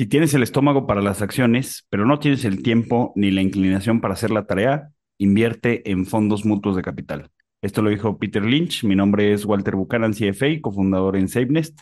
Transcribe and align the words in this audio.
Si 0.00 0.06
tienes 0.06 0.32
el 0.32 0.42
estómago 0.42 0.86
para 0.86 1.02
las 1.02 1.20
acciones, 1.20 1.86
pero 1.90 2.06
no 2.06 2.18
tienes 2.20 2.46
el 2.46 2.62
tiempo 2.62 3.12
ni 3.16 3.30
la 3.30 3.42
inclinación 3.42 4.00
para 4.00 4.14
hacer 4.14 4.30
la 4.30 4.46
tarea, 4.46 4.92
invierte 5.18 5.90
en 5.90 6.06
fondos 6.06 6.46
mutuos 6.46 6.74
de 6.74 6.80
capital. 6.80 7.30
Esto 7.60 7.82
lo 7.82 7.90
dijo 7.90 8.18
Peter 8.18 8.42
Lynch. 8.42 8.82
Mi 8.84 8.96
nombre 8.96 9.34
es 9.34 9.44
Walter 9.44 9.76
Buchanan, 9.76 10.14
CFA, 10.14 10.62
cofundador 10.62 11.18
en 11.18 11.28
SafeNest. 11.28 11.80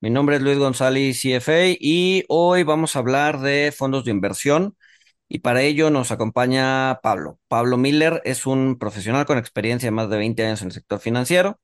Mi 0.00 0.08
nombre 0.08 0.36
es 0.36 0.42
Luis 0.42 0.56
González, 0.56 1.20
CFA, 1.20 1.70
y 1.80 2.22
hoy 2.28 2.62
vamos 2.62 2.94
a 2.94 3.00
hablar 3.00 3.40
de 3.40 3.74
fondos 3.76 4.04
de 4.04 4.12
inversión. 4.12 4.76
Y 5.28 5.40
para 5.40 5.62
ello 5.62 5.90
nos 5.90 6.12
acompaña 6.12 7.00
Pablo. 7.02 7.40
Pablo 7.48 7.76
Miller 7.76 8.22
es 8.24 8.46
un 8.46 8.78
profesional 8.78 9.26
con 9.26 9.36
experiencia 9.36 9.88
de 9.88 9.90
más 9.90 10.08
de 10.08 10.16
20 10.16 10.46
años 10.46 10.62
en 10.62 10.68
el 10.68 10.74
sector 10.74 11.00
financiero. 11.00 11.58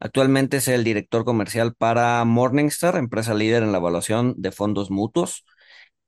Actualmente 0.00 0.58
es 0.58 0.68
el 0.68 0.84
director 0.84 1.24
comercial 1.24 1.74
para 1.74 2.24
Morningstar, 2.24 2.96
empresa 2.96 3.34
líder 3.34 3.62
en 3.62 3.72
la 3.72 3.78
evaluación 3.78 4.34
de 4.36 4.52
fondos 4.52 4.90
mutuos. 4.90 5.44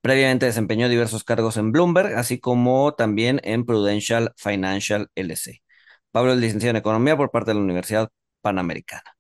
Previamente 0.01 0.47
desempeñó 0.47 0.89
diversos 0.89 1.25
cargos 1.25 1.57
en 1.57 1.73
Bloomberg, 1.73 2.15
así 2.17 2.39
como 2.39 2.95
también 2.95 3.41
en 3.45 3.65
Prudential 3.65 4.33
Financial 4.37 5.09
LC. 5.15 5.63
Pablo 6.11 6.33
es 6.33 6.39
licenciado 6.39 6.71
en 6.71 6.77
Economía 6.77 7.17
por 7.17 7.31
parte 7.31 7.51
de 7.51 7.57
la 7.57 7.61
Universidad 7.63 8.11
Panamericana. 8.41 9.17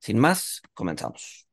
Sin 0.00 0.18
más, 0.18 0.62
comenzamos. 0.74 1.46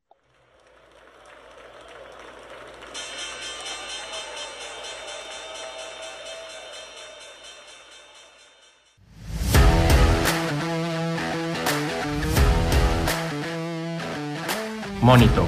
Monito, 15.02 15.44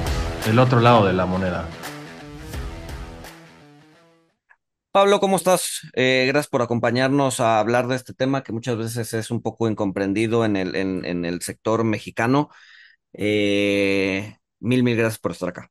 el 0.48 0.58
otro 0.58 0.80
lado 0.80 1.06
de 1.06 1.12
la 1.12 1.26
moneda. 1.26 1.68
Pablo, 4.90 5.20
¿cómo 5.20 5.36
estás? 5.36 5.88
Eh, 5.94 6.24
gracias 6.27 6.48
por 6.48 6.61
acompañarnos 6.61 7.38
a 7.38 7.61
hablar 7.61 7.86
de 7.86 7.94
este 7.94 8.14
tema 8.14 8.42
que 8.42 8.52
muchas 8.52 8.77
veces 8.77 9.14
es 9.14 9.30
un 9.30 9.42
poco 9.42 9.69
incomprendido 9.69 10.44
en 10.44 10.56
el, 10.56 10.74
en, 10.74 11.24
el 11.24 11.41
sector 11.41 11.84
mexicano. 11.84 12.48
Eh, 13.12 14.36
mil, 14.58 14.83
mil 14.83 14.96
gracias 14.96 15.20
por 15.20 15.30
estar 15.30 15.50
acá. 15.50 15.70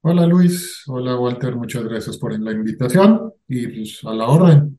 Hola 0.00 0.26
Luis, 0.26 0.82
hola 0.88 1.16
Walter, 1.16 1.54
muchas 1.54 1.84
gracias 1.84 2.18
por 2.18 2.36
la 2.36 2.50
invitación 2.50 3.32
y 3.46 3.68
pues 3.68 4.00
a 4.02 4.12
la 4.12 4.26
orden. 4.26 4.76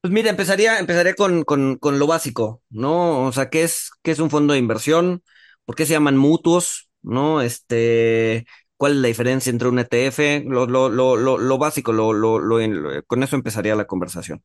Pues 0.00 0.12
mira, 0.12 0.30
empezaría, 0.30 0.80
empezaría 0.80 1.14
con, 1.14 1.44
con, 1.44 1.76
con 1.76 2.00
lo 2.00 2.08
básico, 2.08 2.60
¿no? 2.70 3.24
O 3.24 3.30
sea, 3.30 3.50
¿qué 3.50 3.62
es, 3.62 3.92
qué 4.02 4.10
es 4.10 4.18
un 4.18 4.30
fondo 4.30 4.52
de 4.52 4.58
inversión? 4.58 5.22
¿Por 5.64 5.76
qué 5.76 5.86
se 5.86 5.92
llaman 5.92 6.16
mutuos? 6.16 6.88
¿No? 7.02 7.40
Este, 7.42 8.46
¿cuál 8.76 8.92
es 8.92 8.98
la 8.98 9.08
diferencia 9.08 9.50
entre 9.50 9.68
un 9.68 9.78
ETF? 9.78 10.44
Lo, 10.46 10.66
lo, 10.66 10.88
lo, 10.88 11.16
lo, 11.16 11.58
básico, 11.58 11.92
lo, 11.92 12.12
lo, 12.12 12.58
con 13.06 13.22
eso 13.22 13.36
empezaría 13.36 13.74
la 13.76 13.86
conversación. 13.86 14.42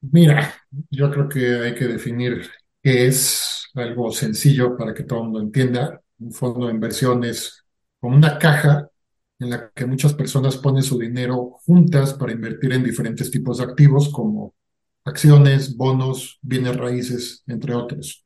Mira, 0.00 0.54
yo 0.90 1.10
creo 1.10 1.28
que 1.28 1.56
hay 1.62 1.74
que 1.74 1.86
definir 1.86 2.48
qué 2.82 3.06
es 3.06 3.68
algo 3.74 4.12
sencillo 4.12 4.76
para 4.76 4.94
que 4.94 5.04
todo 5.04 5.20
el 5.20 5.24
mundo 5.24 5.40
entienda. 5.40 6.00
Un 6.18 6.32
fondo 6.32 6.66
de 6.66 6.72
inversión 6.74 7.24
es 7.24 7.64
como 8.00 8.16
una 8.16 8.38
caja 8.38 8.88
en 9.38 9.50
la 9.50 9.70
que 9.74 9.86
muchas 9.86 10.14
personas 10.14 10.56
ponen 10.56 10.82
su 10.82 10.98
dinero 10.98 11.58
juntas 11.64 12.14
para 12.14 12.32
invertir 12.32 12.72
en 12.72 12.84
diferentes 12.84 13.30
tipos 13.30 13.58
de 13.58 13.64
activos 13.64 14.10
como 14.10 14.54
acciones, 15.04 15.76
bonos, 15.76 16.38
bienes 16.42 16.76
raíces, 16.76 17.42
entre 17.46 17.74
otros 17.74 18.25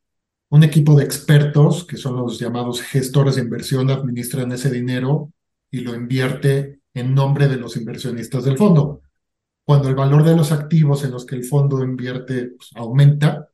un 0.50 0.64
equipo 0.64 0.96
de 0.96 1.04
expertos, 1.04 1.84
que 1.84 1.96
son 1.96 2.16
los 2.16 2.38
llamados 2.38 2.82
gestores 2.82 3.36
de 3.36 3.42
inversión, 3.42 3.90
administran 3.90 4.52
ese 4.52 4.70
dinero 4.70 5.32
y 5.70 5.80
lo 5.80 5.94
invierte 5.94 6.80
en 6.92 7.14
nombre 7.14 7.48
de 7.48 7.56
los 7.56 7.76
inversionistas 7.76 8.44
del 8.44 8.58
fondo. 8.58 9.02
Cuando 9.64 9.88
el 9.88 9.94
valor 9.94 10.24
de 10.24 10.36
los 10.36 10.50
activos 10.50 11.04
en 11.04 11.12
los 11.12 11.24
que 11.24 11.36
el 11.36 11.44
fondo 11.44 11.82
invierte 11.84 12.48
pues, 12.56 12.70
aumenta, 12.74 13.48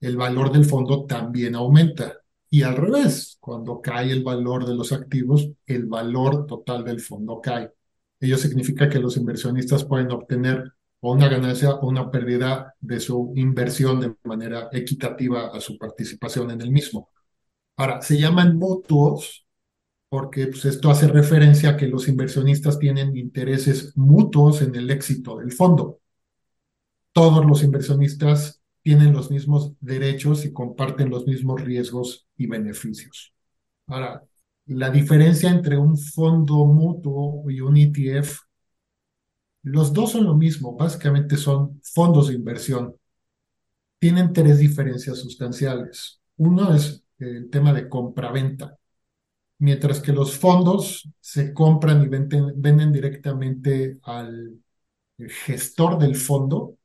el 0.00 0.16
valor 0.16 0.52
del 0.52 0.64
fondo 0.64 1.06
también 1.06 1.54
aumenta. 1.54 2.18
Y 2.50 2.62
al 2.62 2.76
revés, 2.76 3.38
cuando 3.40 3.80
cae 3.80 4.10
el 4.10 4.24
valor 4.24 4.66
de 4.66 4.74
los 4.74 4.92
activos, 4.92 5.48
el 5.66 5.86
valor 5.86 6.46
total 6.46 6.84
del 6.84 7.00
fondo 7.00 7.40
cae. 7.40 7.70
Ello 8.18 8.36
significa 8.38 8.88
que 8.88 8.98
los 8.98 9.16
inversionistas 9.16 9.84
pueden 9.84 10.10
obtener 10.10 10.72
o 11.06 11.12
una 11.12 11.28
ganancia 11.28 11.74
o 11.74 11.86
una 11.86 12.10
pérdida 12.10 12.74
de 12.80 12.98
su 12.98 13.34
inversión 13.36 14.00
de 14.00 14.14
manera 14.24 14.70
equitativa 14.72 15.48
a 15.48 15.60
su 15.60 15.76
participación 15.76 16.50
en 16.50 16.62
el 16.62 16.70
mismo. 16.70 17.10
Ahora, 17.76 18.00
se 18.00 18.18
llaman 18.18 18.56
mutuos 18.56 19.46
porque 20.08 20.46
pues, 20.46 20.64
esto 20.64 20.90
hace 20.90 21.06
referencia 21.08 21.70
a 21.70 21.76
que 21.76 21.88
los 21.88 22.08
inversionistas 22.08 22.78
tienen 22.78 23.14
intereses 23.18 23.94
mutuos 23.98 24.62
en 24.62 24.74
el 24.76 24.90
éxito 24.90 25.36
del 25.36 25.52
fondo. 25.52 26.00
Todos 27.12 27.44
los 27.44 27.62
inversionistas 27.62 28.62
tienen 28.80 29.12
los 29.12 29.30
mismos 29.30 29.74
derechos 29.80 30.46
y 30.46 30.54
comparten 30.54 31.10
los 31.10 31.26
mismos 31.26 31.60
riesgos 31.60 32.26
y 32.38 32.46
beneficios. 32.46 33.34
Ahora, 33.88 34.22
la 34.66 34.88
diferencia 34.88 35.50
entre 35.50 35.76
un 35.76 35.98
fondo 35.98 36.64
mutuo 36.64 37.50
y 37.50 37.60
un 37.60 37.76
ETF 37.76 38.43
los 39.64 39.92
dos 39.92 40.12
son 40.12 40.24
lo 40.24 40.34
mismo, 40.34 40.76
básicamente 40.76 41.36
son 41.38 41.80
fondos 41.82 42.28
de 42.28 42.34
inversión. 42.34 42.94
Tienen 43.98 44.32
tres 44.32 44.58
diferencias 44.58 45.18
sustanciales. 45.18 46.20
Uno 46.36 46.74
es 46.74 47.02
el 47.18 47.48
tema 47.50 47.72
de 47.72 47.88
compra-venta. 47.88 48.76
Mientras 49.58 50.00
que 50.00 50.12
los 50.12 50.36
fondos 50.36 51.08
se 51.20 51.54
compran 51.54 52.02
y 52.04 52.08
venden, 52.08 52.92
directamente 52.92 53.98
al 54.02 54.58
gestor 55.18 55.98
del 55.98 56.16
fondo, 56.16 56.76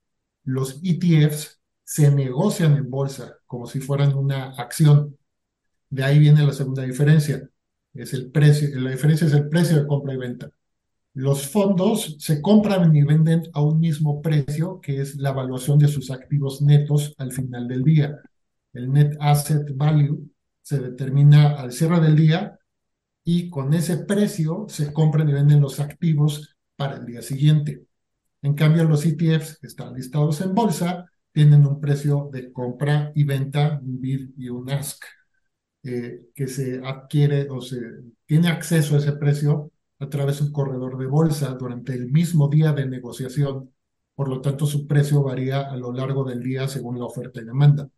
los 0.46 0.80
ETFs 0.84 1.60
se 1.84 2.12
negocian 2.12 2.78
en 2.78 2.90
bolsa 2.90 3.36
como 3.46 3.68
si 3.68 3.82
fueran 3.82 4.16
una 4.16 4.52
acción. 4.56 5.18
De 5.90 6.04
ahí 6.04 6.20
viene 6.20 6.46
la 6.46 6.54
segunda 6.54 6.84
diferencia. 6.84 7.50
Es 7.94 8.14
el 8.14 8.32
precio, 8.32 8.70
la 8.80 8.92
diferencia 8.92 9.28
es 9.28 9.34
el 9.34 9.50
precio 9.50 9.78
de 9.78 9.88
compra 9.88 10.14
y 10.14 10.18
venta. 10.18 10.50
Los 11.14 11.48
fondos 11.48 12.16
se 12.20 12.42
compran 12.42 12.96
y 12.96 13.04
venden 13.04 13.44
a 13.54 13.62
un 13.62 13.80
mismo 13.80 14.22
precio, 14.22 14.80
que 14.80 15.02
es 15.02 15.16
la 15.16 15.30
evaluación 15.32 15.80
de 15.80 15.88
sus 15.88 16.12
activos 16.12 16.62
netos 16.62 17.14
al 17.18 17.32
final 17.32 17.68
del 17.68 17.84
día. 17.84 18.20
El 18.74 18.92
net 18.92 19.18
asset 19.20 19.76
value 19.76 20.30
se 20.62 20.80
determina 20.80 21.60
al 21.60 21.72
cierre 21.72 22.00
del 22.00 22.16
día 22.16 22.60
y 23.24 23.50
con 23.50 23.74
ese 23.74 23.98
precio 23.98 24.66
se 24.70 24.94
compran 24.94 25.30
y 25.30 25.34
venden 25.34 25.62
los 25.62 25.80
activos 25.80 26.56
para 26.76 26.98
el 26.98 27.06
día 27.06 27.22
siguiente. 27.22 27.86
En 28.42 28.54
cambio, 28.54 28.86
los 28.86 29.06
ETFs 29.06 29.60
que 29.60 29.68
están 29.68 29.94
listados 29.96 30.42
en 30.42 30.56
bolsa 30.56 31.06
tienen 31.32 31.66
un 31.66 31.80
precio 31.82 32.30
de 32.32 32.52
compra 32.54 33.12
y 33.16 33.24
venta, 33.24 33.80
un 33.84 34.00
bid 34.00 34.30
y 34.38 34.50
un 34.50 34.70
ask, 34.70 35.04
eh, 35.84 36.22
que 36.36 36.48
se 36.48 36.82
adquiere 36.84 37.50
o 37.50 37.62
se 37.62 37.80
tiene 38.26 38.50
acceso 38.50 38.96
a 38.96 39.00
ese 39.00 39.14
precio 39.14 39.72
a 40.00 40.10
través 40.10 40.40
de 40.40 40.46
un 40.46 40.52
corredor 40.52 40.98
de 40.98 41.06
bolsa 41.08 41.54
durante 41.56 41.94
el 41.94 42.12
mismo 42.12 42.48
día 42.48 42.74
de 42.74 42.88
negociación. 42.88 43.74
Por 44.16 44.30
lo 44.30 44.42
tanto, 44.42 44.66
su 44.66 44.88
precio 44.88 45.24
varía 45.24 45.62
a 45.62 45.78
lo 45.78 45.94
largo 45.94 46.24
del 46.24 46.42
día 46.42 46.68
según 46.68 47.00
la 47.00 47.06
oferta 47.06 47.42
y 47.42 47.46
demanda. 47.46 47.90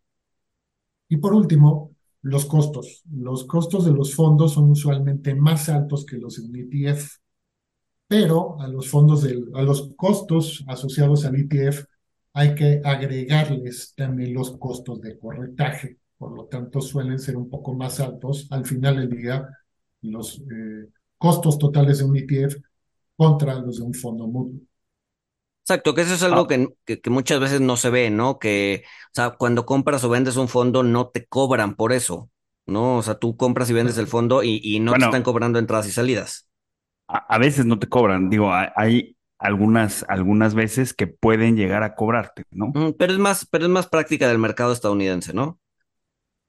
Y 1.08 1.16
por 1.18 1.34
último, 1.34 1.94
los 2.22 2.46
costos. 2.46 3.02
Los 3.12 3.44
costos 3.44 3.84
de 3.84 3.92
los 3.92 4.14
fondos 4.14 4.54
son 4.54 4.70
usualmente 4.70 5.34
más 5.34 5.68
altos 5.68 6.04
que 6.06 6.16
los 6.18 6.38
en 6.38 6.54
ETF, 6.54 7.18
pero 8.08 8.60
a 8.60 8.68
los 8.68 8.88
fondos 8.88 9.22
del, 9.22 9.48
a 9.54 9.62
los 9.62 9.92
costos 9.96 10.64
asociados 10.68 11.24
al 11.24 11.36
ETF 11.36 11.84
hay 12.34 12.54
que 12.54 12.80
agregarles 12.84 13.94
también 13.94 14.34
los 14.34 14.56
costos 14.58 15.00
de 15.00 15.18
corretaje. 15.18 15.98
Por 16.16 16.36
lo 16.36 16.46
tanto, 16.46 16.80
suelen 16.80 17.18
ser 17.18 17.36
un 17.36 17.50
poco 17.50 17.74
más 17.74 18.00
altos. 18.00 18.46
Al 18.50 18.64
final 18.64 18.96
del 18.96 19.10
día, 19.10 19.48
los 20.02 20.40
eh, 20.40 20.88
costos 21.22 21.56
totales 21.56 21.98
de 21.98 22.04
un 22.04 22.16
ETF 22.16 22.56
contra 23.16 23.54
los 23.54 23.78
de 23.78 23.84
un 23.84 23.94
fondo 23.94 24.26
mutuo. 24.26 24.58
Exacto, 25.62 25.94
que 25.94 26.00
eso 26.00 26.14
es 26.14 26.22
algo 26.24 26.40
ah. 26.40 26.48
que, 26.84 27.00
que, 27.00 27.10
muchas 27.10 27.38
veces 27.38 27.60
no 27.60 27.76
se 27.76 27.90
ve, 27.90 28.10
¿no? 28.10 28.40
Que, 28.40 28.82
o 29.06 29.14
sea, 29.14 29.30
cuando 29.30 29.64
compras 29.64 30.02
o 30.02 30.08
vendes 30.08 30.36
un 30.36 30.48
fondo 30.48 30.82
no 30.82 31.10
te 31.10 31.24
cobran 31.26 31.76
por 31.76 31.92
eso, 31.92 32.28
¿no? 32.66 32.96
O 32.96 33.02
sea, 33.04 33.14
tú 33.14 33.36
compras 33.36 33.70
y 33.70 33.72
vendes 33.72 33.98
el 33.98 34.08
fondo 34.08 34.42
y, 34.42 34.60
y 34.64 34.80
no 34.80 34.94
te 34.94 35.04
están 35.04 35.22
cobrando 35.22 35.60
entradas 35.60 35.86
y 35.86 35.92
salidas. 35.92 36.48
A, 37.06 37.38
veces 37.38 37.66
no 37.66 37.78
te 37.78 37.88
cobran, 37.88 38.28
digo, 38.28 38.50
hay 38.52 39.16
algunas, 39.38 40.04
algunas 40.08 40.54
veces 40.54 40.92
que 40.92 41.06
pueden 41.06 41.56
llegar 41.56 41.84
a 41.84 41.94
cobrarte, 41.94 42.42
¿no? 42.50 42.72
Pero 42.98 43.12
es 43.12 43.18
más, 43.20 43.46
pero 43.46 43.66
es 43.66 43.70
más 43.70 43.86
práctica 43.86 44.26
del 44.26 44.38
mercado 44.38 44.72
estadounidense, 44.72 45.32
¿no? 45.32 45.60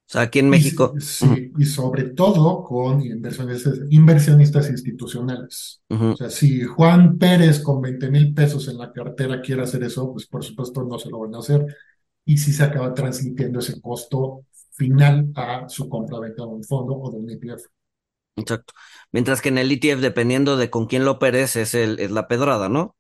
O 0.05 0.11
sea, 0.13 0.21
aquí 0.23 0.39
en 0.39 0.49
México. 0.49 0.93
sí, 0.99 1.51
y 1.57 1.65
sobre 1.65 2.09
todo 2.09 2.63
con 2.63 3.01
inversionistas, 3.01 3.79
inversionistas 3.89 4.69
institucionales. 4.69 5.81
O 5.89 6.15
sea, 6.15 6.29
si 6.29 6.63
Juan 6.63 7.17
Pérez 7.17 7.59
con 7.59 7.81
20 7.81 8.09
mil 8.11 8.33
pesos 8.33 8.67
en 8.67 8.77
la 8.77 8.91
cartera 8.91 9.41
quiere 9.41 9.63
hacer 9.63 9.83
eso, 9.83 10.11
pues 10.11 10.27
por 10.27 10.43
supuesto 10.43 10.83
no 10.83 10.99
se 10.99 11.09
lo 11.09 11.19
van 11.19 11.35
a 11.35 11.39
hacer. 11.39 11.65
Y 12.25 12.37
si 12.37 12.53
se 12.53 12.63
acaba 12.63 12.93
transmitiendo 12.93 13.59
ese 13.59 13.81
costo 13.81 14.45
final 14.73 15.31
a 15.35 15.67
su 15.69 15.87
compra-venta 15.89 16.43
de 16.43 16.49
un 16.49 16.63
fondo 16.63 16.95
o 16.95 17.11
de 17.11 17.17
un 17.17 17.29
ETF. 17.29 17.65
Exacto. 18.35 18.73
Mientras 19.11 19.41
que 19.41 19.49
en 19.49 19.57
el 19.57 19.71
ETF, 19.71 19.99
dependiendo 19.99 20.57
de 20.57 20.69
con 20.69 20.87
quién 20.87 21.05
lo 21.05 21.11
operes, 21.11 21.55
es, 21.55 21.75
el, 21.75 21.99
es 21.99 22.11
la 22.11 22.27
pedrada, 22.27 22.69
¿no? 22.69 22.95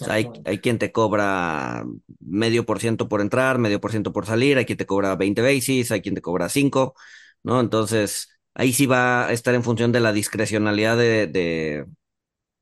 O 0.00 0.04
sea, 0.04 0.14
hay, 0.14 0.30
hay 0.44 0.58
quien 0.60 0.78
te 0.78 0.92
cobra 0.92 1.84
medio 2.20 2.64
por 2.66 2.80
ciento 2.80 3.08
por 3.08 3.20
entrar, 3.20 3.58
medio 3.58 3.80
por 3.80 3.90
ciento 3.90 4.12
por 4.12 4.26
salir, 4.26 4.56
hay 4.58 4.64
quien 4.64 4.78
te 4.78 4.86
cobra 4.86 5.16
20 5.16 5.42
basis, 5.42 5.90
hay 5.92 6.00
quien 6.02 6.14
te 6.14 6.22
cobra 6.22 6.48
5, 6.48 6.94
¿no? 7.42 7.60
Entonces, 7.60 8.28
ahí 8.54 8.72
sí 8.72 8.86
va 8.86 9.26
a 9.28 9.32
estar 9.32 9.54
en 9.54 9.64
función 9.64 9.92
de 9.92 10.00
la 10.00 10.12
discrecionalidad 10.12 10.96
de, 10.96 11.26
de, 11.26 11.86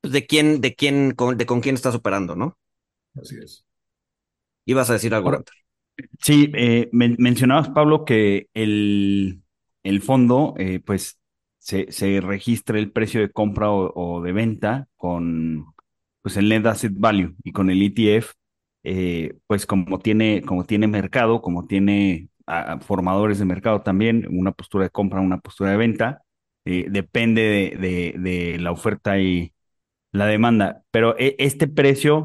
pues, 0.03 0.13
de 0.15 0.27
quién, 0.27 0.61
de 0.63 0.75
quién, 0.77 1.13
con, 1.15 1.37
de 1.39 1.47
con 1.47 1.61
quién 1.63 1.75
estás 1.77 1.95
operando, 1.97 2.37
¿no? 2.37 2.59
Así 3.15 3.37
es. 3.43 3.65
Ibas 4.65 4.91
a 4.91 4.95
decir 4.95 5.15
algo, 5.15 5.31
Ahora. 5.31 5.45
Sí, 6.23 6.51
eh, 6.57 6.89
men- 6.93 7.17
mencionabas, 7.19 7.71
Pablo, 7.71 8.05
que 8.07 8.49
el, 8.55 9.43
el 9.85 10.03
fondo, 10.03 10.55
eh, 10.59 10.81
pues, 10.81 11.21
se, 11.59 11.93
se 11.93 12.21
registra 12.23 12.79
el 12.79 12.93
precio 12.93 13.21
de 13.23 13.31
compra 13.33 13.71
o, 13.71 13.93
o 13.95 14.23
de 14.23 14.33
venta 14.33 14.89
con, 14.97 15.67
pues, 16.27 16.37
el 16.37 16.49
Net 16.49 16.67
Asset 16.67 16.93
Value 16.97 17.35
y 17.45 17.53
con 17.53 17.71
el 17.71 17.83
ETF, 17.83 18.33
eh, 18.85 19.35
pues, 19.47 19.67
como 19.67 19.99
tiene, 20.01 20.43
como 20.43 20.65
tiene 20.65 20.87
mercado, 20.89 21.41
como 21.43 21.67
tiene 21.67 22.29
formadores 22.83 23.39
de 23.39 23.45
mercado 23.45 23.83
también, 23.83 24.27
una 24.31 24.53
postura 24.53 24.85
de 24.85 24.91
compra, 24.91 25.21
una 25.21 25.39
postura 25.41 25.71
de 25.73 25.77
venta, 25.77 26.23
eh, 26.65 26.87
depende 26.91 27.43
de, 27.43 27.79
de, 27.79 28.15
de 28.19 28.59
la 28.59 28.71
oferta 28.73 29.19
y 29.19 29.53
la 30.13 30.27
demanda, 30.27 30.83
pero 30.91 31.17
e- 31.19 31.37
este 31.39 31.69
precio, 31.69 32.19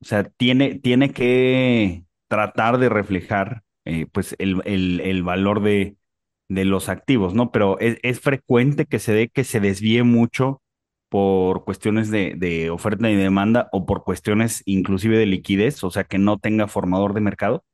o 0.00 0.04
sea, 0.04 0.24
tiene, 0.24 0.76
tiene 0.76 1.12
que 1.12 2.04
tratar 2.28 2.78
de 2.78 2.88
reflejar 2.88 3.62
eh, 3.84 4.06
pues 4.12 4.36
el, 4.38 4.62
el- 4.66 5.00
el 5.00 5.22
valor 5.22 5.62
de, 5.62 5.96
de 6.48 6.64
los 6.64 6.88
activos, 6.88 7.34
¿no? 7.34 7.50
Pero 7.52 7.78
es, 7.80 7.98
es 8.02 8.20
frecuente 8.20 8.86
que 8.86 8.98
se 8.98 9.12
dé 9.14 9.28
que 9.28 9.44
se 9.44 9.60
desvíe 9.60 10.02
mucho 10.04 10.62
por 11.14 11.64
cuestiones 11.64 12.10
de, 12.10 12.34
de 12.36 12.70
oferta 12.70 13.08
y 13.10 13.14
demanda 13.16 13.68
o 13.72 13.86
por 13.86 14.02
cuestiones 14.04 14.62
inclusive 14.66 15.16
de 15.18 15.26
liquidez, 15.26 15.84
o 15.84 15.90
sea, 15.92 16.04
que 16.04 16.18
no 16.18 16.38
tenga 16.40 16.66
formador 16.68 17.14
de 17.14 17.20
mercado. 17.20 17.64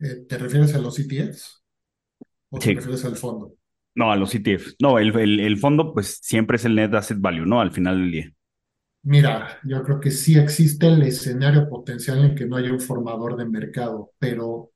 Eh, 0.00 0.24
¿te 0.28 0.38
refieres 0.38 0.74
a 0.74 0.78
los 0.78 0.98
ETFs 0.98 1.62
o 2.50 2.62
te 2.62 2.72
refieres 2.72 3.04
al 3.04 3.16
fondo? 3.16 3.54
no, 3.94 4.12
a 4.12 4.16
los 4.16 4.34
ETFs. 4.34 4.76
No, 4.80 4.98
el, 4.98 5.16
el, 5.18 5.40
el 5.40 5.56
fondo 5.58 5.92
pues 5.94 6.18
siempre 6.22 6.56
es 6.56 6.64
el 6.64 6.74
net 6.74 6.94
asset 6.94 7.18
value, 7.20 7.46
¿no? 7.46 7.60
Al 7.60 7.72
final 7.72 7.98
del 7.98 8.10
día. 8.12 8.32
Mira, 9.02 9.60
yo 9.64 9.82
creo 9.84 10.00
que 10.00 10.10
sí 10.10 10.36
existe 10.36 10.88
el 10.88 11.02
escenario 11.02 11.68
potencial 11.68 12.24
en 12.24 12.34
que 12.34 12.44
no 12.46 12.56
haya 12.56 12.72
un 12.72 12.80
formador 12.80 13.36
de 13.36 13.44
mercado, 13.46 14.12
pero 14.18 14.72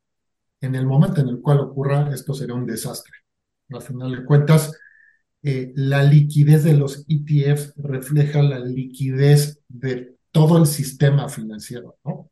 en 0.60 0.74
el 0.76 0.86
momento 0.86 1.20
en 1.22 1.28
el 1.30 1.40
cual 1.42 1.60
ocurra, 1.60 2.10
esto 2.14 2.34
sería 2.34 2.54
un 2.54 2.66
desastre. 2.66 3.12
Al 3.70 3.82
final 3.82 4.12
de 4.12 4.24
cuentas, 4.26 4.72
eh, 5.42 5.72
la 5.74 6.02
liquidez 6.02 6.64
de 6.64 6.74
los 6.74 7.04
ETFs 7.08 7.74
refleja 7.76 8.42
la 8.42 8.58
liquidez 8.60 9.60
de 9.68 10.16
todo 10.32 10.58
el 10.58 10.66
sistema 10.66 11.28
financiero, 11.28 11.98
¿no? 12.04 12.30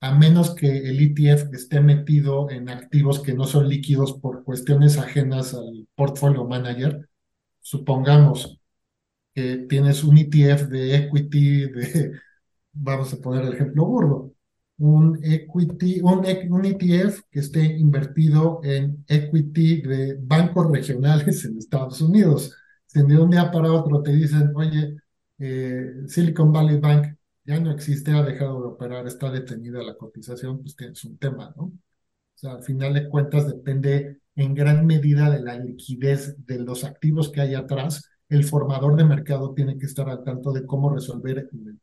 A 0.00 0.14
menos 0.14 0.54
que 0.54 0.68
el 0.90 1.00
ETF 1.00 1.54
esté 1.54 1.80
metido 1.80 2.50
en 2.50 2.68
activos 2.68 3.20
que 3.20 3.34
no 3.34 3.44
son 3.46 3.68
líquidos 3.68 4.14
por 4.14 4.44
cuestiones 4.44 4.98
ajenas 4.98 5.54
al 5.54 5.88
portfolio 5.94 6.44
manager, 6.44 7.08
supongamos 7.60 8.60
que 9.34 9.58
tienes 9.68 10.04
un 10.04 10.18
ETF 10.18 10.68
de 10.68 10.96
equity, 10.96 11.70
de, 11.70 12.12
vamos 12.72 13.12
a 13.14 13.18
poner 13.18 13.44
el 13.46 13.54
ejemplo 13.54 13.86
burdo, 13.86 14.33
un 14.78 15.18
equity, 15.22 16.00
un, 16.02 16.24
e- 16.24 16.48
un 16.50 16.64
ETF 16.64 17.22
que 17.30 17.40
esté 17.40 17.64
invertido 17.78 18.60
en 18.64 19.04
equity 19.08 19.82
de 19.82 20.16
bancos 20.20 20.70
regionales 20.70 21.44
en 21.44 21.58
Estados 21.58 22.00
Unidos. 22.00 22.54
Si 22.86 23.02
de 23.02 23.18
un 23.18 23.30
día 23.30 23.50
para 23.50 23.72
otro 23.72 24.02
te 24.02 24.12
dicen, 24.12 24.52
oye, 24.54 24.96
eh, 25.38 25.92
Silicon 26.06 26.52
Valley 26.52 26.78
Bank 26.78 27.16
ya 27.44 27.60
no 27.60 27.70
existe, 27.72 28.12
ha 28.12 28.22
dejado 28.22 28.60
de 28.62 28.68
operar, 28.68 29.06
está 29.06 29.30
detenida 29.30 29.82
la 29.82 29.96
cotización, 29.96 30.60
pues 30.62 30.76
tienes 30.76 31.04
un 31.04 31.18
tema, 31.18 31.52
¿no? 31.56 31.64
O 31.64 31.72
sea, 32.36 32.52
al 32.54 32.62
final 32.62 32.94
de 32.94 33.08
cuentas 33.08 33.46
depende 33.48 34.20
en 34.36 34.54
gran 34.54 34.86
medida 34.86 35.30
de 35.30 35.40
la 35.40 35.58
liquidez 35.58 36.36
de 36.46 36.58
los 36.60 36.84
activos 36.84 37.30
que 37.30 37.40
hay 37.40 37.54
atrás. 37.54 38.10
El 38.28 38.44
formador 38.44 38.96
de 38.96 39.04
mercado 39.04 39.54
tiene 39.54 39.78
que 39.78 39.86
estar 39.86 40.08
al 40.08 40.24
tanto 40.24 40.52
de 40.52 40.66
cómo 40.66 40.90
resolver 40.94 41.38
eh, 41.38 41.76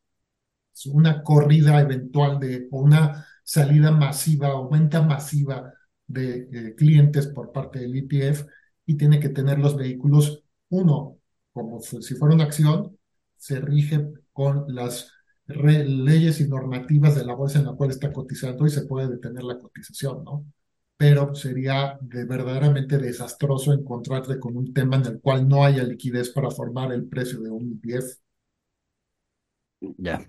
una 0.85 1.23
corrida 1.23 1.79
eventual 1.81 2.39
de, 2.39 2.67
o 2.71 2.79
una 2.81 3.25
salida 3.43 3.91
masiva 3.91 4.55
o 4.55 4.69
venta 4.69 5.01
masiva 5.01 5.73
de 6.07 6.49
eh, 6.51 6.75
clientes 6.75 7.27
por 7.27 7.51
parte 7.51 7.79
del 7.79 7.95
ETF 7.95 8.45
y 8.85 8.95
tiene 8.97 9.19
que 9.19 9.29
tener 9.29 9.59
los 9.59 9.75
vehículos, 9.75 10.43
uno, 10.69 11.17
como 11.53 11.79
si 11.81 12.15
fuera 12.15 12.35
una 12.35 12.45
acción, 12.45 12.97
se 13.37 13.59
rige 13.59 14.07
con 14.33 14.65
las 14.73 15.11
leyes 15.47 16.39
y 16.39 16.47
normativas 16.47 17.15
de 17.15 17.25
la 17.25 17.35
bolsa 17.35 17.59
en 17.59 17.65
la 17.65 17.73
cual 17.73 17.89
está 17.91 18.11
cotizando 18.13 18.65
y 18.65 18.69
se 18.69 18.83
puede 18.83 19.09
detener 19.09 19.43
la 19.43 19.57
cotización, 19.59 20.23
¿no? 20.23 20.45
Pero 20.97 21.33
sería 21.35 21.97
de 22.01 22.25
verdaderamente 22.25 22.97
desastroso 22.97 23.73
encontrarte 23.73 24.39
con 24.39 24.55
un 24.55 24.73
tema 24.73 24.97
en 24.97 25.05
el 25.07 25.21
cual 25.21 25.47
no 25.47 25.65
haya 25.65 25.83
liquidez 25.83 26.29
para 26.29 26.51
formar 26.51 26.91
el 26.93 27.05
precio 27.07 27.39
de 27.41 27.49
un 27.49 27.79
ETF. 27.83 28.19
Ya. 29.97 30.25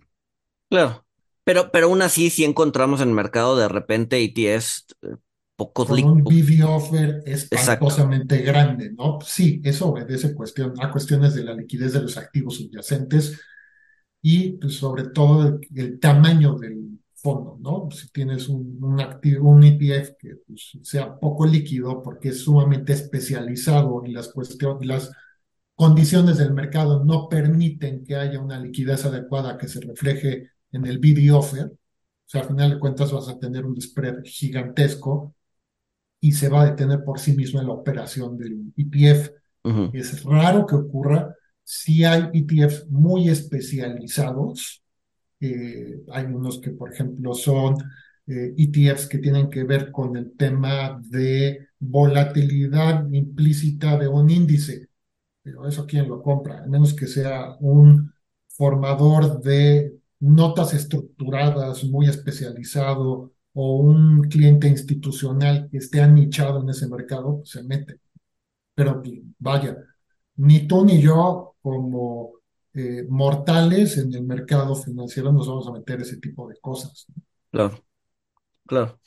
Claro. 0.73 1.05
Pero, 1.45 1.71
pero 1.71 1.89
aún 1.89 2.01
así, 2.01 2.31
sí 2.31 2.45
encontramos 2.45 3.03
en 3.03 3.09
el 3.09 3.15
mercado 3.15 3.59
de 3.59 3.69
repente 3.69 4.23
ETFs 4.23 4.87
eh, 5.03 5.17
pocos 5.55 5.89
con 5.89 6.03
un 6.03 6.25
BD 6.25 6.63
offer 6.65 7.23
Exacto. 7.27 7.57
espantosamente 7.57 8.39
grande, 8.39 8.91
¿no? 8.93 9.19
Sí, 9.21 9.61
eso 9.65 9.91
obedece 9.91 10.35
cuestión, 10.35 10.73
a 10.81 10.91
cuestiones 10.91 11.35
de 11.35 11.45
la 11.45 11.53
liquidez 11.53 11.93
de 11.93 12.01
los 12.01 12.17
activos 12.17 12.57
subyacentes 12.57 13.39
y 14.23 14.53
pues, 14.53 14.77
sobre 14.77 15.09
todo 15.09 15.47
el, 15.47 15.61
el 15.75 16.01
tamaño 16.01 16.55
del 16.55 16.99
fondo, 17.17 17.59
¿no? 17.61 17.91
Si 17.91 18.09
tienes 18.11 18.49
un, 18.49 18.79
un, 18.83 18.99
activo, 18.99 19.51
un 19.51 19.65
ETF 19.65 20.17
que 20.19 20.37
pues, 20.47 20.79
sea 20.83 21.19
poco 21.19 21.45
líquido 21.45 22.03
porque 22.03 22.31
es 22.31 22.45
sumamente 22.45 22.95
especializado 22.95 24.03
y 24.07 24.13
las 24.13 24.29
cuestiones, 24.29 24.87
las 24.87 25.13
condiciones 25.75 26.39
del 26.39 26.55
mercado 26.55 27.05
no 27.05 27.29
permiten 27.29 28.05
que 28.07 28.17
haya 28.17 28.41
una 28.41 28.59
liquidez 28.59 29.05
adecuada 29.05 29.59
que 29.59 29.69
se 29.69 29.81
refleje 29.81 30.53
en 30.73 30.87
el 30.87 30.99
BD 30.99 31.31
offer, 31.33 31.67
o 31.67 31.79
sea, 32.27 32.43
al 32.43 32.49
final 32.49 32.71
de 32.71 32.79
cuentas 32.81 33.13
vas 33.13 33.29
a 33.29 33.39
tener 33.39 33.65
un 33.65 33.81
spread 33.81 34.23
gigantesco 34.25 35.35
y 36.21 36.33
se 36.33 36.49
va 36.49 36.63
a 36.63 36.71
detener 36.71 37.05
por 37.05 37.19
sí 37.19 37.37
mismo 37.37 37.61
en 37.61 37.67
la 37.67 37.75
operación 37.75 38.39
del 38.39 38.73
ETF. 38.77 39.31
Es 39.93 40.25
raro 40.25 40.67
que 40.67 40.75
ocurra 40.75 41.35
si 41.63 42.05
hay 42.05 42.31
ETFs 42.33 42.89
muy 42.89 43.29
especializados. 43.29 44.83
Eh, 45.41 46.03
hay 46.11 46.25
unos 46.27 46.61
que, 46.61 46.71
por 46.71 46.93
ejemplo, 46.93 47.35
son 47.35 47.77
eh, 48.27 48.55
ETFs 48.57 49.09
que 49.09 49.19
tienen 49.19 49.51
que 49.51 49.65
ver 49.65 49.91
con 49.91 50.17
el 50.17 50.33
tema 50.37 51.01
de 51.05 51.69
volatilidad 51.79 53.09
implícita 53.11 53.99
de 53.99 54.09
un 54.09 54.31
índice. 54.31 54.89
Pero 55.43 55.67
eso, 55.67 55.87
¿quién 55.87 56.09
lo 56.09 56.23
compra? 56.23 56.63
A 56.63 56.67
menos 56.67 56.95
que 56.95 57.07
sea 57.07 57.57
un 57.61 58.13
formador 58.49 59.41
de 59.41 59.92
notas 60.23 60.73
estructuradas 60.73 61.85
muy 61.85 62.07
especializado 62.09 63.33
o 63.55 63.77
un 63.77 64.23
cliente 64.29 64.69
institucional 64.69 65.69
que 65.71 65.79
esté 65.79 66.01
anichado 66.01 66.63
en 66.63 66.71
ese 66.71 66.89
mercado, 66.89 67.39
pues, 67.39 67.51
se 67.51 67.63
mete. 67.65 68.01
Pero 68.75 69.03
vaya, 69.39 69.77
ni 70.37 70.67
tú 70.67 70.85
ni 70.85 71.03
yo 71.03 71.57
como 71.61 72.35
eh, 72.73 73.05
mortales 73.09 73.99
en 73.99 74.15
el 74.15 74.23
mercado 74.23 74.77
financiero 74.77 75.33
nos 75.33 75.49
vamos 75.49 75.67
a 75.67 75.73
meter 75.73 76.01
ese 76.01 76.19
tipo 76.19 76.49
de 76.49 76.57
cosas. 76.61 77.07
Claro, 77.51 77.85
claro. 78.67 79.01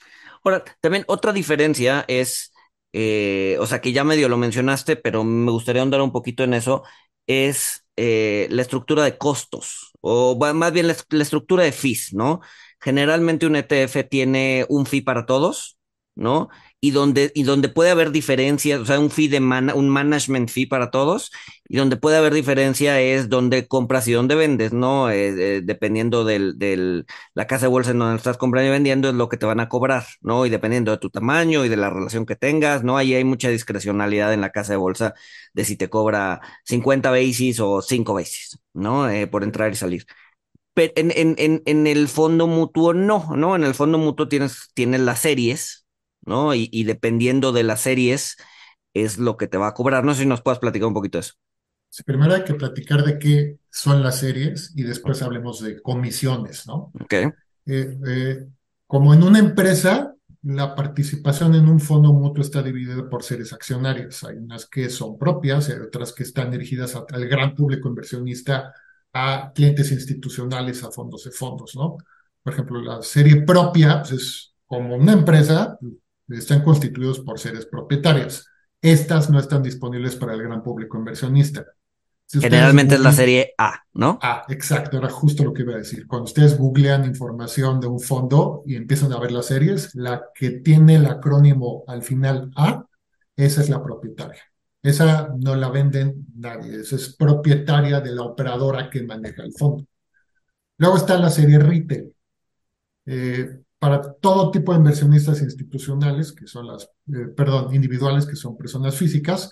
Ahora, 0.44 0.64
también 0.82 1.06
otra 1.08 1.32
diferencia 1.32 2.04
es, 2.10 2.52
eh, 2.92 3.58
o 3.60 3.66
sea, 3.66 3.80
que 3.80 3.94
ya 3.94 4.04
medio 4.04 4.28
lo 4.28 4.38
mencionaste, 4.38 4.98
pero 4.98 5.24
me 5.24 5.52
gustaría 5.52 5.82
ahondar 5.82 6.02
un 6.02 6.12
poquito 6.12 6.44
en 6.44 6.54
eso, 6.54 6.84
es 7.26 7.85
eh, 7.98 8.48
la 8.52 8.62
estructura 8.62 9.04
de 9.04 9.18
costos, 9.18 9.92
o 10.02 10.36
más 10.54 10.72
bien 10.74 10.88
la, 10.88 10.96
la 11.10 11.24
estructura 11.24 11.64
de 11.64 11.72
fees, 11.72 12.14
¿no? 12.14 12.42
Generalmente 12.80 13.46
un 13.48 13.56
ETF 13.56 14.04
tiene 14.10 14.66
un 14.70 14.86
fee 14.86 15.02
para 15.02 15.26
todos, 15.26 15.75
¿no? 16.16 16.50
Y 16.82 16.92
donde, 16.92 17.32
y 17.36 17.44
donde 17.44 17.70
puede 17.70 17.90
haber 17.92 18.12
diferencias, 18.12 18.80
o 18.80 18.86
sea, 18.86 19.00
un 19.00 19.10
fee 19.12 19.28
de 19.28 19.40
man- 19.40 19.72
un 19.76 19.90
management 19.90 20.50
fee 20.50 20.66
para 20.68 20.92
todos, 20.92 21.32
y 21.68 21.78
donde 21.78 21.98
puede 21.98 22.18
haber 22.18 22.34
diferencia 22.34 23.00
es 23.02 23.30
donde 23.30 23.68
compras 23.68 24.08
y 24.08 24.12
donde 24.14 24.36
vendes, 24.36 24.72
¿no? 24.74 25.10
Eh, 25.10 25.58
eh, 25.58 25.62
dependiendo 25.64 26.24
del, 26.26 26.58
del, 26.60 27.06
la 27.34 27.48
casa 27.48 27.66
de 27.66 27.70
bolsa 27.70 27.92
en 27.92 28.00
donde 28.00 28.16
estás 28.18 28.38
comprando 28.38 28.68
y 28.70 28.72
vendiendo 28.72 29.10
es 29.10 29.16
lo 29.16 29.30
que 29.30 29.38
te 29.38 29.46
van 29.46 29.60
a 29.60 29.70
cobrar, 29.70 30.06
¿no? 30.22 30.46
Y 30.46 30.50
dependiendo 30.50 30.92
de 30.92 30.98
tu 30.98 31.10
tamaño 31.10 31.66
y 31.66 31.70
de 31.70 31.78
la 31.78 31.90
relación 31.90 32.26
que 32.26 32.36
tengas, 32.36 32.84
¿no? 32.84 32.98
Ahí 32.98 33.14
hay 33.16 33.24
mucha 33.24 33.50
discrecionalidad 33.50 34.34
en 34.34 34.42
la 34.42 34.52
casa 34.52 34.74
de 34.74 34.78
bolsa 34.78 35.14
de 35.54 35.66
si 35.66 35.76
te 35.78 35.90
cobra 35.90 36.42
50 36.64 37.10
basis 37.12 37.60
o 37.60 37.82
5 37.82 38.14
basis, 38.14 38.60
¿no? 38.74 39.10
Eh, 39.10 39.28
por 39.28 39.44
entrar 39.44 39.72
y 39.72 39.76
salir. 39.76 40.06
Pero 40.74 40.94
en, 40.98 41.12
en, 41.16 41.36
en, 41.38 41.64
en 41.66 41.88
el 41.88 42.08
fondo 42.10 42.48
mutuo 42.48 42.94
no, 42.94 43.36
¿no? 43.36 43.56
En 43.56 43.64
el 43.64 43.74
fondo 43.76 43.98
mutuo 43.98 44.28
tienes, 44.28 44.70
tienes 44.74 45.02
las 45.02 45.20
series, 45.22 45.85
¿no? 46.26 46.54
Y, 46.56 46.70
y 46.72 46.84
dependiendo 46.84 47.52
de 47.52 47.64
las 47.64 47.82
series, 47.82 48.38
es 48.94 49.18
lo 49.18 49.38
que 49.38 49.48
te 49.48 49.58
va 49.58 49.68
a 49.68 49.74
cobrar. 49.74 50.04
No 50.04 50.14
sé 50.14 50.22
si 50.22 50.28
nos 50.28 50.42
puedas 50.42 50.60
platicar 50.60 50.88
un 50.88 50.94
poquito 50.94 51.18
de 51.18 51.22
eso. 51.22 51.34
primero 52.06 52.34
hay 52.34 52.44
que 52.44 52.56
platicar 52.56 53.04
de 53.04 53.20
qué 53.20 53.60
son 53.70 54.02
las 54.04 54.20
series 54.20 54.74
y 54.76 54.84
después 54.84 55.22
hablemos 55.22 55.62
de 55.62 55.82
comisiones, 55.82 56.68
¿no? 56.68 56.92
Ok. 57.02 57.14
Eh, 57.14 57.98
eh, 58.08 58.48
como 58.88 59.14
en 59.14 59.24
una 59.24 59.40
empresa, 59.40 60.16
la 60.44 60.76
participación 60.76 61.56
en 61.56 61.68
un 61.68 61.80
fondo 61.80 62.14
mutuo 62.14 62.44
está 62.44 62.62
dividida 62.62 63.10
por 63.10 63.24
series 63.24 63.52
accionarias. 63.52 64.24
Hay 64.24 64.38
unas 64.38 64.68
que 64.68 64.90
son 64.90 65.18
propias 65.18 65.70
y 65.70 65.72
hay 65.74 65.80
otras 65.80 66.14
que 66.14 66.24
están 66.24 66.52
dirigidas 66.52 66.96
al 66.96 67.28
gran 67.28 67.56
público 67.56 67.90
inversionista, 67.90 68.74
a 69.14 69.52
clientes 69.54 69.92
institucionales, 69.92 70.84
a 70.84 70.92
fondos 70.92 71.24
de 71.24 71.32
fondos, 71.32 71.76
¿no? 71.76 71.98
Por 72.44 72.54
ejemplo, 72.54 72.80
la 72.82 73.02
serie 73.02 73.42
propia 73.42 74.02
pues, 74.02 74.12
es 74.12 74.56
como 74.68 74.96
una 74.96 75.14
empresa, 75.14 75.78
están 76.30 76.64
constituidos 76.64 77.20
por 77.20 77.40
series 77.40 77.66
propietarias. 77.66 78.48
Estas 78.82 79.30
no 79.30 79.40
están 79.40 79.64
disponibles 79.64 80.16
para 80.16 80.34
el 80.34 80.44
gran 80.44 80.62
público 80.64 80.98
inversionista. 80.98 81.66
Generalmente 82.28 82.96
es 82.96 83.02
la 83.02 83.12
serie 83.12 83.54
A, 83.58 83.84
¿no? 83.94 84.18
Ah, 84.22 84.44
exacto, 84.50 84.98
era 84.98 85.10
justo 85.10 85.44
lo 85.44 85.54
que 85.54 85.62
iba 85.62 85.76
a 85.76 85.78
decir. 85.78 86.08
Cuando 86.08 86.26
ustedes 86.26 86.58
googlean 86.58 87.06
información 87.06 87.80
de 87.80 87.88
un 87.88 88.00
fondo 88.00 88.64
y 88.66 88.76
empiezan 88.76 89.14
a 89.14 89.20
ver 89.20 89.32
las 89.32 89.46
series, 89.46 89.94
la 89.94 90.24
que 90.34 90.52
tiene 90.52 90.96
el 90.96 91.06
acrónimo 91.06 91.84
al 91.88 92.02
final 92.02 92.52
A, 92.56 92.84
esa 93.36 93.62
es 93.62 93.70
la 93.70 93.84
propietaria. 93.84 94.42
Esa 94.82 95.30
no 95.40 95.56
la 95.56 95.70
venden 95.70 96.28
nadie, 96.36 96.82
esa 96.82 96.96
es 96.96 97.16
propietaria 97.16 98.02
de 98.02 98.12
la 98.12 98.24
operadora 98.24 98.90
que 98.90 99.04
maneja 99.04 99.44
el 99.44 99.54
fondo. 99.54 99.86
Luego 100.78 100.98
está 100.98 101.18
la 101.18 101.30
serie 101.30 101.60
retail. 101.60 102.14
Eh, 103.06 103.60
para 103.80 104.14
todo 104.14 104.52
tipo 104.52 104.72
de 104.72 104.80
inversionistas 104.80 105.42
institucionales, 105.42 106.32
que 106.34 106.48
son 106.48 106.68
las, 106.68 106.86
eh, 107.08 107.28
perdón, 107.36 107.74
individuales, 107.76 108.26
que 108.26 108.36
son 108.36 108.58
personas 108.58 108.96
físicas, 108.96 109.52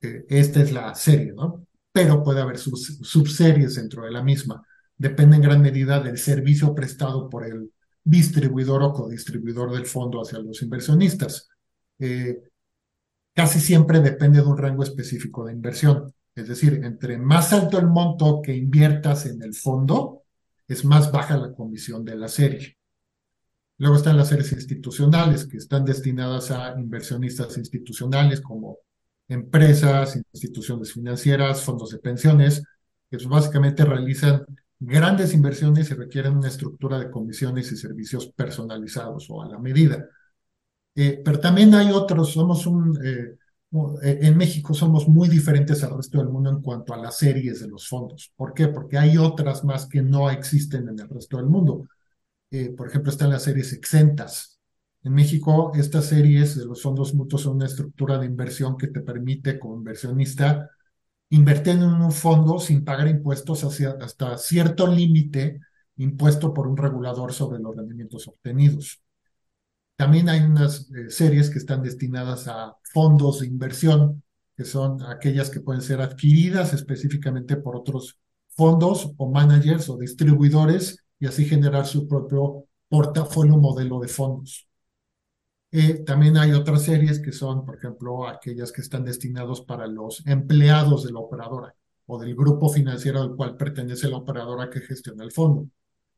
eh, 0.00 0.24
esta 0.28 0.60
es 0.62 0.72
la 0.72 0.94
serie, 0.94 1.32
¿no? 1.32 1.66
Pero 1.92 2.22
puede 2.22 2.40
haber 2.40 2.58
subseries 2.58 3.74
dentro 3.76 4.04
de 4.04 4.10
la 4.12 4.22
misma. 4.22 4.62
Depende 4.96 5.36
en 5.36 5.42
gran 5.42 5.60
medida 5.62 6.00
del 6.00 6.18
servicio 6.18 6.74
prestado 6.74 7.28
por 7.28 7.44
el 7.46 7.72
distribuidor 8.04 8.82
o 8.82 8.92
codistribuidor 8.92 9.72
del 9.72 9.86
fondo 9.86 10.20
hacia 10.22 10.38
los 10.38 10.62
inversionistas. 10.62 11.48
Eh, 11.98 12.42
casi 13.34 13.60
siempre 13.60 14.00
depende 14.00 14.40
de 14.40 14.46
un 14.46 14.58
rango 14.58 14.82
específico 14.82 15.44
de 15.44 15.52
inversión. 15.52 16.14
Es 16.34 16.48
decir, 16.48 16.80
entre 16.84 17.18
más 17.18 17.52
alto 17.52 17.78
el 17.78 17.86
monto 17.88 18.40
que 18.42 18.56
inviertas 18.56 19.26
en 19.26 19.42
el 19.42 19.54
fondo, 19.54 20.22
es 20.68 20.84
más 20.84 21.10
baja 21.12 21.36
la 21.36 21.52
comisión 21.52 22.04
de 22.04 22.16
la 22.16 22.28
serie. 22.28 22.77
Luego 23.78 23.96
están 23.96 24.16
las 24.16 24.28
series 24.28 24.52
institucionales, 24.52 25.46
que 25.46 25.56
están 25.56 25.84
destinadas 25.84 26.50
a 26.50 26.78
inversionistas 26.78 27.56
institucionales 27.58 28.40
como 28.40 28.78
empresas, 29.28 30.16
instituciones 30.32 30.92
financieras, 30.92 31.62
fondos 31.62 31.90
de 31.90 31.98
pensiones, 31.98 32.62
que 33.10 33.18
básicamente 33.26 33.84
realizan 33.84 34.44
grandes 34.80 35.34
inversiones 35.34 35.90
y 35.90 35.94
requieren 35.94 36.36
una 36.36 36.48
estructura 36.48 36.98
de 36.98 37.10
comisiones 37.10 37.70
y 37.72 37.76
servicios 37.76 38.28
personalizados 38.28 39.28
o 39.30 39.42
a 39.42 39.48
la 39.48 39.58
medida. 39.58 40.06
Eh, 40.94 41.22
pero 41.24 41.38
también 41.40 41.74
hay 41.74 41.92
otros, 41.92 42.32
somos 42.32 42.66
un, 42.66 42.98
eh, 43.04 43.38
eh, 44.02 44.18
en 44.22 44.36
México 44.36 44.72
somos 44.72 45.06
muy 45.08 45.28
diferentes 45.28 45.84
al 45.84 45.96
resto 45.96 46.18
del 46.18 46.28
mundo 46.28 46.50
en 46.50 46.62
cuanto 46.62 46.94
a 46.94 46.96
las 46.96 47.18
series 47.18 47.60
de 47.60 47.68
los 47.68 47.86
fondos. 47.88 48.32
¿Por 48.34 48.54
qué? 48.54 48.68
Porque 48.68 48.98
hay 48.98 49.18
otras 49.18 49.62
más 49.64 49.86
que 49.86 50.02
no 50.02 50.30
existen 50.30 50.88
en 50.88 50.98
el 50.98 51.08
resto 51.08 51.36
del 51.36 51.46
mundo. 51.46 51.86
Por 52.76 52.88
ejemplo, 52.88 53.10
están 53.10 53.30
las 53.30 53.42
series 53.44 53.72
exentas, 53.72 54.58
en 55.04 55.14
México, 55.14 55.72
estas 55.74 56.06
series 56.06 56.56
de 56.56 56.64
los 56.64 56.82
fondos 56.82 57.14
mutuos 57.14 57.42
son 57.42 57.56
una 57.56 57.66
estructura 57.66 58.18
de 58.18 58.26
inversión 58.26 58.76
que 58.76 58.88
te 58.88 59.00
permite 59.00 59.58
como 59.58 59.76
inversionista 59.76 60.70
invertir 61.30 61.74
en 61.74 61.84
un 61.84 62.12
fondo 62.12 62.58
sin 62.58 62.84
pagar 62.84 63.08
impuestos 63.08 63.64
hasta 63.64 64.38
cierto 64.38 64.86
límite 64.86 65.60
impuesto 65.96 66.52
por 66.52 66.66
un 66.66 66.76
regulador 66.76 67.32
sobre 67.32 67.60
los 67.60 67.76
rendimientos 67.76 68.26
obtenidos. 68.28 69.00
También 69.96 70.28
hay 70.28 70.40
unas 70.40 70.90
eh, 70.92 71.10
series 71.10 71.50
que 71.50 71.58
están 71.58 71.82
destinadas 71.82 72.46
a 72.48 72.76
fondos 72.92 73.40
de 73.40 73.46
inversión, 73.46 74.22
que 74.56 74.64
son 74.64 75.02
aquellas 75.04 75.50
que 75.50 75.60
pueden 75.60 75.82
ser 75.82 76.00
adquiridas 76.00 76.72
específicamente 76.72 77.56
por 77.56 77.76
otros 77.76 78.18
fondos 78.48 79.12
o 79.16 79.30
managers 79.30 79.88
o 79.88 79.96
distribuidores 79.96 81.04
y 81.20 81.26
así 81.26 81.44
generar 81.44 81.86
su 81.86 82.08
propio 82.08 82.66
portafolio 82.88 83.56
modelo 83.56 84.00
de 84.00 84.08
fondos. 84.08 84.68
Eh, 85.70 86.02
también 86.04 86.36
hay 86.38 86.52
otras 86.52 86.84
series 86.84 87.20
que 87.20 87.32
son, 87.32 87.64
por 87.64 87.76
ejemplo, 87.76 88.26
aquellas 88.26 88.72
que 88.72 88.80
están 88.80 89.04
destinados 89.04 89.60
para 89.60 89.86
los 89.86 90.26
empleados 90.26 91.04
de 91.04 91.12
la 91.12 91.20
operadora 91.20 91.74
o 92.06 92.18
del 92.18 92.34
grupo 92.34 92.70
financiero 92.70 93.20
al 93.20 93.36
cual 93.36 93.56
pertenece 93.56 94.08
la 94.08 94.16
operadora 94.16 94.70
que 94.70 94.80
gestiona 94.80 95.24
el 95.24 95.32
fondo. 95.32 95.68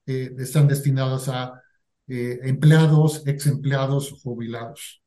Eh, 0.06 0.34
están 0.38 0.68
destinadas 0.68 1.28
a 1.28 1.60
eh, 2.06 2.38
empleados, 2.44 3.26
ex 3.26 3.46
empleados, 3.46 4.12
jubilados. 4.22 5.02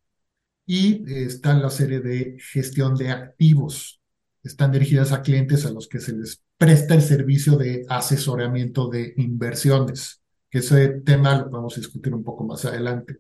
Y 0.66 1.04
está 1.26 1.54
la 1.56 1.70
serie 1.70 2.00
de 2.02 2.38
gestión 2.40 2.96
de 2.96 3.12
activos. 3.12 4.03
Están 4.44 4.72
dirigidas 4.72 5.12
a 5.12 5.22
clientes 5.22 5.66
a 5.66 5.72
los 5.72 5.88
que 5.88 6.00
se 6.00 6.14
les 6.14 6.44
presta 6.58 6.94
el 6.96 7.02
servicio 7.02 7.58
de 7.58 7.86
asesoramiento 7.88 8.90
de 8.90 9.14
inversiones, 9.18 10.22
que 10.50 10.60
ese 10.60 10.90
tema 11.02 11.38
lo 11.38 11.50
podemos 11.50 11.76
discutir 11.76 12.14
un 12.14 12.24
poco 12.24 12.44
más 12.44 12.66
adelante. 12.66 13.18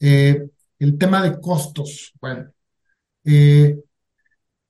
Eh, 0.00 0.48
el 0.78 0.98
tema 0.98 1.22
de 1.22 1.40
costos, 1.40 2.12
bueno, 2.20 2.50
eh, 3.24 3.78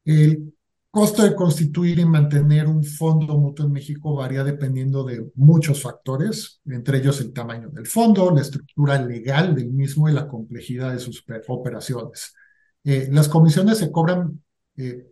el 0.04 0.54
costo 0.90 1.22
de 1.22 1.34
constituir 1.34 1.98
y 2.00 2.04
mantener 2.04 2.66
un 2.66 2.84
fondo 2.84 3.38
mutuo 3.38 3.64
en 3.64 3.72
México 3.72 4.14
varía 4.14 4.44
dependiendo 4.44 5.04
de 5.04 5.30
muchos 5.36 5.80
factores, 5.82 6.60
entre 6.66 6.98
ellos 6.98 7.20
el 7.20 7.32
tamaño 7.32 7.70
del 7.70 7.86
fondo, 7.86 8.30
la 8.30 8.42
estructura 8.42 9.00
legal 9.00 9.54
del 9.54 9.70
mismo 9.72 10.08
y 10.08 10.12
la 10.12 10.28
complejidad 10.28 10.92
de 10.92 10.98
sus 10.98 11.24
operaciones. 11.48 12.34
Eh, 12.84 13.08
las 13.10 13.28
comisiones 13.28 13.78
se 13.78 13.90
cobran 13.90 14.42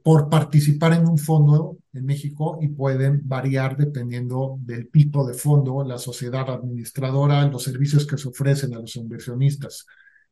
por 0.02 0.30
participar 0.30 0.94
en 0.94 1.06
un 1.06 1.18
fondo 1.18 1.76
en 1.92 2.06
México 2.06 2.58
y 2.62 2.68
pueden 2.68 3.20
variar 3.28 3.76
dependiendo 3.76 4.56
del 4.60 4.90
tipo 4.90 5.26
de 5.26 5.34
fondo, 5.34 5.84
la 5.84 5.98
sociedad 5.98 6.48
administradora, 6.48 7.46
los 7.46 7.64
servicios 7.64 8.06
que 8.06 8.16
se 8.16 8.28
ofrecen 8.28 8.74
a 8.74 8.78
los 8.78 8.96
inversionistas. 8.96 9.86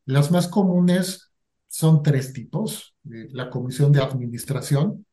Las 0.06 0.30
más 0.30 0.49
comunes 0.49 1.30
son 1.68 2.02
tres 2.02 2.32
tipos. 2.32 2.94
Eh, 3.11 3.28
la 3.32 3.50
comisión 3.50 3.92
de 3.92 4.00
administración, 4.02 5.06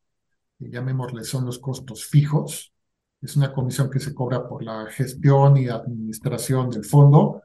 llamémosle, 0.59 1.23
son 1.23 1.45
los 1.45 1.59
costos 1.59 2.05
fijos. 2.05 2.73
Es 3.21 3.35
una 3.35 3.51
comisión 3.53 3.89
que 3.89 3.99
se 3.99 4.13
cobra 4.13 4.47
por 4.47 4.63
la 4.63 4.87
gestión 4.89 5.57
y 5.57 5.67
administración 5.67 6.69
del 6.69 6.85
fondo. 6.85 7.41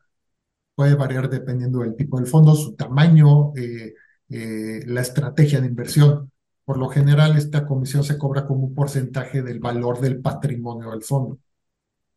Puede 0.74 0.94
variar 0.94 1.28
dependiendo 1.28 1.80
del 1.80 1.96
tipo 1.96 2.18
del 2.18 2.26
fondo, 2.26 2.54
su 2.54 2.74
tamaño, 2.74 3.52
eh, 3.56 3.94
eh, 4.28 4.82
la 4.86 5.00
estrategia 5.00 5.60
de 5.60 5.66
inversión. 5.66 6.30
Por 6.70 6.78
lo 6.78 6.88
general, 6.88 7.36
esta 7.36 7.66
comisión 7.66 8.04
se 8.04 8.16
cobra 8.16 8.46
como 8.46 8.66
un 8.66 8.76
porcentaje 8.76 9.42
del 9.42 9.58
valor 9.58 9.98
del 9.98 10.20
patrimonio 10.20 10.92
del 10.92 11.02
fondo. 11.02 11.40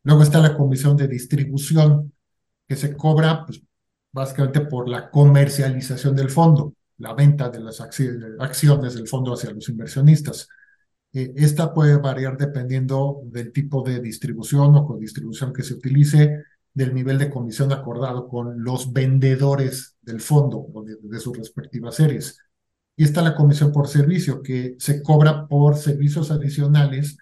Luego 0.03 0.21
está 0.21 0.39
la 0.41 0.55
comisión 0.55 0.95
de 0.95 1.07
distribución, 1.07 2.13
que 2.67 2.75
se 2.75 2.95
cobra 2.95 3.47
pues, 3.47 3.63
básicamente 4.11 4.61
por 4.61 4.87
la 4.87 5.09
comercialización 5.09 6.15
del 6.15 6.29
fondo, 6.29 6.75
la 6.99 7.15
venta 7.15 7.49
de 7.49 7.61
las 7.61 7.81
acciones 7.81 8.93
del 8.93 9.07
fondo 9.07 9.33
hacia 9.33 9.49
los 9.49 9.67
inversionistas. 9.69 10.47
Eh, 11.11 11.33
esta 11.35 11.73
puede 11.73 11.97
variar 11.97 12.37
dependiendo 12.37 13.21
del 13.25 13.51
tipo 13.51 13.81
de 13.81 14.01
distribución 14.01 14.75
o 14.75 14.85
codistribución 14.85 15.51
que 15.51 15.63
se 15.63 15.73
utilice, 15.73 16.43
del 16.71 16.93
nivel 16.93 17.17
de 17.17 17.31
comisión 17.31 17.71
acordado 17.71 18.27
con 18.27 18.63
los 18.63 18.93
vendedores 18.93 19.97
del 19.99 20.21
fondo 20.21 20.59
o 20.59 20.83
de, 20.83 20.97
de 21.01 21.19
sus 21.19 21.35
respectivas 21.35 21.95
series. 21.95 22.37
Y 22.95 23.03
está 23.03 23.21
la 23.21 23.35
comisión 23.35 23.71
por 23.71 23.87
servicio, 23.87 24.41
que 24.41 24.75
se 24.79 25.01
cobra 25.01 25.47
por 25.47 25.77
servicios 25.77 26.31
adicionales 26.31 27.17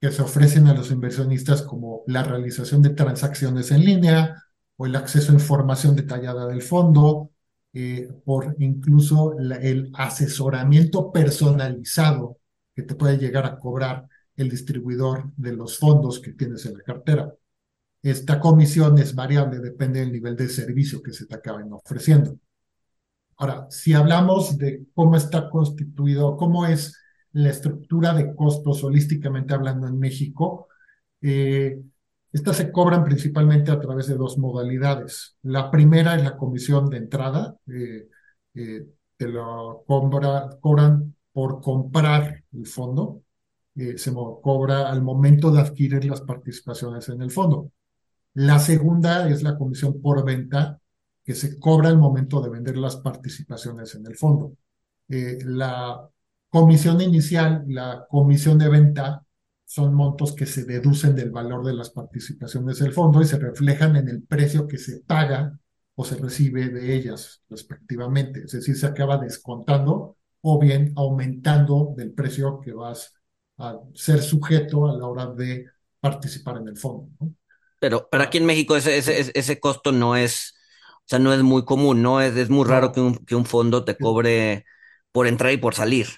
que 0.00 0.10
se 0.10 0.22
ofrecen 0.22 0.66
a 0.66 0.74
los 0.74 0.90
inversionistas 0.90 1.62
como 1.62 2.02
la 2.08 2.24
realización 2.24 2.82
de 2.82 2.90
transacciones 2.90 3.70
en 3.70 3.84
línea, 3.84 4.36
o 4.76 4.86
el 4.86 4.96
acceso 4.96 5.30
a 5.30 5.36
información 5.36 5.94
detallada 5.94 6.48
del 6.48 6.60
fondo, 6.60 7.30
eh, 7.72 8.08
por 8.24 8.56
incluso 8.58 9.38
el 9.38 9.90
asesoramiento 9.94 11.12
personalizado 11.12 12.38
que 12.74 12.82
te 12.82 12.96
puede 12.96 13.16
llegar 13.16 13.46
a 13.46 13.58
cobrar 13.58 14.08
el 14.34 14.50
distribuidor 14.50 15.30
de 15.36 15.52
los 15.52 15.78
fondos 15.78 16.18
que 16.18 16.32
tienes 16.32 16.66
en 16.66 16.78
la 16.78 16.82
cartera. 16.82 17.32
Esta 18.02 18.40
comisión 18.40 18.98
es 18.98 19.14
variable, 19.14 19.60
depende 19.60 20.00
del 20.00 20.12
nivel 20.12 20.34
de 20.34 20.48
servicio 20.48 21.00
que 21.00 21.12
se 21.12 21.26
te 21.26 21.36
acaben 21.36 21.72
ofreciendo. 21.72 22.36
Ahora, 23.42 23.66
si 23.70 23.92
hablamos 23.92 24.56
de 24.56 24.86
cómo 24.94 25.16
está 25.16 25.50
constituido, 25.50 26.36
cómo 26.36 26.64
es 26.64 26.96
la 27.32 27.50
estructura 27.50 28.14
de 28.14 28.36
costos 28.36 28.84
holísticamente 28.84 29.52
hablando 29.52 29.88
en 29.88 29.98
México, 29.98 30.68
eh, 31.20 31.82
estas 32.32 32.56
se 32.58 32.70
cobran 32.70 33.02
principalmente 33.02 33.72
a 33.72 33.80
través 33.80 34.06
de 34.06 34.14
dos 34.14 34.38
modalidades. 34.38 35.38
La 35.42 35.72
primera 35.72 36.14
es 36.14 36.22
la 36.22 36.36
comisión 36.36 36.88
de 36.88 36.98
entrada. 36.98 37.56
Eh, 37.66 38.06
eh, 38.54 38.86
te 39.16 39.26
lo 39.26 39.82
cobra, 39.88 40.48
cobran 40.60 41.16
por 41.32 41.60
comprar 41.60 42.44
el 42.52 42.66
fondo, 42.68 43.22
eh, 43.74 43.98
se 43.98 44.12
cobra 44.14 44.88
al 44.88 45.02
momento 45.02 45.50
de 45.50 45.62
adquirir 45.62 46.04
las 46.04 46.20
participaciones 46.20 47.08
en 47.08 47.20
el 47.22 47.32
fondo. 47.32 47.72
La 48.34 48.60
segunda 48.60 49.28
es 49.28 49.42
la 49.42 49.58
comisión 49.58 50.00
por 50.00 50.24
venta, 50.24 50.80
que 51.24 51.34
se 51.34 51.58
cobra 51.58 51.88
al 51.88 51.98
momento 51.98 52.40
de 52.40 52.50
vender 52.50 52.76
las 52.76 52.96
participaciones 52.96 53.94
en 53.94 54.06
el 54.06 54.16
fondo. 54.16 54.56
Eh, 55.08 55.38
la 55.44 56.08
comisión 56.48 57.00
inicial, 57.00 57.64
la 57.68 58.06
comisión 58.08 58.58
de 58.58 58.68
venta, 58.68 59.24
son 59.64 59.94
montos 59.94 60.34
que 60.34 60.44
se 60.44 60.64
deducen 60.64 61.14
del 61.14 61.30
valor 61.30 61.64
de 61.64 61.72
las 61.72 61.90
participaciones 61.90 62.78
del 62.78 62.92
fondo 62.92 63.22
y 63.22 63.24
se 63.24 63.38
reflejan 63.38 63.96
en 63.96 64.08
el 64.08 64.22
precio 64.22 64.68
que 64.68 64.76
se 64.76 65.00
paga 65.00 65.58
o 65.94 66.04
se 66.04 66.16
recibe 66.16 66.68
de 66.68 66.94
ellas 66.94 67.42
respectivamente. 67.48 68.42
Es 68.44 68.52
decir, 68.52 68.76
se 68.76 68.86
acaba 68.86 69.16
descontando 69.16 70.16
o 70.42 70.58
bien 70.58 70.92
aumentando 70.96 71.94
del 71.96 72.12
precio 72.12 72.60
que 72.60 72.72
vas 72.72 73.14
a 73.58 73.78
ser 73.94 74.20
sujeto 74.22 74.88
a 74.88 74.98
la 74.98 75.06
hora 75.06 75.26
de 75.26 75.66
participar 76.00 76.58
en 76.58 76.68
el 76.68 76.76
fondo. 76.76 77.08
Pero, 77.78 78.08
pero 78.10 78.24
aquí 78.24 78.38
en 78.38 78.46
México 78.46 78.76
ese, 78.76 78.98
ese, 78.98 79.30
ese 79.34 79.60
costo 79.60 79.92
no 79.92 80.16
es, 80.16 80.54
sea, 81.12 81.20
no 81.20 81.32
es 81.32 81.42
muy 81.42 81.64
común, 81.64 82.02
¿no? 82.02 82.20
Es, 82.20 82.36
es 82.36 82.50
muy 82.50 82.66
raro 82.66 82.92
que 82.92 83.00
un, 83.00 83.16
que 83.26 83.34
un 83.36 83.46
fondo 83.46 83.84
te 83.84 83.96
cobre 83.98 84.64
por 85.12 85.26
entrar 85.26 85.52
y 85.52 85.58
por 85.58 85.74
salir. 85.74 86.08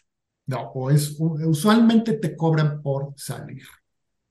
No, 0.46 0.70
o 0.74 0.90
es, 0.90 1.16
usualmente 1.18 2.14
te 2.14 2.36
cobran 2.36 2.82
por 2.82 3.14
salir, 3.16 3.64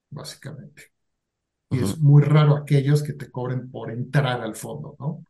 básicamente. 0.10 0.92
Y 1.72 1.80
es 1.80 2.00
muy 2.00 2.24
raro 2.24 2.56
aquellos 2.58 3.04
que 3.04 3.14
te 3.14 3.32
cobren 3.32 3.72
por 3.72 3.92
entrar 3.92 4.42
al 4.42 4.56
fondo, 4.56 4.96
¿no? 5.00 5.24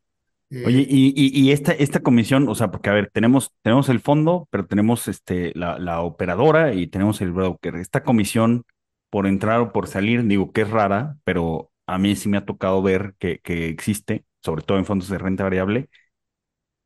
Oye, 0.62 0.80
eh, 0.80 0.86
y, 0.88 1.12
y, 1.16 1.52
esta, 1.52 1.72
esta 1.72 2.00
comisión, 2.00 2.48
o 2.48 2.54
sea, 2.54 2.70
porque 2.70 2.88
a 2.88 2.94
ver, 2.94 3.10
tenemos, 3.12 3.52
tenemos 3.62 3.88
el 3.90 4.00
fondo, 4.00 4.48
pero 4.50 4.66
tenemos 4.66 5.08
este, 5.08 5.52
la, 5.54 5.78
la 5.78 6.00
operadora 6.00 6.72
y 6.74 6.86
tenemos 6.86 7.20
el 7.20 7.32
broker. 7.32 7.76
Esta 7.76 8.02
comisión 8.02 8.64
por 9.10 9.26
entrar 9.26 9.60
o 9.60 9.72
por 9.72 9.88
salir, 9.88 10.24
digo 10.24 10.52
que 10.52 10.62
es 10.62 10.70
rara, 10.70 11.16
pero 11.24 11.70
a 11.86 11.98
mí 11.98 12.16
sí 12.16 12.28
me 12.30 12.38
ha 12.38 12.46
tocado 12.46 12.82
ver 12.82 13.14
que, 13.18 13.40
que 13.40 13.68
existe, 13.68 14.24
sobre 14.44 14.62
todo 14.62 14.78
en 14.78 14.84
fondos 14.84 15.08
de 15.08 15.18
renta 15.18 15.44
variable. 15.44 15.88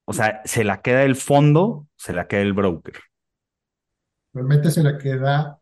O 0.05 0.13
sea, 0.13 0.41
se 0.45 0.65
la 0.65 0.81
queda 0.81 1.03
el 1.03 1.17
fondo, 1.17 1.89
se 1.97 2.13
la 2.13 2.29
queda 2.29 2.43
el 2.43 2.53
broker. 2.53 2.95
Realmente 4.33 4.71
se 4.71 4.83
la 4.83 4.97
queda 4.97 5.61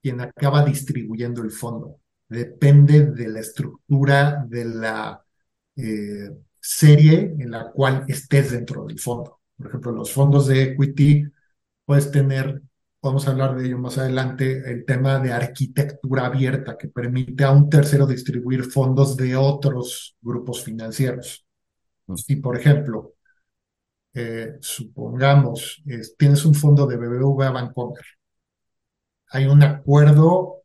quien 0.00 0.20
acaba 0.20 0.64
distribuyendo 0.64 1.42
el 1.42 1.50
fondo. 1.50 2.00
Depende 2.28 3.06
de 3.06 3.28
la 3.28 3.40
estructura 3.40 4.44
de 4.48 4.64
la 4.64 5.24
eh, 5.76 6.30
serie 6.60 7.34
en 7.38 7.50
la 7.50 7.70
cual 7.70 8.04
estés 8.08 8.52
dentro 8.52 8.84
del 8.84 8.98
fondo. 8.98 9.40
Por 9.56 9.66
ejemplo, 9.66 9.92
los 9.92 10.12
fondos 10.12 10.46
de 10.46 10.62
equity 10.62 11.24
puedes 11.84 12.10
tener, 12.10 12.62
podemos 13.02 13.26
hablar 13.26 13.56
de 13.56 13.66
ello 13.66 13.78
más 13.78 13.98
adelante, 13.98 14.62
el 14.70 14.84
tema 14.84 15.18
de 15.18 15.32
arquitectura 15.32 16.26
abierta 16.26 16.78
que 16.78 16.86
permite 16.86 17.42
a 17.42 17.50
un 17.50 17.68
tercero 17.68 18.06
distribuir 18.06 18.62
fondos 18.62 19.16
de 19.16 19.34
otros 19.34 20.16
grupos 20.22 20.62
financieros. 20.62 21.44
Mm. 22.06 22.14
Si, 22.14 22.36
por 22.36 22.56
ejemplo, 22.56 23.14
eh, 24.14 24.56
supongamos, 24.60 25.82
tienes 26.16 26.44
un 26.44 26.54
fondo 26.54 26.86
de 26.86 26.96
BBVA 26.96 27.50
Bancomer, 27.50 28.04
hay 29.30 29.46
un 29.46 29.64
acuerdo 29.64 30.62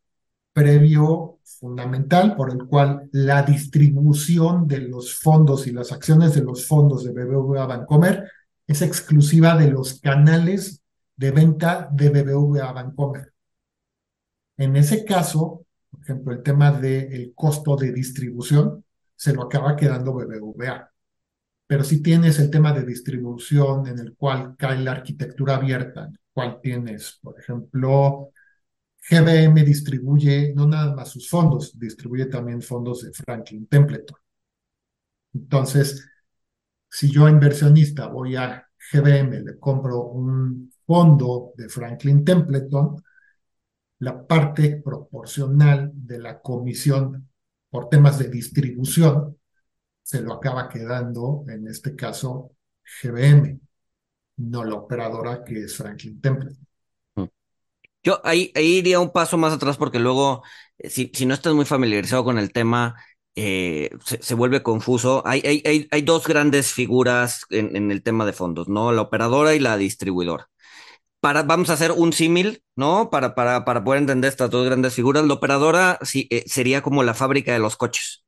previo 0.53 1.39
fundamental 1.43 2.35
por 2.35 2.51
el 2.51 2.67
cual 2.67 3.09
la 3.13 3.41
distribución 3.41 4.67
de 4.67 4.81
los 4.81 5.15
fondos 5.17 5.65
y 5.65 5.71
las 5.71 5.91
acciones 5.91 6.35
de 6.35 6.43
los 6.43 6.67
fondos 6.67 7.03
de 7.03 7.13
BBVA 7.13 7.65
Bancomer 7.65 8.29
es 8.67 8.83
exclusiva 8.83 9.57
de 9.57 9.71
los 9.71 9.99
canales 9.99 10.83
de 11.17 11.31
venta 11.31 11.89
de 11.91 12.09
BBVA 12.09 12.71
Bancomer. 12.71 13.33
En 14.57 14.75
ese 14.75 15.03
caso, 15.05 15.65
por 15.89 16.01
ejemplo, 16.01 16.33
el 16.33 16.43
tema 16.43 16.71
del 16.71 17.33
costo 17.35 17.75
de 17.75 17.91
distribución 17.91 18.83
se 19.15 19.33
lo 19.33 19.43
acaba 19.43 19.75
quedando 19.75 20.13
BBVA. 20.13 20.91
Pero 21.67 21.83
si 21.83 22.01
tienes 22.01 22.39
el 22.39 22.49
tema 22.49 22.71
de 22.73 22.85
distribución 22.85 23.87
en 23.87 23.99
el 23.99 24.15
cual 24.15 24.55
cae 24.57 24.79
la 24.79 24.91
arquitectura 24.93 25.55
abierta, 25.55 26.05
en 26.05 26.13
el 26.13 26.19
cual 26.33 26.59
tienes, 26.61 27.19
por 27.21 27.39
ejemplo, 27.39 28.31
GBM 29.09 29.63
distribuye 29.63 30.53
no 30.55 30.67
nada 30.67 30.95
más 30.95 31.09
sus 31.09 31.29
fondos, 31.29 31.77
distribuye 31.77 32.25
también 32.27 32.61
fondos 32.61 33.03
de 33.03 33.11
Franklin 33.13 33.67
Templeton. 33.67 34.17
Entonces, 35.33 36.05
si 36.89 37.11
yo 37.11 37.27
inversionista 37.29 38.07
voy 38.07 38.35
a 38.35 38.67
GBM, 38.91 39.41
le 39.43 39.59
compro 39.59 40.03
un 40.03 40.71
fondo 40.87 41.51
de 41.55 41.69
Franklin 41.69 42.25
Templeton, 42.25 43.03
la 43.99 44.25
parte 44.25 44.81
proporcional 44.83 45.91
de 45.93 46.19
la 46.19 46.41
comisión 46.41 47.29
por 47.69 47.89
temas 47.89 48.17
de 48.17 48.29
distribución 48.29 49.37
se 50.01 50.21
lo 50.21 50.33
acaba 50.33 50.69
quedando, 50.69 51.43
en 51.49 51.67
este 51.67 51.95
caso, 51.95 52.51
GBM, 53.03 53.59
no 54.37 54.63
la 54.63 54.75
operadora 54.75 55.43
que 55.43 55.63
es 55.63 55.75
Franklin 55.75 56.21
Templeton. 56.21 56.67
Yo 58.03 58.21
ahí, 58.23 58.53
iría 58.55 59.01
un 59.01 59.11
paso 59.11 59.37
más 59.37 59.53
atrás 59.53 59.75
porque 59.75 59.99
luego, 59.99 60.43
eh, 60.77 60.89
si, 60.89 61.11
si 61.13 61.25
no 61.25 61.33
estás 61.33 61.53
muy 61.53 61.65
familiarizado 61.65 62.23
con 62.23 62.37
el 62.37 62.53
tema, 62.53 62.95
eh, 63.35 63.89
se, 64.03 64.33
vuelve 64.33 64.63
confuso. 64.63 65.21
Hay, 65.25 65.41
hay, 65.45 65.87
hay, 65.91 66.01
dos 66.01 66.25
grandes 66.25 66.71
figuras 66.71 67.41
en, 67.49 67.91
el 67.91 68.01
tema 68.01 68.25
de 68.25 68.33
fondos, 68.33 68.67
¿no? 68.67 68.91
La 68.91 69.01
operadora 69.01 69.53
y 69.53 69.59
la 69.59 69.77
distribuidora. 69.77 70.49
Para, 71.19 71.43
vamos 71.43 71.69
a 71.69 71.73
hacer 71.73 71.91
un 71.91 72.13
símil, 72.13 72.61
¿no? 72.75 73.09
Para, 73.09 73.33
para, 73.35 73.65
para 73.65 73.83
poder 73.83 74.01
entender 74.01 74.29
estas 74.29 74.49
dos 74.49 74.65
grandes 74.65 74.93
figuras. 74.93 75.25
La 75.25 75.33
operadora 75.33 75.99
sí, 76.03 76.27
eh, 76.29 76.43
sería 76.47 76.81
como 76.81 77.03
la 77.03 77.13
fábrica 77.13 77.53
de 77.53 77.59
los 77.59 77.75
coches, 77.75 78.25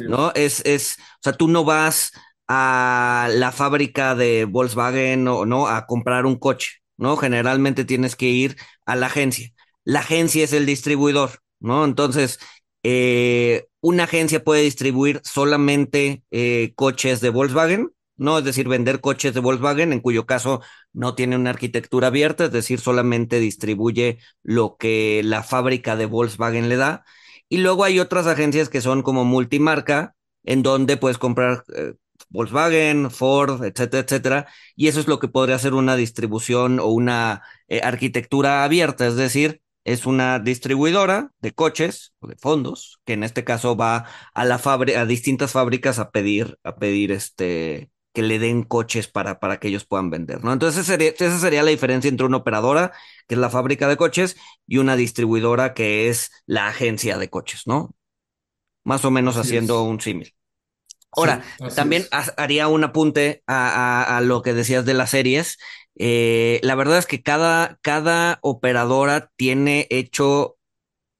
¿no? 0.00 0.32
Es, 0.34 0.64
es, 0.66 0.96
o 0.98 1.22
sea, 1.22 1.32
tú 1.34 1.48
no 1.48 1.64
vas 1.64 2.12
a 2.48 3.28
la 3.30 3.52
fábrica 3.52 4.14
de 4.14 4.44
Volkswagen 4.46 5.28
o 5.28 5.46
no 5.46 5.68
a 5.68 5.86
comprar 5.86 6.26
un 6.26 6.36
coche. 6.36 6.78
¿no? 6.98 7.16
Generalmente 7.16 7.84
tienes 7.84 8.16
que 8.16 8.26
ir 8.26 8.56
a 8.84 8.96
la 8.96 9.06
agencia. 9.06 9.50
La 9.84 10.00
agencia 10.00 10.44
es 10.44 10.52
el 10.52 10.66
distribuidor, 10.66 11.38
¿no? 11.60 11.84
Entonces, 11.84 12.38
eh, 12.82 13.66
una 13.80 14.04
agencia 14.04 14.44
puede 14.44 14.62
distribuir 14.62 15.22
solamente 15.24 16.22
eh, 16.30 16.72
coches 16.74 17.20
de 17.20 17.30
Volkswagen, 17.30 17.90
¿no? 18.18 18.38
Es 18.38 18.44
decir, 18.44 18.68
vender 18.68 19.00
coches 19.00 19.34
de 19.34 19.40
Volkswagen, 19.40 19.92
en 19.92 20.00
cuyo 20.00 20.26
caso 20.26 20.60
no 20.92 21.14
tiene 21.14 21.36
una 21.36 21.50
arquitectura 21.50 22.08
abierta, 22.08 22.46
es 22.46 22.52
decir, 22.52 22.80
solamente 22.80 23.40
distribuye 23.40 24.18
lo 24.42 24.76
que 24.76 25.22
la 25.24 25.42
fábrica 25.42 25.96
de 25.96 26.06
Volkswagen 26.06 26.68
le 26.68 26.76
da. 26.76 27.04
Y 27.48 27.58
luego 27.58 27.84
hay 27.84 28.00
otras 28.00 28.26
agencias 28.26 28.68
que 28.68 28.80
son 28.80 29.02
como 29.02 29.24
multimarca, 29.24 30.14
en 30.44 30.62
donde 30.62 30.96
puedes 30.96 31.18
comprar 31.18 31.64
eh, 31.74 31.94
Volkswagen, 32.30 33.10
Ford, 33.10 33.64
etcétera, 33.64 34.02
etcétera. 34.02 34.46
Y 34.76 34.88
eso 34.88 35.00
es 35.00 35.08
lo 35.08 35.18
que 35.18 35.28
podría 35.28 35.58
ser 35.58 35.74
una 35.74 35.96
distribución 35.96 36.80
o 36.80 36.86
una 36.86 37.42
eh, 37.68 37.80
arquitectura 37.82 38.64
abierta, 38.64 39.06
es 39.06 39.16
decir, 39.16 39.62
es 39.84 40.06
una 40.06 40.38
distribuidora 40.38 41.32
de 41.40 41.52
coches 41.52 42.12
o 42.20 42.28
de 42.28 42.36
fondos, 42.36 43.00
que 43.06 43.14
en 43.14 43.24
este 43.24 43.44
caso 43.44 43.76
va 43.76 44.06
a 44.34 44.44
la 44.44 44.60
a 44.64 45.06
distintas 45.06 45.52
fábricas 45.52 45.98
a 45.98 46.10
pedir, 46.10 46.58
a 46.62 46.76
pedir 46.76 47.10
este 47.12 47.90
que 48.12 48.22
le 48.22 48.38
den 48.38 48.62
coches 48.62 49.08
para, 49.08 49.38
para 49.38 49.58
que 49.58 49.68
ellos 49.68 49.84
puedan 49.84 50.10
vender, 50.10 50.42
¿no? 50.42 50.52
Entonces 50.52 50.86
sería, 50.86 51.10
esa 51.10 51.38
sería 51.38 51.62
la 51.62 51.70
diferencia 51.70 52.08
entre 52.08 52.26
una 52.26 52.38
operadora, 52.38 52.92
que 53.26 53.34
es 53.34 53.40
la 53.40 53.50
fábrica 53.50 53.88
de 53.88 53.96
coches, 53.96 54.36
y 54.66 54.78
una 54.78 54.96
distribuidora 54.96 55.74
que 55.74 56.08
es 56.08 56.30
la 56.46 56.68
agencia 56.68 57.18
de 57.18 57.30
coches, 57.30 57.62
¿no? 57.66 57.94
Más 58.84 59.04
o 59.04 59.10
menos 59.10 59.36
haciendo 59.36 59.82
un 59.82 60.00
símil. 60.00 60.34
Ahora, 61.10 61.42
también 61.74 62.06
haría 62.36 62.68
un 62.68 62.84
apunte 62.84 63.42
a, 63.46 64.20
lo 64.22 64.42
que 64.42 64.52
decías 64.52 64.84
de 64.84 64.94
las 64.94 65.10
series. 65.10 65.58
Eh, 65.96 66.60
la 66.62 66.74
verdad 66.74 66.98
es 66.98 67.06
que 67.06 67.22
cada, 67.22 67.78
cada 67.82 68.38
operadora 68.42 69.30
tiene 69.36 69.86
hecho, 69.90 70.58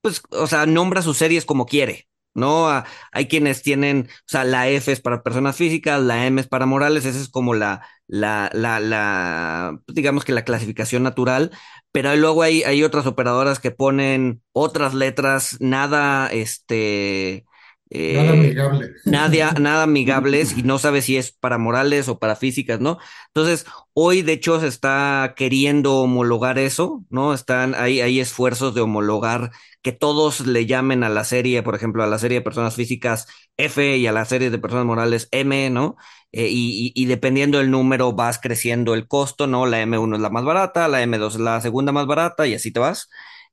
pues, 0.00 0.22
o 0.30 0.46
sea, 0.46 0.66
nombra 0.66 1.02
sus 1.02 1.18
series 1.18 1.44
como 1.44 1.66
quiere. 1.66 2.07
¿No? 2.38 2.68
hay 3.12 3.28
quienes 3.28 3.62
tienen, 3.62 4.08
o 4.10 4.22
sea, 4.26 4.44
la 4.44 4.68
F 4.68 4.90
es 4.90 5.00
para 5.00 5.22
personas 5.22 5.56
físicas, 5.56 6.00
la 6.02 6.26
M 6.26 6.40
es 6.40 6.48
para 6.48 6.66
morales, 6.66 7.04
esa 7.04 7.18
es 7.20 7.28
como 7.28 7.54
la, 7.54 7.86
la, 8.06 8.50
la, 8.54 8.80
la, 8.80 9.78
digamos 9.88 10.24
que 10.24 10.32
la 10.32 10.44
clasificación 10.44 11.02
natural, 11.02 11.50
pero 11.92 12.14
luego 12.16 12.42
hay, 12.42 12.62
hay 12.62 12.82
otras 12.84 13.06
operadoras 13.06 13.58
que 13.60 13.70
ponen 13.70 14.42
otras 14.52 14.94
letras, 14.94 15.56
nada, 15.60 16.28
este, 16.28 17.44
nada 17.90 18.32
amigable. 18.32 18.90
Nada, 19.04 19.52
nada 19.58 19.82
amigables 19.84 20.56
y 20.56 20.62
no 20.64 20.78
sabe 20.78 21.02
si 21.02 21.16
es 21.16 21.32
para 21.32 21.58
morales 21.58 22.08
o 22.08 22.18
para 22.18 22.36
físicas, 22.36 22.80
¿no? 22.80 22.98
Entonces, 23.28 23.66
hoy 23.94 24.22
de 24.22 24.32
hecho 24.34 24.60
se 24.60 24.66
está 24.68 25.34
queriendo 25.36 25.96
homologar 25.96 26.58
eso, 26.58 27.04
¿no? 27.10 27.34
Están, 27.34 27.74
hay, 27.74 28.00
hay 28.00 28.20
esfuerzos 28.20 28.74
de 28.74 28.82
homologar 28.82 29.50
que 29.82 29.92
todos 29.92 30.40
le 30.46 30.66
llamen 30.66 31.04
a 31.04 31.08
la 31.08 31.24
serie, 31.24 31.62
por 31.62 31.74
ejemplo, 31.74 32.02
a 32.02 32.06
la 32.06 32.18
serie 32.18 32.38
de 32.38 32.44
personas 32.44 32.74
físicas 32.74 33.26
F 33.56 33.96
y 33.96 34.06
a 34.06 34.12
la 34.12 34.24
serie 34.24 34.50
de 34.50 34.58
personas 34.58 34.86
morales 34.86 35.28
M, 35.30 35.70
¿no? 35.70 35.96
Eh, 36.32 36.48
y, 36.50 37.06
dependiendo 37.06 37.58
del 37.58 37.70
número 37.70 38.12
vas 38.12 38.38
creciendo 38.38 38.94
el 38.94 39.08
costo, 39.08 39.46
¿no? 39.46 39.66
La 39.66 39.80
M1 39.82 40.16
es 40.16 40.20
la 40.20 40.30
más 40.30 40.44
barata, 40.44 40.88
la 40.88 41.02
M2 41.02 41.34
es 41.34 41.40
la 41.40 41.60
segunda 41.60 41.92
más 41.92 42.06
barata 42.06 42.46
y 42.46 42.54
así 42.54 42.72
te 42.72 42.80
vas. 42.80 43.08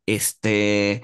Este, 0.06 1.04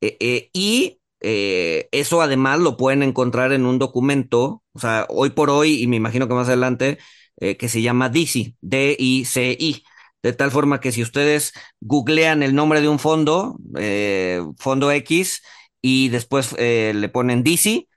eh, 0.00 0.16
eh, 0.20 0.50
y 0.52 0.98
eso 1.20 2.20
además 2.20 2.58
lo 2.58 2.76
pueden 2.76 3.02
encontrar 3.04 3.52
en 3.52 3.64
un 3.64 3.78
documento, 3.78 4.64
o 4.72 4.78
sea, 4.80 5.06
hoy 5.08 5.30
por 5.30 5.50
hoy, 5.50 5.80
y 5.80 5.86
me 5.86 5.96
imagino 5.96 6.26
que 6.26 6.34
más 6.34 6.48
adelante, 6.48 6.98
que 7.38 7.68
se 7.68 7.80
llama 7.82 8.08
DICI, 8.08 8.56
D-I-C-I, 8.60 9.84
de 10.22 10.32
tal 10.32 10.50
forma 10.50 10.80
que 10.80 10.92
si 10.92 11.02
ustedes 11.02 11.52
googlean 11.80 12.42
el 12.42 12.54
nombre 12.54 12.80
de 12.80 12.88
un 12.88 12.98
fondo, 12.98 13.58
eh, 13.78 14.42
fondo 14.58 14.90
X, 14.92 15.42
y 15.80 16.10
después 16.10 16.52
le 16.58 17.08
ponen 17.08 17.42
DICI, 17.42 17.88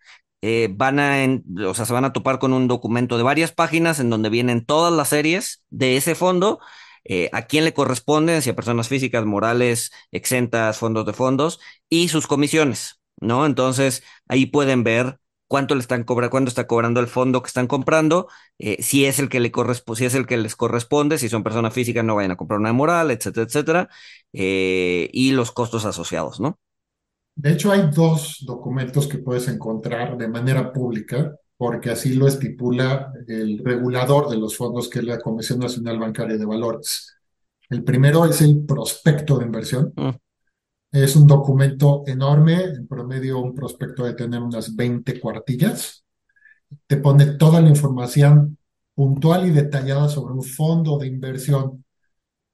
van 0.72 1.00
a, 1.00 1.68
o 1.68 1.74
sea, 1.76 1.86
se 1.86 1.94
van 1.94 2.06
a 2.06 2.14
topar 2.14 2.40
con 2.40 2.52
un 2.52 2.68
documento 2.68 3.18
de 3.18 3.24
varias 3.24 3.52
páginas 3.52 4.00
en 4.00 4.10
donde 4.10 4.30
vienen 4.30 4.66
todas 4.66 4.92
las 4.92 5.10
series 5.10 5.64
de 5.70 5.98
ese 5.98 6.16
fondo 6.16 6.60
eh, 7.08 7.30
a 7.34 7.44
quién 7.44 7.66
le 7.66 7.74
corresponden, 7.74 8.42
si 8.42 8.50
a 8.50 8.56
personas 8.56 8.88
físicas, 8.90 9.26
morales, 9.26 9.92
exentas, 10.12 10.80
fondos 10.80 11.06
de 11.06 11.14
fondos 11.14 11.60
y 11.88 12.08
sus 12.08 12.26
comisiones, 12.26 13.00
¿no? 13.22 13.46
Entonces 13.46 14.04
ahí 14.28 14.48
pueden 14.48 14.84
ver 14.84 15.20
cuánto 15.47 15.75
le 15.75 15.81
están 15.81 16.03
cobrando, 16.03 16.31
cuánto 16.31 16.49
está 16.49 16.67
cobrando 16.67 16.99
el 16.99 17.08
fondo 17.08 17.41
que 17.41 17.47
están 17.47 17.67
comprando, 17.67 18.27
eh, 18.60 18.81
si 18.81 19.05
es 19.05 19.19
el 19.19 19.29
que 19.29 19.39
le 19.39 19.51
corresponde, 19.51 19.99
si 19.99 20.05
es 20.05 20.15
el 20.15 20.25
que 20.25 20.38
les 20.38 20.55
corresponde, 20.55 21.17
si 21.17 21.29
son 21.29 21.43
personas 21.43 21.73
físicas 21.73 22.03
no 22.03 22.15
vayan 22.15 22.31
a 22.31 22.38
comprar 22.38 22.60
una 22.60 22.73
moral, 22.73 23.12
etcétera, 23.12 23.45
etcétera, 23.45 23.89
eh, 24.34 25.10
y 25.13 25.31
los 25.31 25.51
costos 25.51 25.86
asociados, 25.86 26.39
¿no? 26.39 26.60
De 27.36 27.51
hecho, 27.51 27.71
hay 27.71 27.89
dos 27.93 28.43
documentos 28.45 29.08
que 29.08 29.17
puedes 29.17 29.47
encontrar 29.49 30.17
de 30.17 30.27
manera 30.27 30.71
pública 30.71 31.36
porque 31.58 31.89
así 31.89 32.13
lo 32.13 32.27
estipula 32.27 33.13
el 33.27 33.60
regulador 33.63 34.29
de 34.29 34.38
los 34.38 34.58
fondos, 34.58 34.89
que 34.89 34.99
es 34.99 35.05
la 35.05 35.19
Comisión 35.19 35.60
Nacional 35.60 35.99
Bancaria 35.99 36.38
de 36.38 36.45
Valores. 36.45 37.15
El 37.69 37.84
primero 37.84 38.25
es 38.25 38.41
el 38.41 38.65
prospecto 38.65 39.38
de 39.38 39.45
inversión. 39.45 39.93
Mm. 39.95 40.10
Es 40.95 41.17
un 41.17 41.27
documento 41.27 42.03
enorme, 42.08 42.63
en 42.63 42.88
promedio 42.88 43.39
un 43.39 43.53
prospecto 43.53 44.05
de 44.05 44.13
tener 44.13 44.41
unas 44.41 44.73
20 44.77 45.19
cuartillas. 45.19 46.05
Te 46.88 46.95
pone 46.95 47.25
toda 47.34 47.60
la 47.60 47.67
información 47.67 48.58
puntual 48.93 49.45
y 49.45 49.51
detallada 49.51 50.08
sobre 50.08 50.34
un 50.36 50.43
fondo 50.43 50.97
de 50.97 51.08
inversión. 51.08 51.84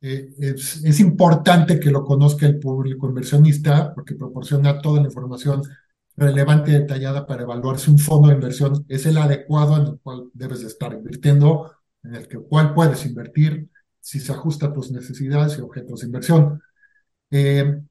Eh, 0.01 0.33
es, 0.39 0.99
importante 0.99 1.79
que 1.79 1.91
lo 1.91 2.03
conozca 2.03 2.47
el 2.47 2.57
público 2.57 3.07
inversionista 3.07 3.93
porque 3.93 4.15
proporciona 4.15 4.81
toda 4.81 5.01
la 5.01 5.07
información 5.09 5.61
relevante 6.15 6.71
y 6.71 6.73
detallada 6.73 7.27
para 7.27 7.43
evaluar 7.43 7.77
si 7.77 7.91
un 7.91 7.99
fondo 7.99 8.29
de 8.29 8.33
inversión 8.35 8.83
es 8.89 9.05
el 9.05 9.19
adecuado 9.19 9.77
en 9.77 9.83
el 9.87 9.99
cual 9.99 10.31
debes 10.33 10.61
de 10.61 10.67
estar 10.67 10.91
invirtiendo, 10.93 11.73
en 12.03 12.15
el 12.15 12.27
que, 12.27 12.39
cual 12.39 12.73
puedes 12.73 13.05
invertir, 13.05 13.69
si 13.99 14.19
se 14.19 14.31
ajusta 14.31 14.67
a 14.67 14.73
tus 14.73 14.89
necesidades 14.91 15.59
y 15.59 15.61
objetos 15.61 15.99
de 15.99 16.07
inversión. 16.07 16.59
Eh, 17.29 17.81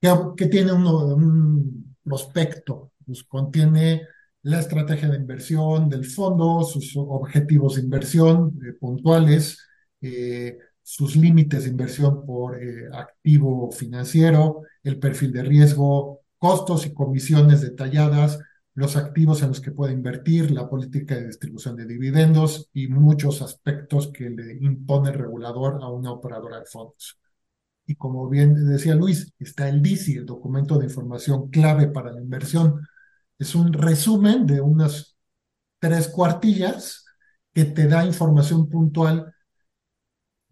¿qué, 0.00 0.46
tiene 0.46 0.72
un 0.72 1.96
prospecto? 2.02 2.92
Pues 3.04 3.24
contiene 3.24 4.06
la 4.42 4.60
estrategia 4.60 5.08
de 5.08 5.16
inversión 5.16 5.88
del 5.88 6.04
fondo, 6.06 6.62
sus 6.62 6.96
objetivos 6.96 7.76
de 7.76 7.82
inversión 7.82 8.58
eh, 8.66 8.72
puntuales, 8.72 9.58
eh, 10.00 10.58
sus 10.82 11.16
límites 11.16 11.64
de 11.64 11.70
inversión 11.70 12.24
por 12.24 12.58
activo 12.92 13.70
financiero, 13.70 14.62
el 14.82 14.98
perfil 14.98 15.32
de 15.32 15.42
riesgo, 15.42 16.20
costos 16.38 16.86
y 16.86 16.94
comisiones 16.94 17.60
detalladas, 17.60 18.40
los 18.74 18.96
activos 18.96 19.42
en 19.42 19.48
los 19.48 19.60
que 19.60 19.72
puede 19.72 19.92
invertir, 19.92 20.50
la 20.50 20.68
política 20.68 21.14
de 21.14 21.26
distribución 21.26 21.76
de 21.76 21.86
dividendos 21.86 22.70
y 22.72 22.88
muchos 22.88 23.42
aspectos 23.42 24.10
que 24.12 24.30
le 24.30 24.54
impone 24.54 25.10
el 25.10 25.18
regulador 25.18 25.78
a 25.82 25.88
una 25.88 26.12
operadora 26.12 26.60
de 26.60 26.66
fondos. 26.66 27.18
Y 27.90 27.96
como 27.96 28.28
bien 28.28 28.68
decía 28.68 28.94
Luis, 28.94 29.32
está 29.40 29.68
el 29.68 29.82
DICI, 29.82 30.18
el 30.18 30.26
documento 30.26 30.78
de 30.78 30.84
información 30.84 31.50
clave 31.50 31.88
para 31.88 32.12
la 32.12 32.20
inversión. 32.20 32.86
Es 33.36 33.56
un 33.56 33.72
resumen 33.72 34.46
de 34.46 34.60
unas 34.60 35.16
tres 35.80 36.06
cuartillas 36.06 37.04
que 37.52 37.64
te 37.64 37.88
da 37.88 38.06
información 38.06 38.68
puntual 38.68 39.34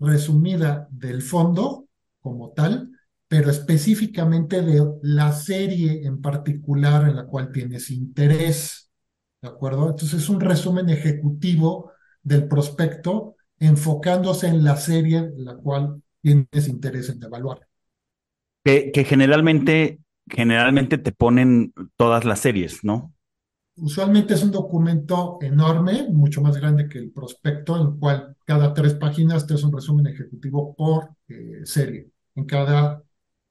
resumida 0.00 0.88
del 0.90 1.22
fondo 1.22 1.86
como 2.20 2.50
tal, 2.50 2.90
pero 3.28 3.52
específicamente 3.52 4.60
de 4.60 4.84
la 5.02 5.30
serie 5.30 6.04
en 6.08 6.20
particular 6.20 7.08
en 7.08 7.14
la 7.14 7.26
cual 7.26 7.52
tienes 7.52 7.88
interés. 7.92 8.90
¿De 9.40 9.46
acuerdo? 9.46 9.90
Entonces 9.90 10.22
es 10.24 10.28
un 10.28 10.40
resumen 10.40 10.90
ejecutivo 10.90 11.92
del 12.20 12.48
prospecto 12.48 13.36
enfocándose 13.60 14.48
en 14.48 14.64
la 14.64 14.76
serie 14.76 15.18
en 15.18 15.44
la 15.44 15.54
cual 15.54 16.02
tienes 16.22 16.68
interés 16.68 17.08
en 17.10 17.22
evaluar. 17.22 17.66
Que, 18.64 18.90
que 18.92 19.04
generalmente, 19.04 20.00
generalmente 20.28 20.98
te 20.98 21.12
ponen 21.12 21.72
todas 21.96 22.24
las 22.24 22.40
series, 22.40 22.84
¿no? 22.84 23.14
Usualmente 23.80 24.34
es 24.34 24.42
un 24.42 24.50
documento 24.50 25.38
enorme, 25.40 26.08
mucho 26.10 26.40
más 26.42 26.56
grande 26.56 26.88
que 26.88 26.98
el 26.98 27.12
prospecto, 27.12 27.76
en 27.76 27.86
el 27.86 27.98
cual 27.98 28.36
cada 28.44 28.74
tres 28.74 28.94
páginas 28.94 29.46
te 29.46 29.54
es 29.54 29.62
un 29.62 29.72
resumen 29.72 30.06
ejecutivo 30.08 30.74
por 30.74 31.10
eh, 31.28 31.60
serie. 31.64 32.10
En 32.34 32.44
cada 32.44 33.02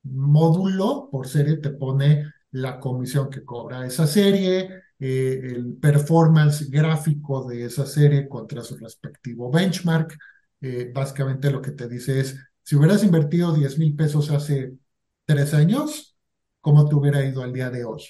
módulo 0.04 1.08
por 1.12 1.28
serie 1.28 1.58
te 1.58 1.70
pone 1.70 2.26
la 2.52 2.80
comisión 2.80 3.30
que 3.30 3.46
cobra 3.46 3.86
esa 3.86 4.06
serie, 4.06 4.70
eh, 5.00 5.40
el 5.44 5.76
performance 5.78 6.70
gráfico 6.70 7.48
de 7.48 7.66
esa 7.66 7.86
serie 7.86 8.28
contra 8.28 8.64
su 8.64 8.76
respectivo 8.78 9.50
benchmark. 9.50 10.18
Eh, 10.60 10.92
básicamente 10.94 11.52
lo 11.52 11.62
que 11.62 11.72
te 11.72 11.88
dice 11.88 12.20
es, 12.20 12.36
si 12.68 12.76
hubieras 12.76 13.02
invertido 13.02 13.54
10 13.54 13.80
mil 13.80 13.96
pesos 13.96 14.30
hace 14.30 14.74
tres 15.24 15.54
años, 15.54 16.18
¿cómo 16.60 16.86
te 16.86 16.96
hubiera 16.96 17.24
ido 17.24 17.42
al 17.42 17.54
día 17.54 17.70
de 17.70 17.86
hoy? 17.86 18.04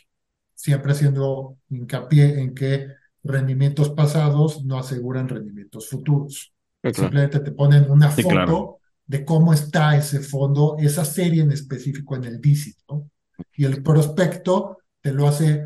Siempre 0.55 0.93
haciendo 0.93 1.59
hincapié 1.69 2.39
en 2.39 2.55
que 2.55 2.87
rendimientos 3.23 3.91
pasados 3.91 4.65
no 4.65 4.79
aseguran 4.79 5.29
rendimientos 5.29 5.87
futuros. 5.87 6.55
Simplemente 6.83 7.39
te 7.41 7.51
ponen 7.51 7.91
una 7.91 8.09
foto 8.09 8.79
de 9.05 9.23
cómo 9.23 9.53
está 9.53 9.95
ese 9.95 10.21
fondo, 10.21 10.75
esa 10.79 11.05
serie 11.05 11.43
en 11.43 11.51
específico 11.51 12.15
en 12.15 12.23
el 12.23 12.41
DC, 12.41 12.73
¿no? 12.89 13.11
Y 13.55 13.63
el 13.63 13.83
prospecto 13.83 14.79
te 15.01 15.13
lo 15.13 15.27
hace 15.27 15.65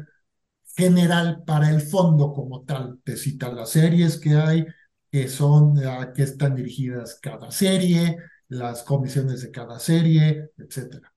general 0.76 1.44
para 1.46 1.70
el 1.70 1.80
fondo 1.80 2.34
como 2.34 2.64
tal. 2.64 3.00
Te 3.06 3.16
cita 3.16 3.54
las 3.54 3.70
series 3.70 4.20
que 4.20 4.36
hay, 4.36 4.66
que 5.10 5.30
son, 5.30 5.78
a 5.80 6.12
qué 6.12 6.24
están 6.24 6.56
dirigidas 6.56 7.18
cada 7.22 7.52
serie, 7.52 8.18
las 8.52 8.84
comisiones 8.84 9.42
de 9.42 9.52
cada 9.52 9.80
serie, 9.80 10.52
etcétera. 10.58 11.11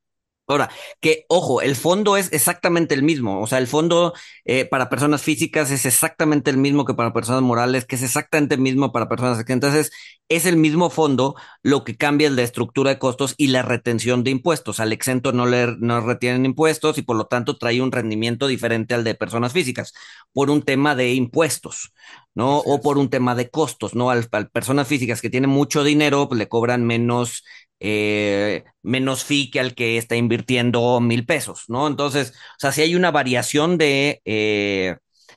Ahora, 0.46 0.68
que 1.00 1.24
ojo, 1.28 1.62
el 1.62 1.74
fondo 1.74 2.18
es 2.18 2.30
exactamente 2.33 2.94
el 2.94 3.02
mismo, 3.02 3.40
o 3.40 3.46
sea, 3.46 3.57
el 3.59 3.66
fondo 3.66 4.12
eh, 4.44 4.66
para 4.66 4.90
personas 4.90 5.22
físicas 5.22 5.70
es 5.70 5.87
exactamente 5.87 6.50
el 6.50 6.59
mismo 6.59 6.85
que 6.85 6.92
para 6.92 7.14
personas 7.14 7.40
morales, 7.40 7.87
que 7.87 7.96
es 7.96 8.02
exactamente 8.02 8.54
el 8.54 8.61
mismo 8.61 8.92
para 8.92 9.09
personas 9.09 9.42
Entonces, 9.48 9.90
es 10.28 10.44
el 10.46 10.57
mismo 10.59 10.90
fondo, 10.90 11.35
lo 11.62 11.83
que 11.85 11.96
cambia 11.96 12.28
es 12.28 12.35
la 12.35 12.42
estructura 12.42 12.90
de 12.90 12.98
costos 12.98 13.35
y 13.38 13.48
la 13.48 13.62
retención 13.62 14.22
de 14.24 14.30
impuestos. 14.33 14.80
Al 14.80 14.92
exento 14.92 15.33
no 15.33 15.46
le 15.46 15.76
no 15.78 16.00
retienen 16.00 16.44
impuestos 16.46 16.98
y 16.98 17.02
por 17.02 17.16
lo 17.16 17.26
tanto 17.26 17.57
trae 17.59 17.80
un 17.83 17.92
rendimiento 17.92 18.46
diferente 18.46 18.94
al 18.94 19.04
de 19.04 19.14
personas 19.14 19.52
físicas 19.52 19.92
por 20.33 20.50
un 20.50 20.62
tema 20.62 20.94
de 20.94 21.14
impuestos, 21.14 21.92
¿no? 22.35 22.59
O 22.59 22.80
por 22.80 22.98
un 22.98 23.11
tema 23.11 23.35
de 23.35 23.50
costos, 23.50 23.94
¿no? 23.94 24.11
Al, 24.11 24.28
personas 24.52 24.88
físicas 24.88 25.20
que 25.20 25.30
tienen 25.30 25.50
mucho 25.50 25.85
dinero, 25.85 26.28
pues 26.28 26.38
le 26.38 26.48
cobran 26.48 26.85
menos 26.85 27.44
eh, 27.80 28.64
menos 28.82 29.24
fee 29.24 29.50
que 29.50 29.60
al 29.60 29.74
que 29.74 29.98
está 29.98 30.16
invirtiendo 30.16 31.00
mil 31.00 31.26
pesos, 31.26 31.64
¿no? 31.68 31.87
Entonces, 31.87 32.30
o 32.30 32.58
sea, 32.58 32.72
si 32.72 32.82
hay 32.82 32.94
una 32.94 33.10
variación 33.10 33.78
de, 33.78 34.20
eh, 34.24 34.96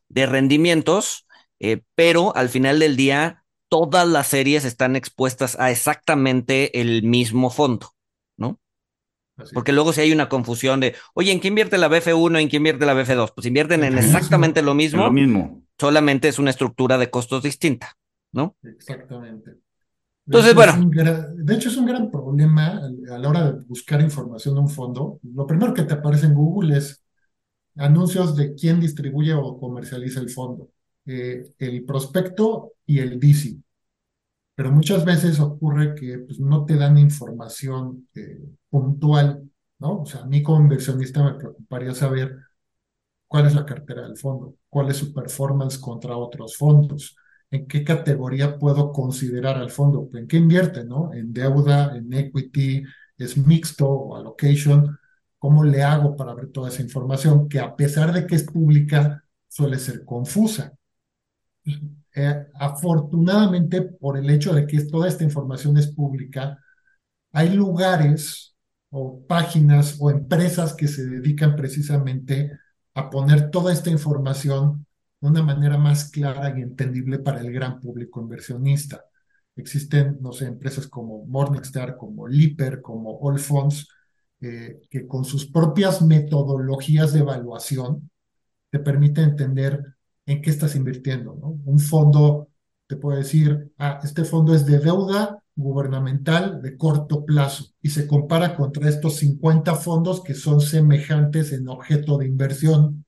de 0.10 0.26
rendimientos, 0.26 1.28
eh, 1.60 1.82
pero 1.96 2.36
al 2.36 2.50
final 2.50 2.80
del 2.80 2.96
día, 2.96 3.44
todas 3.70 4.08
las 4.08 4.28
series 4.28 4.66
están 4.66 4.96
expuestas 4.96 5.60
a 5.60 5.72
exactamente 5.72 6.80
el 6.80 7.04
mismo 7.04 7.50
fondo, 7.50 7.92
¿no? 8.38 8.60
Porque 9.54 9.72
luego 9.72 9.94
si 9.94 10.02
hay 10.02 10.12
una 10.12 10.30
confusión 10.30 10.80
de, 10.80 10.96
oye, 11.14 11.32
¿en 11.32 11.40
qué 11.40 11.48
invierte 11.48 11.78
la 11.78 11.90
BF1 11.90 12.40
y 12.40 12.44
en 12.44 12.50
qué 12.50 12.58
invierte 12.58 12.86
la 12.86 12.96
BF2? 12.96 13.34
Pues 13.36 13.46
invierten 13.46 13.84
en 13.84 13.98
exactamente 13.98 14.62
lo 14.62 14.74
mismo. 14.76 15.04
Lo 15.04 15.12
mismo. 15.12 15.64
Solamente 15.80 16.28
es 16.28 16.40
una 16.40 16.50
estructura 16.50 16.98
de 16.98 17.12
costos 17.12 17.44
distinta, 17.44 17.98
¿no? 18.32 18.56
Exactamente. 18.64 19.58
Entonces, 20.28 20.54
bueno. 20.54 20.74
de 21.36 21.56
hecho, 21.56 21.70
es 21.70 21.78
un 21.78 21.86
gran 21.86 22.12
problema 22.12 22.82
a 23.10 23.18
la 23.18 23.30
hora 23.30 23.52
de 23.52 23.64
buscar 23.64 24.02
información 24.02 24.56
de 24.56 24.62
un 24.62 24.70
fondo. 24.70 25.20
Lo 25.24 25.48
primero 25.48 25.74
que 25.74 25.84
te 25.84 25.94
aparece 25.94 26.26
en 26.26 26.34
Google 26.34 26.78
es 26.78 27.02
anuncios 27.78 28.36
de 28.36 28.54
quién 28.54 28.82
distribuye 28.82 29.34
o 29.34 29.58
comercializa 29.58 30.20
el 30.20 30.30
fondo, 30.30 30.70
eh, 31.06 31.54
el 31.60 31.86
prospecto 31.86 32.74
y 32.86 33.00
el 33.00 33.20
DC. 33.20 33.56
Pero 34.56 34.72
muchas 34.72 35.06
veces 35.06 35.40
ocurre 35.40 35.96
que 35.96 36.20
pues, 36.20 36.40
no 36.40 36.66
te 36.66 36.76
dan 36.76 36.98
información 36.98 38.10
eh, 38.16 38.40
puntual, 38.70 39.50
¿no? 39.80 40.02
O 40.02 40.06
sea, 40.06 40.22
a 40.24 40.26
mí 40.26 40.44
como 40.44 40.62
inversionista 40.62 41.24
me 41.24 41.36
preocuparía 41.36 41.94
saber 41.94 42.38
cuál 43.28 43.46
es 43.48 43.56
la 43.56 43.66
cartera 43.66 44.02
del 44.04 44.18
fondo, 44.18 44.56
cuál 44.70 44.90
es 44.90 44.98
su 44.98 45.14
performance 45.14 45.78
contra 45.78 46.18
otros 46.18 46.58
fondos, 46.58 47.16
en 47.52 47.68
qué 47.68 47.84
categoría 47.84 48.58
puedo 48.60 48.92
considerar 48.92 49.58
al 49.58 49.72
fondo, 49.72 50.10
en 50.14 50.28
qué 50.28 50.38
invierte, 50.38 50.84
¿no? 50.84 51.14
En 51.14 51.34
deuda, 51.34 51.96
en 51.96 52.14
equity, 52.14 52.84
es 53.18 53.38
mixto 53.38 53.88
o 53.90 54.18
allocation, 54.18 54.98
¿cómo 55.40 55.64
le 55.64 55.84
hago 55.84 56.16
para 56.16 56.34
ver 56.34 56.52
toda 56.52 56.70
esa 56.70 56.82
información 56.82 57.48
que 57.50 57.60
a 57.60 57.76
pesar 57.76 58.14
de 58.14 58.28
que 58.28 58.36
es 58.36 58.44
pública, 58.44 59.24
suele 59.48 59.80
ser 59.80 60.04
confusa? 60.06 60.74
Eh, 62.16 62.48
afortunadamente, 62.56 63.82
por 63.82 64.18
el 64.18 64.30
hecho 64.30 64.54
de 64.54 64.66
que 64.66 64.82
toda 64.86 65.08
esta 65.08 65.24
información 65.24 65.78
es 65.78 65.88
pública, 65.88 66.58
hay 67.32 67.50
lugares 67.56 68.56
o 68.90 69.26
páginas 69.28 69.98
o 70.00 70.10
empresas 70.10 70.74
que 70.74 70.88
se 70.88 71.06
dedican 71.06 71.56
precisamente 71.56 72.52
a 72.96 73.10
poner 73.10 73.52
toda 73.52 73.72
esta 73.74 73.90
información 73.92 74.87
una 75.22 75.42
manera 75.44 75.78
más 75.78 76.10
clara 76.12 76.58
y 76.58 76.62
entendible 76.62 77.20
para 77.20 77.42
el 77.42 77.52
gran 77.52 77.80
público 77.80 78.22
inversionista. 78.22 79.06
Existen, 79.56 80.18
no 80.22 80.32
sé, 80.32 80.46
empresas 80.46 80.88
como 80.88 81.26
Morningstar, 81.26 81.98
como 81.98 82.28
Lipper, 82.28 82.82
como 82.82 83.18
All 83.20 83.40
Funds, 83.40 83.88
eh, 84.40 84.82
que 84.90 85.08
con 85.08 85.26
sus 85.26 85.48
propias 85.52 86.02
metodologías 86.04 87.14
de 87.14 87.20
evaluación 87.22 88.12
te 88.70 88.80
permiten 88.80 89.30
entender 89.32 89.84
en 90.28 90.42
qué 90.42 90.50
estás 90.52 90.76
invirtiendo. 90.76 91.36
¿no? 91.42 91.60
Un 91.66 91.80
fondo 91.80 92.50
te 92.86 92.96
puede 92.98 93.20
decir, 93.20 93.72
ah, 93.80 94.00
este 94.04 94.24
fondo 94.24 94.54
es 94.54 94.66
de 94.66 94.80
deuda 94.80 95.42
gubernamental 95.56 96.62
de 96.62 96.78
corto 96.78 97.26
plazo 97.26 97.66
y 97.82 97.90
se 97.90 98.08
compara 98.08 98.56
contra 98.56 98.88
estos 98.88 99.16
50 99.18 99.76
fondos 99.76 100.24
que 100.24 100.36
son 100.36 100.62
semejantes 100.62 101.52
en 101.52 101.68
objeto 101.68 102.18
de 102.20 102.28
inversión 102.28 103.06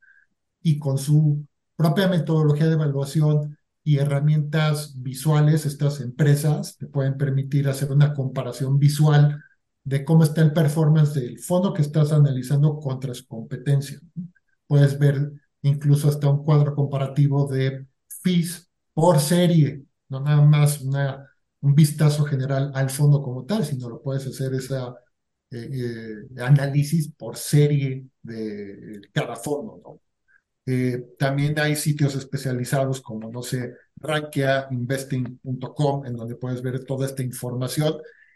y 0.62 0.80
con 0.80 0.98
su 0.98 1.46
propia 1.80 2.10
metodología 2.10 2.68
de 2.68 2.74
evaluación 2.74 3.58
y 3.86 4.00
herramientas 4.00 5.02
visuales, 5.02 5.66
estas 5.66 6.02
empresas 6.02 6.76
te 6.78 6.88
pueden 6.88 7.18
permitir 7.18 7.70
hacer 7.70 7.94
una 7.94 8.14
comparación 8.14 8.78
visual 8.78 9.42
de 9.86 10.04
cómo 10.04 10.26
está 10.26 10.42
el 10.42 10.52
performance 10.52 11.14
del 11.14 11.40
fondo 11.40 11.74
que 11.74 11.82
estás 11.82 12.12
analizando 12.12 12.78
contra 12.80 13.14
su 13.14 13.26
competencia. 13.28 13.98
Puedes 14.68 15.00
ver 15.00 15.32
incluso 15.62 16.10
hasta 16.10 16.28
un 16.30 16.44
cuadro 16.44 16.76
comparativo 16.76 17.48
de 17.48 17.88
fees 18.10 18.70
por 18.94 19.22
serie, 19.22 19.86
no 20.10 20.20
nada 20.20 20.42
más 20.42 20.82
una, 20.82 21.30
un 21.62 21.76
vistazo 21.76 22.26
general 22.26 22.74
al 22.76 22.90
fondo 22.90 23.22
como 23.22 23.46
tal, 23.46 23.64
sino 23.64 23.88
lo 23.88 24.02
puedes 24.02 24.28
hacer 24.28 24.54
ese 24.54 24.76
eh, 25.52 25.70
eh, 26.36 26.42
análisis 26.42 27.10
por 27.14 27.38
serie 27.38 28.06
de 28.22 29.00
cada 29.14 29.38
fondo. 29.38 29.80
¿no? 29.82 30.02
Eh, 30.72 31.16
también 31.18 31.60
hay 31.60 31.76
sitios 31.76 32.14
especializados 32.14 33.02
como, 33.02 33.32
no 33.32 33.42
sé, 33.42 33.74
rankeainvesting.com, 33.96 36.06
en 36.06 36.16
donde 36.16 36.36
puedes 36.36 36.62
ver 36.62 36.86
toda 36.86 37.08
esta 37.08 37.24
información 37.24 37.96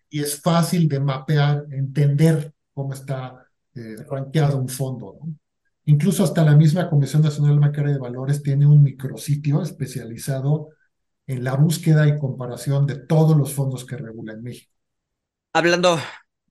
y 0.10 0.22
es 0.22 0.42
fácil 0.42 0.90
de 0.90 1.00
mapear, 1.00 1.66
entender 1.70 2.52
cómo 2.74 2.94
está 2.94 3.48
eh, 3.76 3.98
rankeado 4.10 4.58
un 4.58 4.68
fondo. 4.68 5.20
Incluso 5.86 6.24
hasta 6.24 6.44
la 6.44 6.56
misma 6.56 6.90
Comisión 6.90 7.22
Nacional 7.22 7.60
Bancaria 7.60 7.94
de 7.94 8.00
Valores 8.00 8.42
tiene 8.42 8.66
un 8.66 8.82
micrositio 8.82 9.62
especializado 9.62 10.70
en 11.28 11.44
la 11.44 11.54
búsqueda 11.54 12.08
y 12.08 12.18
comparación 12.18 12.88
de 12.88 12.96
todos 12.96 13.38
los 13.38 13.54
fondos 13.54 13.86
que 13.86 13.98
regula 13.98 14.34
en 14.34 14.42
México. 14.42 14.74
Hablando, 15.54 16.00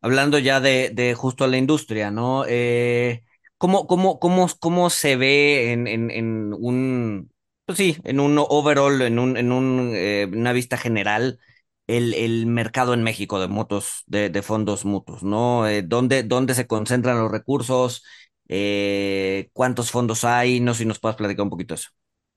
hablando 0.01 0.39
ya 0.39 0.61
de, 0.61 0.93
de 0.95 1.15
justo 1.15 1.49
la 1.49 1.57
industria, 1.57 2.13
¿no? 2.13 2.45
Eh, 2.47 3.25
¿Cómo, 3.63 3.87
cómo, 3.87 4.19
cómo, 4.19 4.49
cómo 4.59 4.91
se 4.91 5.17
ve 5.17 5.73
en, 5.73 5.87
en, 5.87 6.11
en 6.11 6.53
un, 6.59 7.31
pues 7.65 7.79
sí, 7.79 7.97
en 8.05 8.19
un 8.19 8.37
overall, 8.39 9.01
en, 9.03 9.19
un, 9.21 9.37
en 9.37 9.53
un, 9.53 9.93
eh, 9.95 10.27
una 10.33 10.53
vista 10.53 10.77
general, 10.77 11.39
el, 11.87 12.13
el, 12.15 12.47
mercado 12.47 12.93
en 12.95 13.05
México 13.05 13.39
de 13.41 13.47
motos, 13.49 14.03
de, 14.07 14.31
de 14.31 14.43
fondos 14.43 14.85
mutuos, 14.85 15.23
¿no? 15.23 15.69
Eh, 15.69 15.83
¿dónde, 15.83 16.25
¿Dónde 16.25 16.55
se 16.55 16.67
concentran 16.67 17.19
los 17.21 17.31
recursos? 17.31 18.03
Eh, 18.49 19.49
¿Cuántos 19.53 19.91
fondos 19.93 20.25
hay? 20.25 20.59
No 20.61 20.75
sé 20.75 20.79
si 20.81 20.87
nos 20.87 20.99
puedes 20.99 21.17
platicar 21.17 21.45
un 21.45 21.51
poquito 21.51 21.75
eso. 21.75 21.91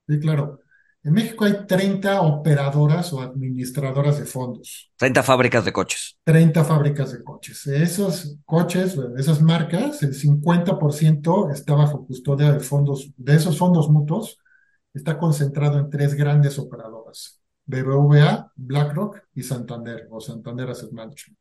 Sí, 0.08 0.18
claro. 0.20 0.65
En 1.06 1.12
México 1.12 1.44
hay 1.44 1.64
30 1.68 2.20
operadoras 2.22 3.12
o 3.12 3.20
administradoras 3.20 4.18
de 4.18 4.24
fondos. 4.24 4.90
30 4.96 5.22
fábricas 5.22 5.64
de 5.64 5.72
coches. 5.72 6.18
30 6.24 6.64
fábricas 6.64 7.12
de 7.12 7.22
coches. 7.22 7.64
Esos 7.68 8.38
coches, 8.44 8.98
esas 9.16 9.40
marcas, 9.40 10.02
el 10.02 10.14
50% 10.14 11.52
está 11.52 11.74
bajo 11.76 12.04
custodia 12.04 12.50
de 12.50 12.58
fondos, 12.58 13.12
de 13.16 13.36
esos 13.36 13.56
fondos 13.56 13.88
mutuos, 13.88 14.38
está 14.92 15.16
concentrado 15.16 15.78
en 15.78 15.90
tres 15.90 16.14
grandes 16.14 16.58
operadoras. 16.58 17.40
BBVA, 17.66 18.50
BlackRock 18.56 19.28
y 19.32 19.44
Santander, 19.44 20.08
o 20.10 20.20
Santander 20.20 20.70
Asset 20.70 20.90
Management. 20.90 21.38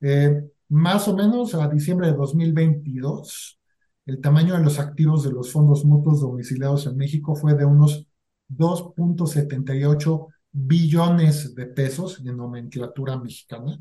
Eh, 0.00 0.50
más 0.70 1.06
o 1.06 1.14
menos 1.14 1.54
a 1.54 1.68
diciembre 1.68 2.08
de 2.08 2.14
2022, 2.14 3.60
el 4.06 4.20
tamaño 4.20 4.56
de 4.56 4.64
los 4.64 4.80
activos 4.80 5.22
de 5.22 5.30
los 5.30 5.52
fondos 5.52 5.84
mutuos 5.84 6.20
domiciliados 6.20 6.88
en 6.88 6.96
México 6.96 7.36
fue 7.36 7.54
de 7.54 7.64
unos 7.64 8.07
2.78 8.48 10.26
billones 10.50 11.54
de 11.54 11.66
pesos 11.66 12.20
en 12.20 12.36
nomenclatura 12.36 13.18
mexicana. 13.18 13.78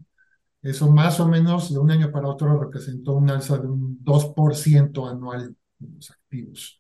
Eso 0.62 0.92
más 0.92 1.20
o 1.20 1.28
menos 1.28 1.72
de 1.74 1.80
un 1.80 1.92
año 1.92 2.12
para 2.12 2.28
otro 2.28 2.60
representó 2.60 3.14
un 3.14 3.30
alza 3.30 3.58
de 3.58 3.68
un 3.68 4.04
2% 4.04 5.08
anual 5.10 5.56
en 5.80 5.96
los 5.96 6.12
activos. 6.12 6.80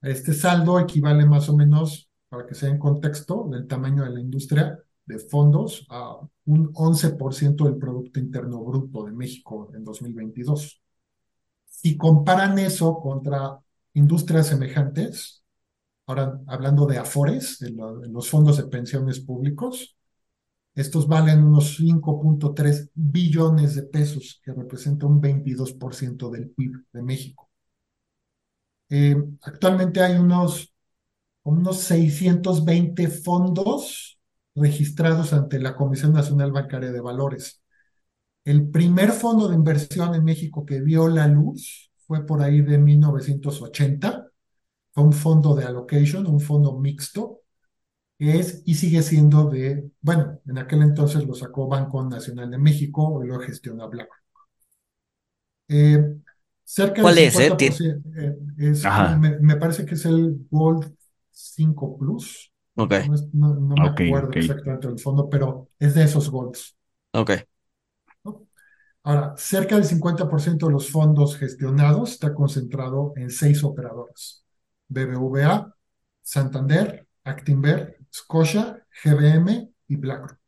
Este 0.00 0.32
saldo 0.32 0.78
equivale 0.78 1.26
más 1.26 1.48
o 1.48 1.56
menos, 1.56 2.08
para 2.28 2.46
que 2.46 2.54
sea 2.54 2.68
en 2.68 2.78
contexto, 2.78 3.48
del 3.50 3.66
tamaño 3.66 4.04
de 4.04 4.10
la 4.10 4.20
industria 4.20 4.78
de 5.04 5.18
fondos 5.18 5.86
a 5.88 6.18
un 6.44 6.72
11% 6.74 7.64
del 7.64 7.78
Producto 7.78 8.20
Interno 8.20 8.62
Bruto 8.62 9.04
de 9.04 9.12
México 9.12 9.70
en 9.74 9.82
2022. 9.82 10.80
Si 11.66 11.96
comparan 11.96 12.58
eso 12.58 13.00
contra 13.00 13.58
industrias 13.94 14.48
semejantes, 14.48 15.37
Ahora, 16.08 16.40
hablando 16.46 16.86
de 16.86 16.96
Afores, 16.96 17.58
de, 17.58 17.70
los 17.70 18.30
fondos 18.30 18.56
de 18.56 18.64
pensiones 18.64 19.20
públicos, 19.20 19.94
estos 20.74 21.06
valen 21.06 21.44
unos 21.44 21.76
5.3 21.78 22.90
billones 22.94 23.74
de 23.74 23.82
pesos, 23.82 24.40
que 24.42 24.54
representa 24.54 25.04
un 25.06 25.20
22% 25.20 26.30
del 26.30 26.48
PIB 26.48 26.86
de 26.94 27.02
México. 27.02 27.50
Eh, 28.88 29.22
actualmente 29.42 30.00
hay 30.00 30.16
unos, 30.16 30.72
unos 31.42 31.80
620 31.80 33.08
fondos 33.08 34.18
registrados 34.54 35.34
ante 35.34 35.60
la 35.60 35.76
Comisión 35.76 36.14
Nacional 36.14 36.52
Bancaria 36.52 36.90
de 36.90 37.02
Valores. 37.02 37.62
El 38.46 38.70
primer 38.70 39.10
fondo 39.10 39.46
de 39.46 39.56
inversión 39.56 40.14
en 40.14 40.24
México 40.24 40.64
que 40.64 40.80
vio 40.80 41.06
la 41.08 41.28
luz 41.28 41.90
fue 42.06 42.24
por 42.24 42.40
ahí 42.40 42.62
de 42.62 42.78
1980 42.78 44.27
un 45.00 45.12
fondo 45.12 45.54
de 45.54 45.64
allocation, 45.64 46.26
un 46.26 46.40
fondo 46.40 46.78
mixto, 46.78 47.40
que 48.18 48.38
es 48.38 48.62
y 48.64 48.74
sigue 48.74 49.02
siendo 49.02 49.48
de, 49.48 49.90
bueno, 50.00 50.40
en 50.46 50.58
aquel 50.58 50.82
entonces 50.82 51.24
lo 51.24 51.34
sacó 51.34 51.68
Banco 51.68 52.02
Nacional 52.04 52.50
de 52.50 52.58
México 52.58 53.22
y 53.24 53.28
lo 53.28 53.38
gestiona 53.38 53.86
BlackRock. 53.86 54.18
Eh, 55.68 56.16
cerca 56.64 57.02
¿Cuál 57.02 57.18
es? 57.18 57.38
Eh? 57.38 57.56
eh 57.58 58.74
me, 59.40 59.56
parece 59.56 59.84
que 59.84 59.94
es 59.94 60.04
el 60.06 60.46
Gold 60.50 60.92
5 61.30 61.98
Plus. 61.98 62.52
Ok. 62.74 62.94
No, 63.32 63.54
me 63.60 63.88
acuerdo 63.88 64.30
exactamente 64.32 64.88
del 64.88 64.98
fondo, 64.98 65.28
pero 65.28 65.68
es 65.78 65.94
de 65.94 66.04
esos 66.04 66.30
Golds. 66.30 66.76
Ok. 67.12 67.32
Ahora, 69.02 69.34
cerca 69.36 69.76
del 69.76 69.84
50% 69.84 70.66
de 70.66 70.72
los 70.72 70.90
fondos 70.90 71.36
gestionados 71.36 72.12
está 72.12 72.34
concentrado 72.34 73.12
en 73.16 73.30
seis 73.30 73.64
operadoras. 73.64 74.44
BBVA, 74.88 75.74
Santander, 76.22 77.06
Actinver, 77.24 77.98
Scotia, 78.12 78.84
GBM 79.02 79.72
y 79.88 79.96
BlackRock. 79.96 80.38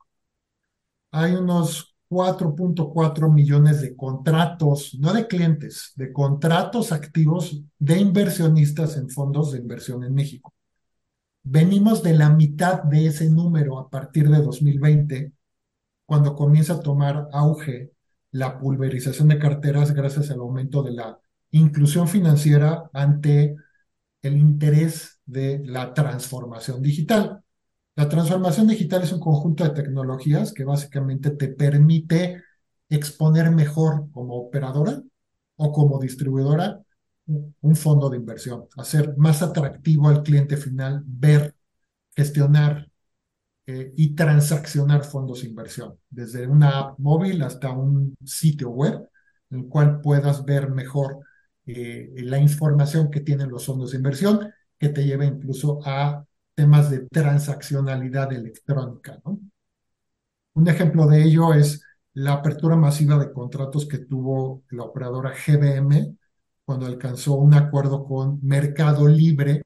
Hay 1.13 1.35
unos 1.35 1.97
4.4 2.09 3.33
millones 3.33 3.81
de 3.81 3.95
contratos, 3.95 4.97
no 4.99 5.13
de 5.13 5.27
clientes, 5.29 5.93
de 5.95 6.13
contratos 6.13 6.91
activos 6.91 7.63
de 7.79 7.99
inversionistas 7.99 8.97
en 8.97 9.09
fondos 9.09 9.53
de 9.53 9.59
inversión 9.59 10.03
en 10.03 10.15
México. 10.15 10.53
Venimos 11.43 12.03
de 12.03 12.15
la 12.15 12.31
mitad 12.31 12.83
de 12.83 13.07
ese 13.07 13.31
número 13.31 13.79
a 13.79 13.89
partir 13.89 14.29
de 14.29 14.43
2020, 14.43 15.33
cuando 16.05 16.35
comienza 16.35 16.75
a 16.75 16.81
tomar 16.81 17.29
auge 17.33 17.93
la 18.33 18.59
pulverización 18.59 19.29
de 19.29 19.39
carteras 19.39 19.93
gracias 19.93 20.31
al 20.31 20.41
aumento 20.41 20.83
de 20.83 20.93
la 20.93 21.19
inclusión 21.53 22.09
financiera 22.09 22.91
ante 22.93 23.57
el 24.23 24.37
interés 24.37 25.21
de 25.25 25.63
la 25.65 25.95
transformación 25.95 26.83
digital. 26.83 27.43
La 27.97 28.09
transformación 28.09 28.67
digital 28.69 29.03
es 29.03 29.13
un 29.13 29.21
conjunto 29.21 29.65
de 29.65 29.71
tecnologías 29.71 30.53
que 30.53 30.65
básicamente 30.65 31.31
te 31.31 31.49
permite 31.49 32.43
exponer 32.89 33.51
mejor 33.51 34.11
como 34.13 34.35
operadora 34.37 35.03
o 35.57 35.73
como 35.73 36.01
distribuidora 36.01 36.81
un 37.61 37.77
fondo 37.77 38.11
de 38.11 38.17
inversión, 38.17 38.67
hacer 38.77 39.17
más 39.17 39.43
atractivo 39.43 40.09
al 40.09 40.23
cliente 40.23 40.57
final 40.57 41.03
ver, 41.07 41.55
gestionar 42.17 42.91
eh, 43.67 43.93
y 43.97 44.15
transaccionar 44.15 45.05
fondos 45.05 45.43
de 45.43 45.49
inversión, 45.49 45.97
desde 46.09 46.47
una 46.47 46.79
app 46.79 46.99
móvil 46.99 47.43
hasta 47.43 47.71
un 47.71 48.17
sitio 48.25 48.71
web, 48.71 49.09
en 49.51 49.61
el 49.61 49.69
cual 49.69 50.01
puedas 50.01 50.45
ver 50.45 50.71
mejor 50.71 51.21
eh, 51.77 52.23
la 52.25 52.39
información 52.39 53.11
que 53.11 53.21
tienen 53.21 53.51
los 53.51 53.67
fondos 53.67 53.93
de 53.93 53.99
inversión, 53.99 54.53
que 54.79 54.89
te 54.89 55.05
lleva 55.05 55.25
incluso 55.25 55.81
a 55.85 56.25
temas 56.55 56.91
de 56.91 57.01
transaccionalidad 57.09 58.33
electrónica. 58.33 59.21
Un 60.55 60.69
ejemplo 60.69 61.07
de 61.07 61.23
ello 61.23 61.55
es 61.55 61.83
la 62.15 62.35
apertura 62.35 62.77
masiva 62.77 63.19
de 63.19 63.33
contratos 63.33 63.87
que 63.87 63.99
tuvo 63.99 64.65
la 64.71 64.85
operadora 64.85 65.33
GBM 65.33 66.17
cuando 66.65 66.87
alcanzó 66.87 67.35
un 67.35 67.55
acuerdo 67.55 68.05
con 68.05 68.39
Mercado 68.43 69.07
Libre 69.09 69.63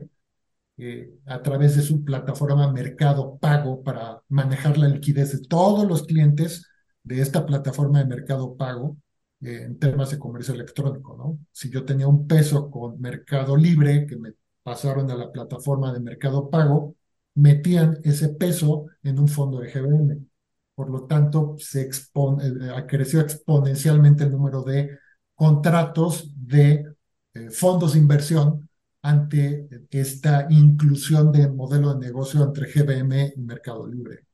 eh, 0.77 1.19
a 1.27 1.43
través 1.43 1.77
de 1.77 1.83
su 1.83 2.05
plataforma 2.05 2.73
Mercado 2.73 3.39
Pago 3.39 3.83
para 3.83 4.23
manejar 4.29 4.77
la 4.79 4.89
liquidez 4.89 5.33
de 5.33 5.47
todos 5.47 5.87
los 5.87 6.05
clientes 6.05 6.67
de 7.03 7.21
esta 7.21 7.47
plataforma 7.47 8.01
de 8.01 8.07
Mercado 8.07 8.57
Pago 8.57 8.97
en 9.41 9.79
temas 9.79 10.11
de 10.11 10.19
comercio 10.19 10.55
electrónico, 10.55 11.17
¿no? 11.17 11.39
Si 11.53 11.71
yo 11.71 11.85
tenía 11.85 12.09
un 12.09 12.27
peso 12.27 12.71
con 12.71 13.01
Mercado 13.01 13.57
Libre 13.57 14.07
que 14.07 14.17
me 14.17 14.33
pasaron 14.63 15.11
a 15.11 15.17
la 15.17 15.31
plataforma 15.31 15.93
de 15.93 16.01
Mercado 16.01 16.49
Pago, 16.51 16.97
metían 17.35 17.99
ese 18.05 18.31
peso 18.31 18.87
en 19.03 19.19
un 19.19 19.29
fondo 19.29 19.61
de 19.61 19.71
GBM. 19.71 20.27
Por 20.75 20.91
lo 20.91 21.05
tanto, 21.07 21.57
se 21.59 21.83
expone, 21.83 22.47
eh, 22.47 22.87
creció 22.89 23.21
exponencialmente 23.21 24.25
el 24.25 24.33
número 24.33 24.63
de 24.63 24.99
contratos 25.35 26.31
de 26.37 26.95
eh, 27.35 27.51
fondos 27.51 27.93
de 27.95 27.99
inversión 28.01 28.69
ante 29.03 29.69
esta 29.91 30.47
inclusión 30.51 31.31
de 31.33 31.49
modelo 31.49 31.95
de 31.95 32.07
negocio 32.07 32.43
entre 32.43 32.71
GBM 32.73 33.35
y 33.37 33.41
Mercado 33.43 33.87
Libre. 33.87 34.25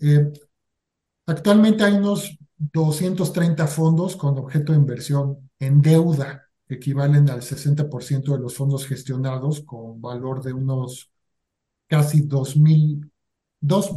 Eh, 0.00 0.32
actualmente 1.26 1.84
hay 1.84 1.94
unos 1.94 2.36
230 2.58 3.66
fondos 3.66 4.16
con 4.16 4.36
objeto 4.38 4.72
de 4.72 4.78
inversión 4.78 5.50
en 5.58 5.80
deuda, 5.80 6.44
equivalen 6.68 7.30
al 7.30 7.42
60% 7.42 8.32
de 8.32 8.40
los 8.40 8.54
fondos 8.54 8.86
gestionados 8.86 9.62
con 9.62 10.00
valor 10.00 10.42
de 10.42 10.52
unos 10.52 11.10
casi 11.86 12.22
2 12.22 12.56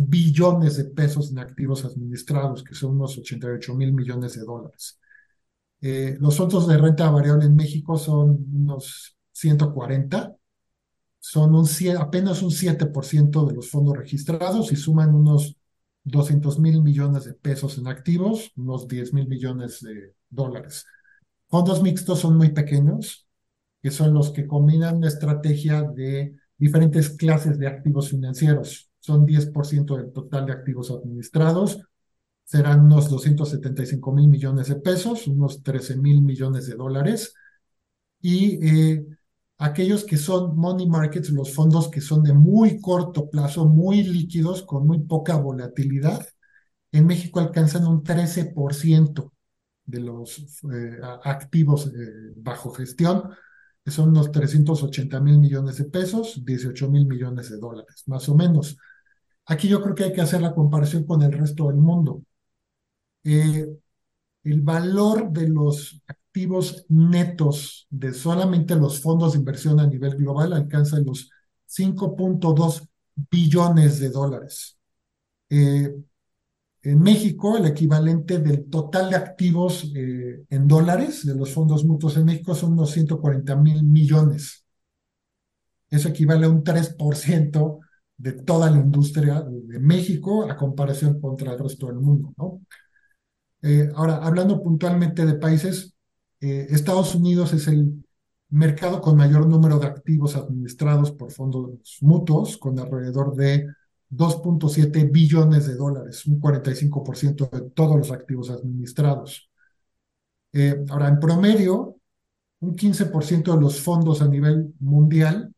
billones 0.08 0.78
de 0.78 0.86
pesos 0.86 1.32
en 1.32 1.40
activos 1.40 1.86
administrados, 1.86 2.64
que 2.64 2.76
son 2.76 2.92
unos 2.96 3.18
88 3.18 3.76
mil 3.76 3.94
millones 3.94 4.34
de 4.36 4.42
dólares. 4.42 5.00
Eh, 5.82 6.16
los 6.20 6.38
fondos 6.38 6.68
de 6.68 6.78
renta 6.78 7.10
variable 7.10 7.46
en 7.46 7.56
México 7.56 7.98
son 7.98 8.46
unos 8.54 9.18
140, 9.32 10.36
son 11.20 11.56
un, 11.56 11.68
apenas 12.00 12.42
un 12.42 12.52
7% 12.52 13.46
de 13.46 13.54
los 13.56 13.70
fondos 13.70 13.98
registrados 13.98 14.72
y 14.72 14.76
suman 14.76 15.14
unos 15.14 15.58
200 16.04 16.60
mil 16.60 16.82
millones 16.82 17.26
de 17.26 17.34
pesos 17.34 17.78
en 17.78 17.88
activos, 17.88 18.52
unos 18.56 18.88
10 18.88 19.14
mil 19.14 19.28
millones 19.28 19.82
de 19.82 20.14
dólares. 20.30 20.86
Fondos 21.48 21.82
mixtos 21.82 22.20
son 22.20 22.38
muy 22.38 22.50
pequeños, 22.50 23.28
que 23.82 23.92
son 23.92 24.14
los 24.14 24.32
que 24.32 24.48
combinan 24.48 24.98
una 24.98 25.08
estrategia 25.08 25.84
de 25.84 26.36
diferentes 26.58 27.10
clases 27.10 27.58
de 27.60 27.68
activos 27.68 28.10
financieros. 28.10 28.90
Son 29.00 29.26
10% 29.26 29.98
del 29.98 30.12
total 30.12 30.46
de 30.46 30.54
activos 30.54 30.92
administrados, 30.92 31.80
serán 32.44 32.82
unos 32.82 33.10
275 33.10 34.12
mil 34.12 34.28
millones 34.28 34.68
de 34.68 34.76
pesos, 34.76 35.28
unos 35.28 35.64
13 35.64 35.98
mil 35.98 36.22
millones 36.22 36.68
de 36.68 36.76
dólares. 36.76 37.34
Y 38.22 38.68
eh, 38.68 39.06
aquellos 39.62 40.06
que 40.06 40.18
son 40.18 40.58
money 40.58 40.88
markets, 40.88 41.30
los 41.30 41.54
fondos 41.54 41.90
que 41.90 42.02
son 42.02 42.24
de 42.24 42.34
muy 42.34 42.82
corto 42.82 43.30
plazo, 43.30 43.66
muy 43.66 44.04
líquidos, 44.04 44.64
con 44.64 44.88
muy 44.88 45.00
poca 45.02 45.36
volatilidad, 45.38 46.28
en 46.92 47.06
México 47.06 47.40
alcanzan 47.40 47.86
un 47.88 48.04
13% 48.04 49.34
de 49.86 50.00
los 50.00 50.40
eh, 50.74 50.98
activos 51.24 51.88
eh, 51.88 52.34
bajo 52.38 52.72
gestión, 52.72 53.30
que 53.86 53.92
son 53.92 54.10
unos 54.10 54.32
380 54.32 55.20
mil 55.20 55.38
millones 55.40 55.78
de 55.78 55.86
pesos, 55.86 56.44
18 56.44 56.90
mil 56.90 57.06
millones 57.08 57.50
de 57.52 57.58
dólares, 57.58 58.04
más 58.08 58.28
o 58.30 58.36
menos. 58.36 58.78
Aquí 59.46 59.68
yo 59.68 59.82
creo 59.82 59.96
que 59.96 60.06
hay 60.06 60.14
que 60.14 60.22
hacer 60.22 60.42
la 60.42 60.56
comparación 60.56 61.06
con 61.06 61.22
el 61.24 61.32
resto 61.34 61.68
del 61.68 61.78
mundo. 61.78 62.24
Eh, 63.24 63.68
el 64.44 64.62
valor 64.62 65.32
de 65.32 65.50
los 65.50 66.02
activos 66.32 66.86
netos 66.88 67.88
de 67.90 68.14
solamente 68.14 68.76
los 68.76 69.02
fondos 69.02 69.34
de 69.34 69.40
inversión 69.40 69.82
a 69.82 69.88
nivel 69.88 70.16
global 70.16 70.54
alcanza 70.54 70.98
los 71.00 71.30
5.2 71.66 72.88
billones 73.30 74.00
de 74.00 74.10
dólares. 74.10 74.78
Eh, 75.50 75.94
en 76.84 77.02
México, 77.02 77.58
el 77.58 77.66
equivalente 77.66 78.40
del 78.40 78.70
total 78.70 79.10
de 79.10 79.18
activos 79.18 79.92
eh, 79.94 80.46
en 80.50 80.68
dólares 80.70 81.26
de 81.26 81.36
los 81.36 81.54
fondos 81.54 81.84
mutuos 81.84 82.16
en 82.16 82.26
México 82.26 82.56
son 82.56 82.74
unos 82.74 82.92
140 82.92 83.56
mil 83.58 83.84
millones. 83.84 84.66
Eso 85.90 86.08
equivale 86.10 86.46
a 86.46 86.50
un 86.50 86.64
3% 86.64 87.80
de 88.16 88.32
toda 88.32 88.72
la 88.72 88.78
industria 88.78 89.42
de 89.42 89.80
México 89.80 90.50
a 90.50 90.56
comparación 90.56 91.20
contra 91.20 91.52
el 91.54 91.60
resto 91.60 91.88
del 91.88 91.98
mundo, 91.98 92.34
¿no? 92.38 92.62
Eh, 93.64 93.90
ahora, 93.96 94.18
hablando 94.18 94.64
puntualmente 94.64 95.26
de 95.26 95.36
países, 95.36 95.94
eh, 96.42 96.68
Estados 96.70 97.16
Unidos 97.16 97.54
es 97.54 97.68
el 97.68 98.04
mercado 98.50 99.00
con 99.02 99.16
mayor 99.16 99.48
número 99.48 99.80
de 99.80 99.88
activos 99.88 100.36
administrados 100.36 101.12
por 101.12 101.32
fondos 101.32 102.00
mutuos, 102.02 102.58
con 102.58 102.78
alrededor 102.80 103.36
de 103.36 103.68
2.7 104.10 105.10
billones 105.10 105.68
de 105.68 105.76
dólares, 105.76 106.26
un 106.26 106.42
45% 106.42 107.50
de 107.50 107.70
todos 107.70 107.98
los 107.98 108.12
activos 108.12 108.50
administrados. 108.50 109.50
Eh, 110.54 110.84
ahora, 110.90 111.08
en 111.08 111.20
promedio, 111.20 111.98
un 112.60 112.76
15% 112.76 113.56
de 113.56 113.62
los 113.62 113.80
fondos 113.80 114.22
a 114.22 114.28
nivel 114.28 114.74
mundial 114.80 115.54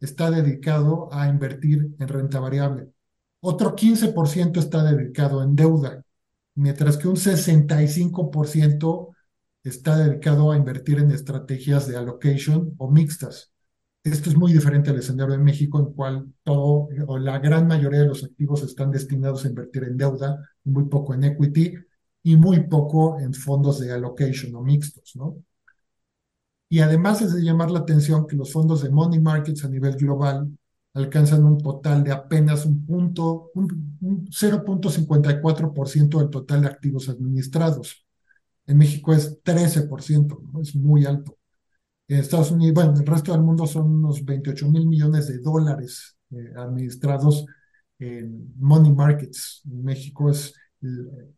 está 0.00 0.30
dedicado 0.30 1.08
a 1.12 1.28
invertir 1.28 1.96
en 1.98 2.08
renta 2.08 2.38
variable. 2.38 2.92
Otro 3.40 3.74
15% 3.74 4.60
está 4.60 4.84
dedicado 4.84 5.42
en 5.42 5.56
deuda 5.56 6.04
mientras 6.58 6.96
que 6.96 7.08
un 7.08 7.16
65% 7.16 9.14
está 9.68 9.96
dedicado 9.96 10.52
a 10.52 10.56
invertir 10.56 10.98
en 10.98 11.10
estrategias 11.10 11.86
de 11.86 11.96
allocation 11.96 12.74
o 12.78 12.90
mixtas. 12.90 13.52
Esto 14.04 14.30
es 14.30 14.36
muy 14.36 14.52
diferente 14.52 14.90
al 14.90 14.98
escenario 14.98 15.32
de 15.36 15.42
México, 15.42 15.78
en 15.78 15.92
cual 15.92 16.32
todo 16.42 16.88
o 17.06 17.18
la 17.18 17.38
gran 17.38 17.66
mayoría 17.66 18.00
de 18.00 18.08
los 18.08 18.24
activos 18.24 18.62
están 18.62 18.90
destinados 18.90 19.44
a 19.44 19.48
invertir 19.48 19.84
en 19.84 19.96
deuda, 19.96 20.42
muy 20.64 20.84
poco 20.86 21.14
en 21.14 21.24
equity 21.24 21.74
y 22.22 22.36
muy 22.36 22.66
poco 22.68 23.18
en 23.20 23.34
fondos 23.34 23.80
de 23.80 23.92
allocation 23.92 24.54
o 24.54 24.62
mixtos, 24.62 25.16
¿no? 25.16 25.36
Y 26.70 26.80
además 26.80 27.22
es 27.22 27.34
de 27.34 27.42
llamar 27.42 27.70
la 27.70 27.80
atención 27.80 28.26
que 28.26 28.36
los 28.36 28.52
fondos 28.52 28.82
de 28.82 28.90
money 28.90 29.20
markets 29.20 29.64
a 29.64 29.68
nivel 29.68 29.96
global 29.96 30.50
alcanzan 30.94 31.44
un 31.44 31.58
total 31.58 32.04
de 32.04 32.12
apenas 32.12 32.66
un 32.66 32.84
punto, 32.84 33.50
un, 33.54 34.26
0.54% 34.30 36.18
del 36.18 36.30
total 36.30 36.62
de 36.62 36.68
activos 36.68 37.08
administrados. 37.08 38.07
En 38.68 38.76
México 38.76 39.12
es 39.14 39.42
13%, 39.42 40.40
¿no? 40.52 40.60
es 40.60 40.76
muy 40.76 41.06
alto. 41.06 41.38
En 42.06 42.18
Estados 42.20 42.50
Unidos, 42.50 42.74
bueno, 42.74 42.94
el 43.00 43.06
resto 43.06 43.32
del 43.32 43.42
mundo 43.42 43.66
son 43.66 43.90
unos 43.90 44.24
28 44.24 44.68
mil 44.68 44.86
millones 44.86 45.26
de 45.28 45.38
dólares 45.38 46.16
eh, 46.30 46.52
administrados 46.56 47.46
en 47.98 48.52
money 48.56 48.92
markets. 48.92 49.62
En 49.64 49.82
México 49.82 50.30
es, 50.30 50.54
eh, 50.82 50.86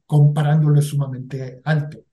comparándolo, 0.07 0.79
es 0.79 0.87
sumamente 0.87 1.61
alto. 1.65 2.05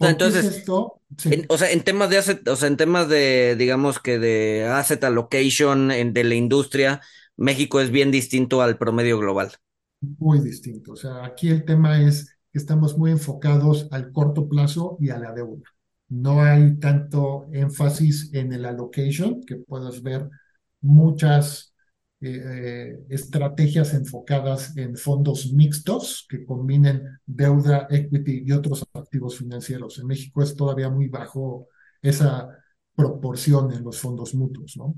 Entonces, 0.00 0.44
esto, 0.44 1.00
o 1.48 1.58
sea, 1.58 1.70
en 1.70 1.82
temas 1.82 2.10
de 2.10 2.18
asset, 2.18 2.48
o 2.48 2.56
sea, 2.56 2.68
en 2.68 2.76
temas 2.76 3.08
de, 3.08 3.54
digamos 3.56 4.00
que 4.00 4.18
de 4.18 4.64
asset 4.64 5.04
allocation 5.04 5.90
en, 5.90 6.12
de 6.12 6.24
la 6.24 6.34
industria, 6.34 7.00
México 7.36 7.80
es 7.80 7.90
bien 7.90 8.10
distinto 8.10 8.60
al 8.62 8.76
promedio 8.76 9.18
global. 9.18 9.52
Muy 10.00 10.40
distinto. 10.40 10.92
O 10.92 10.96
sea, 10.96 11.24
aquí 11.24 11.48
el 11.48 11.64
tema 11.64 12.00
es 12.02 12.33
estamos 12.58 12.96
muy 12.98 13.10
enfocados 13.10 13.88
al 13.90 14.12
corto 14.12 14.48
plazo 14.48 14.96
y 15.00 15.10
a 15.10 15.18
la 15.18 15.32
deuda. 15.32 15.68
No 16.08 16.42
hay 16.42 16.76
tanto 16.76 17.48
énfasis 17.52 18.32
en 18.34 18.52
el 18.52 18.64
allocation, 18.64 19.42
que 19.42 19.56
puedas 19.56 20.02
ver 20.02 20.28
muchas 20.80 21.74
eh, 22.20 23.04
estrategias 23.10 23.92
enfocadas 23.92 24.76
en 24.76 24.96
fondos 24.96 25.52
mixtos 25.52 26.26
que 26.28 26.44
combinen 26.44 27.20
deuda, 27.26 27.86
equity 27.90 28.44
y 28.46 28.52
otros 28.52 28.86
activos 28.94 29.38
financieros. 29.38 29.98
En 29.98 30.06
México 30.06 30.42
es 30.42 30.56
todavía 30.56 30.88
muy 30.88 31.08
bajo 31.08 31.68
esa 32.00 32.48
proporción 32.94 33.72
en 33.72 33.84
los 33.84 34.00
fondos 34.00 34.34
mutuos, 34.34 34.76
¿no? 34.76 34.94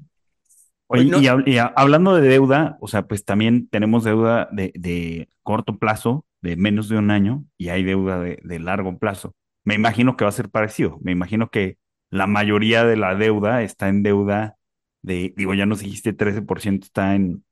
Oye, 0.89 1.11
y, 1.47 1.57
hablando 1.59 2.15
de 2.15 2.29
deuda, 2.29 2.79
o 2.81 2.87
sea, 2.87 3.09
pues 3.09 3.25
también 3.25 3.69
tenemos 3.69 4.05
deuda 4.05 4.49
de, 4.53 5.29
corto 5.43 5.79
plazo, 5.79 6.25
de 6.47 6.57
menos 6.57 6.89
de 6.89 6.97
un 6.97 7.11
año, 7.11 7.45
y 7.59 7.71
hay 7.71 7.83
deuda 7.83 8.21
de, 8.21 8.59
largo 8.61 8.99
plazo. 8.99 9.35
Me 9.65 9.75
imagino 9.75 10.17
que 10.17 10.25
va 10.25 10.29
a 10.29 10.33
ser 10.33 10.49
parecido. 10.49 10.99
Me 11.03 11.11
imagino 11.13 11.51
que 11.51 11.77
la 12.11 12.27
mayoría 12.27 12.85
de 12.85 12.97
la 12.97 13.17
deuda 13.17 13.63
está 13.63 13.89
en 13.89 14.03
deuda 14.05 14.57
de, 15.03 15.35
digo, 15.37 15.55
ya 15.55 15.67
nos 15.67 15.81
dijiste 15.81 16.17
13% 16.17 16.85
está 16.85 17.15
en 17.17 17.45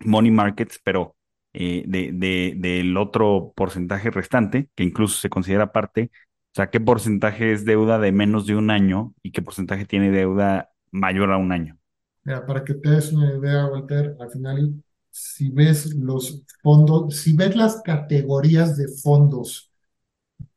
money 0.00 0.32
markets, 0.32 0.80
pero 0.82 1.16
eh, 1.52 1.84
de, 1.86 2.10
de, 2.12 2.54
del 2.56 2.96
otro 2.96 3.52
porcentaje 3.54 4.10
restante, 4.10 4.68
que 4.74 4.82
incluso 4.82 5.20
se 5.20 5.30
considera 5.30 5.72
parte, 5.72 6.10
o 6.12 6.54
sea, 6.56 6.70
¿qué 6.70 6.80
porcentaje 6.80 7.52
es 7.52 7.64
deuda 7.64 8.00
de 8.00 8.10
menos 8.10 8.46
de 8.46 8.56
un 8.56 8.70
año 8.70 9.14
y 9.22 9.30
qué 9.30 9.42
porcentaje 9.42 9.84
tiene 9.84 10.10
deuda 10.10 10.70
mayor 10.90 11.30
a 11.30 11.36
un 11.36 11.52
año? 11.52 11.78
Para 12.24 12.64
que 12.64 12.74
te 12.74 12.90
des 12.90 13.12
una 13.12 13.32
idea, 13.32 13.66
Walter, 13.66 14.16
al 14.18 14.30
final, 14.30 14.82
si 15.20 15.50
ves 15.50 15.94
los 15.94 16.42
fondos, 16.62 17.16
si 17.16 17.34
ves 17.34 17.54
las 17.56 17.82
categorías 17.82 18.76
de 18.76 18.88
fondos 18.88 19.70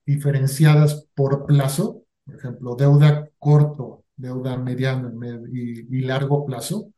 diferenciadas 0.05 1.07
por 1.16 1.45
plazo, 1.45 2.03
por 2.26 2.36
ejemplo, 2.36 2.76
deuda 2.76 3.30
corto, 3.39 4.03
deuda 4.16 4.57
mediano 4.57 5.11
y, 5.51 6.01
largo 6.01 6.45
plazo, 6.45 6.91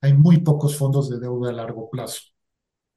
hay 0.00 0.14
muy 0.14 0.38
pocos 0.38 0.76
fondos 0.76 1.08
de 1.10 1.18
deuda 1.18 1.50
a 1.50 1.52
largo 1.54 1.90
plazo. 1.90 2.20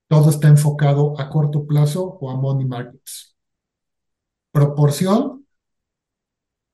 Todo 0.07 0.29
está 0.29 0.47
enfocado 0.47 1.19
a 1.19 1.29
corto 1.29 1.65
plazo 1.65 2.17
o 2.19 2.29
a 2.29 2.35
money 2.35 2.65
markets. 2.65 3.35
Proporción, 4.51 5.38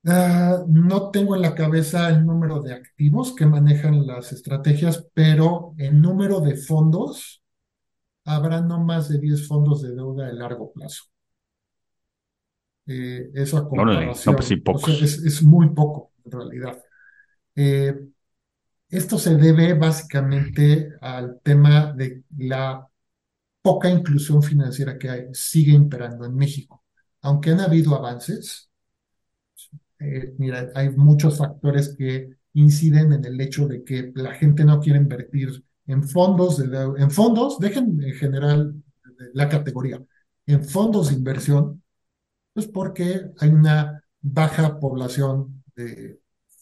ah, 0.06 0.64
no 0.68 1.12
tengo 1.12 1.36
en 1.36 1.42
la 1.42 1.56
cabeza 1.56 2.10
el 2.10 2.26
número 2.26 2.62
de 2.62 2.74
activos 2.74 3.34
que 3.36 3.46
manejan 3.46 4.06
las 4.06 4.32
estrategias, 4.32 5.08
pero 5.14 5.74
en 5.78 6.02
número 6.02 6.40
de 6.42 6.56
fondos, 6.56 7.44
habrá 8.26 8.62
no 8.62 8.84
más 8.84 9.10
de 9.10 9.20
10 9.20 9.48
fondos 9.48 9.82
de 9.82 9.96
deuda 9.96 10.28
de 10.28 10.34
largo 10.34 10.72
plazo. 10.72 11.04
Eh, 12.88 13.30
eso 13.34 13.58
a 13.58 13.68
comparación. 13.68 14.36
Pues 14.36 14.52
es, 15.24 15.44
muy 15.44 15.70
poco, 15.70 16.12
en 16.24 16.32
realidad. 16.32 16.78
Eh, 17.56 17.96
esto 18.90 19.18
se 19.18 19.36
debe 19.36 19.74
básicamente 19.74 20.92
al 21.02 21.40
tema 21.42 21.94
de 21.94 22.24
la 22.38 22.88
poca 23.62 23.90
inclusión 23.90 24.44
financiera 24.44 24.98
que 24.98 25.10
hay, 25.10 25.24
sigue 25.34 25.72
imperando 25.72 26.26
en 26.26 26.36
México. 26.36 26.84
Aunque 27.22 27.50
han 27.50 27.62
habido 27.62 27.96
avances, 27.96 28.65
eh, 30.00 30.34
mira, 30.38 30.70
hay 30.76 30.90
muchos 30.90 31.38
factores 31.38 31.96
que 31.98 32.30
inciden 32.54 33.14
en 33.14 33.26
el 33.26 33.40
hecho 33.42 33.68
de 33.68 33.84
que 33.84 34.12
la 34.16 34.34
gente 34.34 34.66
no 34.66 34.80
quiere 34.80 35.00
invertir 35.00 35.64
en 35.88 36.04
fondos, 36.04 36.60
en 36.60 37.12
fondos, 37.12 37.60
dejen 37.60 38.02
en 38.04 38.14
general 38.14 38.76
la 39.34 39.50
categoría, 39.50 40.02
en 40.48 40.64
fondos 40.64 41.10
de 41.10 41.16
inversión, 41.16 41.84
pues 42.54 42.68
porque 42.68 43.32
hay 43.40 43.50
una 43.50 44.04
baja 44.22 44.80
población 44.80 45.64
de 45.76 46.20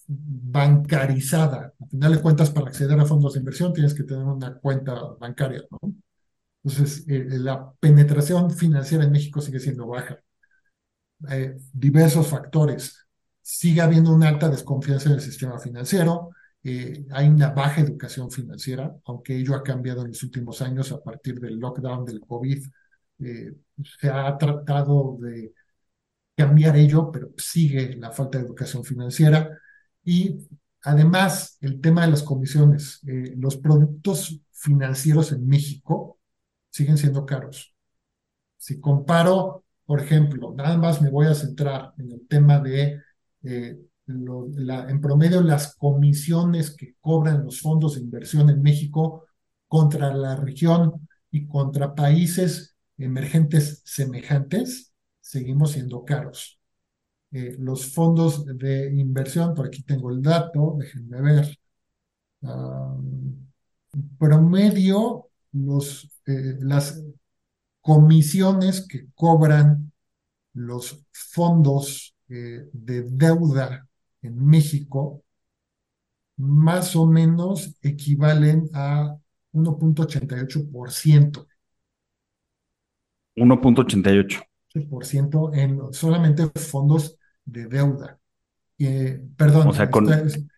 bancarizada. 0.08 1.74
Al 1.80 1.90
final 1.90 2.16
de 2.16 2.22
cuentas, 2.22 2.50
para 2.52 2.68
acceder 2.68 3.00
a 3.00 3.06
fondos 3.06 3.34
de 3.34 3.40
inversión 3.40 3.74
tienes 3.74 3.94
que 3.94 4.04
tener 4.04 4.24
una 4.26 4.56
cuenta 4.60 4.96
bancaria, 5.20 5.64
¿no? 5.72 5.80
Entonces, 6.64 7.06
eh, 7.08 7.26
la 7.30 7.74
penetración 7.80 8.52
financiera 8.52 9.04
en 9.04 9.12
México 9.12 9.42
sigue 9.42 9.60
siendo 9.60 9.88
baja. 9.88 10.20
Eh, 11.30 11.56
diversos 11.72 12.28
factores. 12.28 13.03
Sigue 13.44 13.82
habiendo 13.82 14.14
una 14.14 14.30
alta 14.30 14.50
desconfianza 14.50 15.10
en 15.10 15.16
el 15.16 15.22
sistema 15.22 15.60
financiero. 15.60 16.32
Eh, 16.64 17.06
hay 17.12 17.28
una 17.28 17.52
baja 17.52 17.82
educación 17.82 18.32
financiera, 18.32 18.96
aunque 19.06 19.38
ello 19.38 19.54
ha 19.56 19.64
cambiado 19.64 20.02
en 20.02 20.10
los 20.10 20.24
últimos 20.24 20.62
años 20.62 20.92
a 20.92 21.04
partir 21.04 21.40
del 21.40 21.60
lockdown 21.60 22.06
del 22.06 22.22
COVID. 22.22 22.64
se 24.00 24.10
ha 24.10 24.38
tratado 24.38 25.18
de 25.22 25.54
cambiar 26.36 26.76
ello, 26.78 27.12
pero 27.12 27.30
sigue 27.38 27.96
la 27.98 28.12
falta 28.12 28.38
de 28.38 28.46
educación 28.46 28.84
financiera. 28.84 29.58
Y 30.04 30.38
además, 30.84 31.58
el 31.62 31.82
tema 31.82 32.06
de 32.06 32.12
las 32.12 32.24
comisiones. 32.24 33.02
Eh, 33.08 33.34
los 33.38 33.58
productos 33.58 34.40
financieros 34.52 35.32
en 35.32 35.48
México 35.48 36.20
siguen 36.70 36.98
siendo 36.98 37.26
caros. 37.26 37.76
Si 38.58 38.80
comparo, 38.80 39.66
por 39.86 40.02
ejemplo, 40.02 40.54
nada 40.56 40.78
más 40.78 41.02
me 41.02 41.10
voy 41.10 41.28
a 41.28 41.36
centrar 41.36 41.94
en 41.98 42.12
el 42.12 42.28
tema 42.28 42.60
de, 42.60 43.02
eh, 43.44 43.78
en 44.08 45.02
promedio, 45.02 45.42
las 45.42 45.76
comisiones 45.76 46.76
que 46.76 46.96
cobran 47.00 47.46
los 47.46 47.62
fondos 47.62 47.96
de 47.96 48.02
inversión 48.02 48.50
en 48.50 48.62
México 48.62 49.26
contra 49.68 50.14
la 50.14 50.36
región 50.36 51.08
y 51.32 51.48
contra 51.48 51.96
países 51.96 52.76
emergentes 52.98 53.82
semejantes, 53.86 54.94
seguimos 55.22 55.72
siendo 55.72 56.04
caros. 56.06 56.60
Eh, 57.32 57.56
los 57.60 57.94
fondos 57.94 58.46
de 58.46 58.94
inversión, 58.94 59.56
por 59.56 59.68
aquí 59.68 59.84
tengo 59.84 60.12
el 60.12 60.22
dato, 60.22 60.76
déjenme 60.80 61.22
ver. 61.22 61.60
Ah, 62.44 62.96
promedio, 64.18 65.30
los, 65.54 66.10
eh, 66.26 66.58
las 66.60 67.02
comisiones 67.82 68.88
que 68.88 69.08
cobran 69.14 69.92
los 70.54 71.06
fondos 71.12 72.13
eh, 72.34 72.68
de 72.74 73.04
deuda 73.04 73.88
en 74.24 74.44
México 74.44 75.24
más 76.38 76.96
o 76.96 77.06
menos 77.06 77.76
equivalen 77.82 78.70
a 78.74 79.16
1.88%. 79.54 81.48
1.88 83.36 84.44
en 85.54 85.94
solamente 85.94 86.50
fondos 86.60 87.18
de 87.46 87.68
deuda. 87.68 88.20
perdón, 89.36 89.68
o 89.68 89.74
sea, 89.74 89.90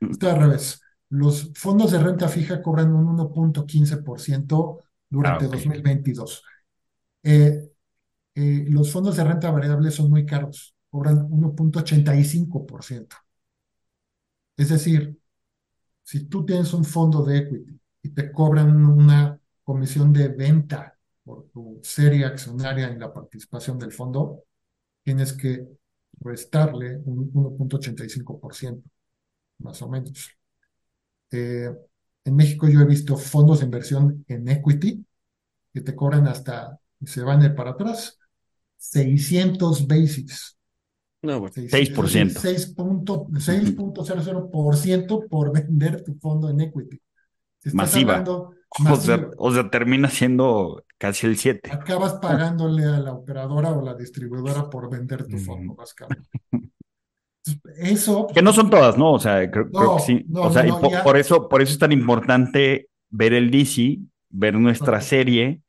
está, 0.10 0.34
al 0.34 0.40
revés. 0.40 0.82
Los 1.10 1.52
fondos 1.56 1.92
de 1.92 2.00
renta 2.00 2.30
fija 2.30 2.62
cobran 2.62 2.94
un 2.94 3.18
1.15% 3.18 4.80
durante 5.10 5.48
2022. 5.48 6.44
Ah, 6.46 6.50
eh, 7.24 7.70
eh, 8.36 8.66
los 8.70 8.92
fondos 8.92 9.16
de 9.18 9.24
renta 9.24 9.52
variable 9.52 9.92
son 9.92 10.10
muy 10.10 10.26
caros, 10.26 10.75
cobran 10.96 11.30
1.85%. 11.30 13.18
Es 14.56 14.70
decir, 14.70 15.20
si 16.04 16.26
tú 16.26 16.46
tienes 16.46 16.74
un 16.74 16.86
fondo 16.86 17.26
de 17.26 17.40
equity 17.40 17.80
y 18.04 18.10
te 18.12 18.32
cobran 18.32 18.74
una 18.86 19.38
comisión 19.64 20.14
de 20.14 20.30
venta 20.30 20.98
por 21.26 21.50
tu 21.50 21.82
serie 21.84 22.24
accionaria 22.24 22.88
en 22.88 23.00
la 23.00 23.12
participación 23.14 23.78
del 23.78 23.92
fondo, 23.92 24.44
tienes 25.04 25.34
que 25.34 25.68
restarle 26.22 26.98
un 27.04 27.30
1.85%, 27.34 28.84
más 29.60 29.82
o 29.82 29.90
menos. 29.90 30.32
Eh, 31.30 31.70
en 32.24 32.36
México 32.38 32.70
yo 32.70 32.80
he 32.80 32.86
visto 32.86 33.18
fondos 33.18 33.60
de 33.60 33.66
inversión 33.66 34.24
en 34.30 34.48
equity 34.48 35.06
que 35.74 35.82
te 35.82 35.94
cobran 35.94 36.26
hasta, 36.28 36.80
se 37.06 37.22
van 37.22 37.54
para 37.54 37.72
atrás, 37.72 38.18
600 38.78 39.88
basis. 39.88 40.55
No, 41.26 41.42
6%. 41.42 42.36
6.00% 42.36 45.28
por 45.28 45.52
vender 45.52 46.04
tu 46.04 46.14
fondo 46.16 46.50
en 46.50 46.62
equity. 46.62 47.00
Masiva. 47.74 48.24
O 49.38 49.52
sea, 49.52 49.70
termina 49.70 50.10
siendo 50.10 50.84
casi 50.98 51.28
el 51.28 51.38
7. 51.38 51.72
Acabas 51.72 52.14
pagándole 52.14 52.86
a 52.86 53.00
la 53.00 53.14
operadora 53.14 53.72
o 53.72 53.82
la 53.82 53.96
distribuidora 53.96 54.70
por 54.70 54.90
vender 54.90 55.28
tu 55.28 55.38
fondo, 55.38 55.76
básicamente. 55.76 56.28
Eso. 57.78 58.28
Que 58.34 58.42
no 58.42 58.54
son 58.54 58.70
todas, 58.70 58.98
¿no? 58.98 59.14
O 59.14 59.20
sea, 59.20 59.50
creo, 59.50 59.70
que 59.72 60.04
sí. 60.04 60.26
o 60.34 60.52
sea, 60.52 60.68
y 60.68 60.72
por, 61.04 61.18
eso, 61.18 61.48
por 61.48 61.62
eso 61.62 61.74
es 61.74 61.80
tan 61.80 61.92
importante 61.92 62.90
ver 63.10 63.34
el 63.34 63.52
DC, 63.52 64.00
ver 64.30 64.56
nuestra 64.56 65.00
serie 65.02 65.62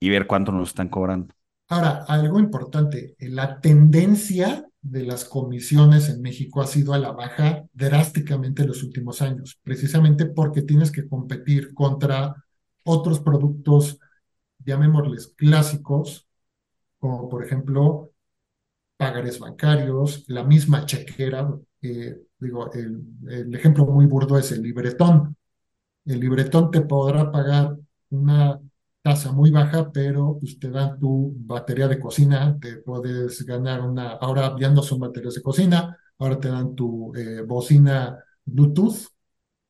y 0.00 0.08
ver 0.08 0.26
cuánto 0.26 0.52
nos 0.52 0.68
están 0.68 0.88
cobrando. 0.88 1.34
Ahora, 1.68 2.04
algo 2.06 2.38
importante, 2.38 3.16
la 3.18 3.60
tendencia 3.60 4.64
de 4.90 5.04
las 5.04 5.24
comisiones 5.24 6.08
en 6.08 6.22
México 6.22 6.60
ha 6.60 6.66
sido 6.66 6.94
a 6.94 6.98
la 6.98 7.12
baja 7.12 7.64
drásticamente 7.72 8.62
en 8.62 8.68
los 8.68 8.82
últimos 8.82 9.20
años, 9.20 9.58
precisamente 9.62 10.26
porque 10.26 10.62
tienes 10.62 10.92
que 10.92 11.08
competir 11.08 11.74
contra 11.74 12.44
otros 12.84 13.20
productos, 13.20 13.98
llamémosles 14.64 15.34
clásicos, 15.36 16.28
como 16.98 17.28
por 17.28 17.44
ejemplo 17.44 18.12
pagares 18.96 19.38
bancarios, 19.40 20.24
la 20.28 20.44
misma 20.44 20.86
chequera. 20.86 21.52
Eh, 21.82 22.16
digo, 22.38 22.70
el, 22.72 23.54
ejemplo 23.54 23.84
muy 23.86 24.06
burdo 24.06 24.38
es 24.38 24.52
el 24.52 24.62
libretón. 24.62 25.36
El 26.04 26.20
libretón 26.20 26.70
te 26.70 26.82
podrá 26.82 27.30
pagar 27.32 27.76
una 28.10 28.60
tasa 29.06 29.30
muy 29.30 29.50
baja, 29.52 29.92
pero 29.92 30.36
pues, 30.40 30.58
te 30.58 30.68
dan 30.68 30.98
tu 30.98 31.32
batería 31.38 31.86
de 31.86 32.00
cocina, 32.00 32.58
te 32.60 32.78
puedes 32.78 33.44
ganar 33.46 33.80
una, 33.82 34.12
ahora 34.14 34.56
ya 34.58 34.68
no 34.70 34.82
son 34.82 34.98
baterías 34.98 35.34
de 35.34 35.42
cocina, 35.42 35.96
ahora 36.18 36.40
te 36.40 36.48
dan 36.48 36.74
tu 36.74 37.14
eh, 37.14 37.42
bocina 37.42 38.18
Bluetooth, 38.44 38.96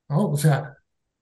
¿no? 0.09 0.31
O 0.31 0.37
sea, 0.37 0.77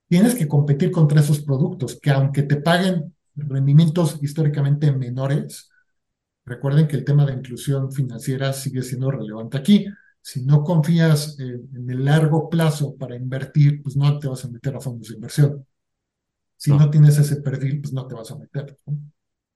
tienes 0.09 0.35
que 0.37 0.49
competir 0.49 0.91
contra 0.93 1.21
esos 1.21 1.41
productos 1.41 1.99
que 2.01 2.11
aunque 2.11 2.43
te 2.45 2.57
paguen 2.57 3.15
rendimientos 3.37 4.19
históricamente 4.23 4.93
menores, 4.93 5.71
recuerden 6.47 6.89
que 6.89 6.97
el 6.97 7.05
tema 7.05 7.27
de 7.27 7.35
inclusión 7.35 7.93
financiera 7.93 8.53
sigue 8.53 8.83
siendo 8.83 9.11
relevante 9.11 9.59
aquí. 9.59 9.87
Si 10.23 10.45
no 10.45 10.65
confías 10.65 11.39
en, 11.41 11.71
en 11.77 11.91
el 11.91 12.05
largo 12.05 12.51
plazo 12.51 12.97
para 12.97 13.17
invertir, 13.17 13.83
pues 13.83 13.97
no 13.97 14.19
te 14.19 14.29
vas 14.29 14.45
a 14.45 14.51
meter 14.51 14.77
a 14.77 14.81
fondos 14.81 15.09
de 15.09 15.15
inversión. 15.17 15.67
Si 16.65 16.71
no, 16.73 16.79
No. 16.87 16.91
tienes 16.91 17.19
ese 17.19 17.37
perfil, 17.43 17.81
pues 17.81 17.93
no 17.93 18.07
te 18.07 18.15
vas 18.15 18.31
a 18.33 18.37
meter. 18.39 18.77
¿no? 18.87 18.99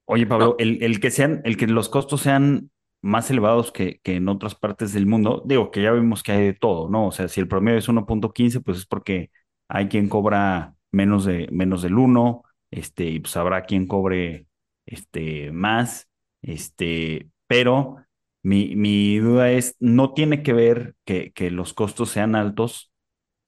Oye, 0.04 0.26
Pablo, 0.26 0.56
el, 0.58 0.82
el 0.82 1.00
que 1.00 1.10
sean, 1.10 1.40
el 1.44 1.56
que 1.56 1.66
los 1.66 1.88
costos 1.88 2.22
sean 2.22 2.70
más 3.02 3.30
elevados 3.30 3.72
que, 3.72 4.00
que 4.02 4.16
en 4.16 4.28
otras 4.28 4.54
partes 4.54 4.92
del 4.92 5.06
mundo, 5.06 5.42
digo 5.46 5.70
que 5.70 5.82
ya 5.82 5.92
vimos 5.92 6.22
que 6.22 6.32
hay 6.32 6.44
de 6.46 6.52
todo, 6.54 6.88
¿no? 6.88 7.06
O 7.08 7.12
sea, 7.12 7.28
si 7.28 7.40
el 7.40 7.48
promedio 7.48 7.78
es 7.78 7.88
1.15, 7.88 8.60
pues 8.60 8.78
es 8.78 8.86
porque 8.86 9.30
hay 9.68 9.88
quien 9.88 10.08
cobra 10.08 10.74
menos 10.92 11.24
de, 11.26 11.48
menos 11.52 11.82
del 11.82 11.98
1, 11.98 12.42
este, 12.70 13.04
y 13.04 13.20
pues 13.20 13.36
habrá 13.36 13.64
quien 13.66 13.86
cobre 13.86 14.46
este, 14.86 15.52
más, 15.52 16.08
este, 16.42 17.28
pero 17.46 17.96
mi, 18.42 18.74
mi 18.76 19.18
duda 19.18 19.50
es, 19.50 19.76
no 19.78 20.14
tiene 20.14 20.42
que 20.42 20.52
ver 20.54 20.94
que, 21.04 21.32
que 21.32 21.50
los 21.50 21.74
costos 21.74 22.08
sean 22.10 22.34
altos, 22.34 22.90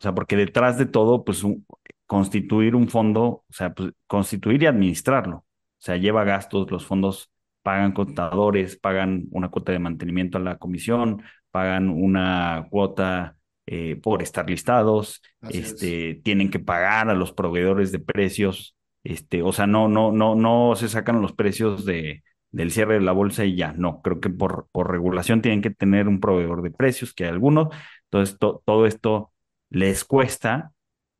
o 0.00 0.02
sea, 0.02 0.14
porque 0.14 0.36
detrás 0.36 0.78
de 0.78 0.86
todo, 0.86 1.24
pues 1.24 1.42
un- 1.44 1.66
constituir 2.10 2.74
un 2.74 2.88
fondo, 2.88 3.22
o 3.24 3.44
sea, 3.52 3.72
pues 3.72 3.92
constituir 4.06 4.62
y 4.62 4.66
administrarlo. 4.66 5.36
O 5.38 5.46
sea, 5.78 5.96
lleva 5.96 6.24
gastos, 6.24 6.70
los 6.70 6.84
fondos 6.86 7.30
pagan 7.62 7.92
contadores, 7.92 8.76
pagan 8.76 9.26
una 9.30 9.48
cuota 9.50 9.70
de 9.72 9.78
mantenimiento 9.78 10.38
a 10.38 10.40
la 10.40 10.58
comisión, 10.58 11.22
pagan 11.50 11.88
una 11.90 12.66
cuota 12.70 13.36
eh, 13.66 13.96
por 14.02 14.22
estar 14.22 14.48
listados, 14.48 15.22
Así 15.40 15.58
es. 15.58 15.72
este, 15.72 16.20
tienen 16.24 16.50
que 16.50 16.58
pagar 16.58 17.08
a 17.10 17.14
los 17.14 17.32
proveedores 17.32 17.92
de 17.92 17.98
precios, 18.00 18.76
este, 19.04 19.42
o 19.42 19.52
sea, 19.52 19.66
no, 19.66 19.88
no, 19.88 20.10
no, 20.12 20.34
no 20.34 20.74
se 20.76 20.88
sacan 20.88 21.22
los 21.22 21.32
precios 21.32 21.84
de, 21.84 22.22
del 22.50 22.70
cierre 22.72 22.94
de 22.94 23.00
la 23.00 23.12
bolsa 23.12 23.44
y 23.44 23.54
ya, 23.56 23.72
no, 23.74 24.02
creo 24.02 24.20
que 24.20 24.30
por, 24.30 24.66
por 24.72 24.90
regulación 24.90 25.42
tienen 25.42 25.62
que 25.62 25.70
tener 25.70 26.08
un 26.08 26.20
proveedor 26.20 26.62
de 26.62 26.70
precios, 26.72 27.14
que 27.14 27.24
hay 27.24 27.30
algunos, 27.30 27.68
entonces 28.04 28.38
to- 28.38 28.62
todo 28.66 28.86
esto 28.86 29.32
les 29.70 30.04
cuesta, 30.04 30.72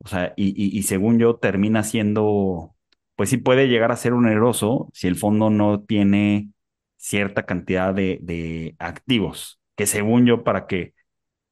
o 0.03 0.07
sea, 0.07 0.33
y, 0.35 0.77
y, 0.77 0.83
según 0.83 1.19
yo 1.19 1.35
termina 1.37 1.83
siendo 1.83 2.75
pues 3.15 3.29
sí 3.29 3.37
puede 3.37 3.67
llegar 3.67 3.91
a 3.91 3.95
ser 3.97 4.13
oneroso 4.13 4.89
si 4.93 5.07
el 5.07 5.15
fondo 5.15 5.49
no 5.49 5.83
tiene 5.83 6.49
cierta 6.97 7.45
cantidad 7.45 7.93
de, 7.93 8.19
de 8.21 8.75
activos, 8.79 9.59
que 9.75 9.85
según 9.87 10.25
yo, 10.25 10.43
para 10.43 10.65
que, 10.67 10.93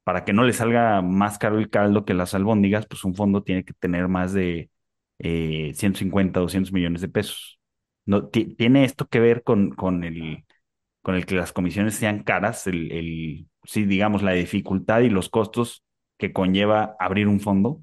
para 0.04 0.26
que 0.26 0.34
no 0.34 0.43
le 0.43 0.54
salga 0.54 1.02
más 1.02 1.38
caro 1.38 1.60
el 1.60 1.70
caldo 1.70 2.06
que 2.06 2.14
las 2.14 2.34
albóndigas, 2.34 2.88
pues 2.88 3.04
un 3.04 3.16
fondo 3.16 3.43
tiene 3.43 3.64
que 3.66 3.74
tener 3.74 4.08
más 4.08 4.34
de 4.34 4.70
eh, 5.20 5.74
150, 5.76 6.39
200 6.39 6.74
millones 6.74 7.02
de 7.02 7.10
pesos. 7.10 7.60
No, 8.06 8.28
ti- 8.28 8.56
¿Tiene 8.56 8.84
esto 8.86 9.08
que 9.08 9.20
ver 9.20 9.43
con, 9.43 9.72
con 9.72 10.04
el, 10.04 10.45
con 11.02 11.16
el 11.16 11.26
que 11.26 11.36
las 11.36 11.54
comisiones 11.54 11.95
sean 11.95 12.24
caras, 12.24 12.68
el, 12.68 12.91
el, 12.91 13.47
sí, 13.66 13.86
digamos, 13.86 14.24
la 14.24 14.34
dificultad 14.34 15.02
y 15.02 15.10
los 15.10 15.30
costos 15.30 15.84
que 16.18 16.34
conlleva 16.34 16.95
abrir 17.00 17.28
un 17.28 17.39
fondo? 17.41 17.82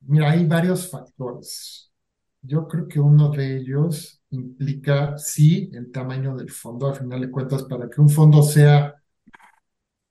Mira, 0.00 0.30
hay 0.30 0.46
varios 0.46 0.88
factores. 0.90 1.90
Yo 2.42 2.66
creo 2.66 2.88
que 2.88 2.98
uno 3.00 3.30
de 3.30 3.56
ellos 3.58 4.22
implica, 4.30 5.16
sí, 5.18 5.70
el 5.74 5.90
tamaño 5.92 6.34
del 6.36 6.50
fondo. 6.50 6.88
Al 6.88 6.96
final 6.96 7.20
de 7.20 7.30
cuentas, 7.30 7.64
para 7.64 7.88
que 7.88 8.00
un 8.00 8.08
fondo 8.08 8.42
sea 8.42 8.94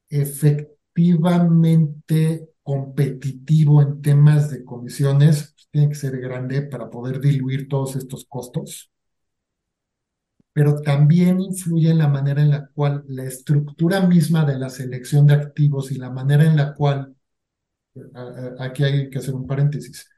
efectivamente 0.10 2.50
competitivo 2.64 3.82
en 3.82 4.02
temas 4.02 4.50
de 4.52 4.64
comisiones, 4.64 5.54
pues, 5.56 5.68
tiene 5.72 5.90
que 5.90 5.96
ser 5.96 6.20
grande 6.20 6.62
para 6.64 6.90
poder 6.90 7.20
diluir 7.20 7.68
todos 7.68 7.96
estos 7.96 8.26
costos. 8.26 8.92
Pero 10.54 10.80
también 10.82 11.40
influye 11.42 11.90
en 11.90 11.98
la 11.98 12.08
manera 12.08 12.42
en 12.44 12.52
la 12.52 12.68
cual 12.68 13.04
la 13.08 13.24
estructura 13.24 14.02
misma 14.02 14.46
de 14.46 14.60
la 14.60 14.70
selección 14.70 15.26
de 15.28 15.34
activos 15.34 15.92
y 15.92 15.96
la 15.98 16.10
manera 16.12 16.46
en 16.46 16.56
la 16.56 16.74
cual, 16.76 17.16
aquí 18.60 18.84
hay 18.84 19.10
que 19.10 19.20
hacer 19.20 19.34
un 19.36 19.48
paréntesis, 19.48 20.10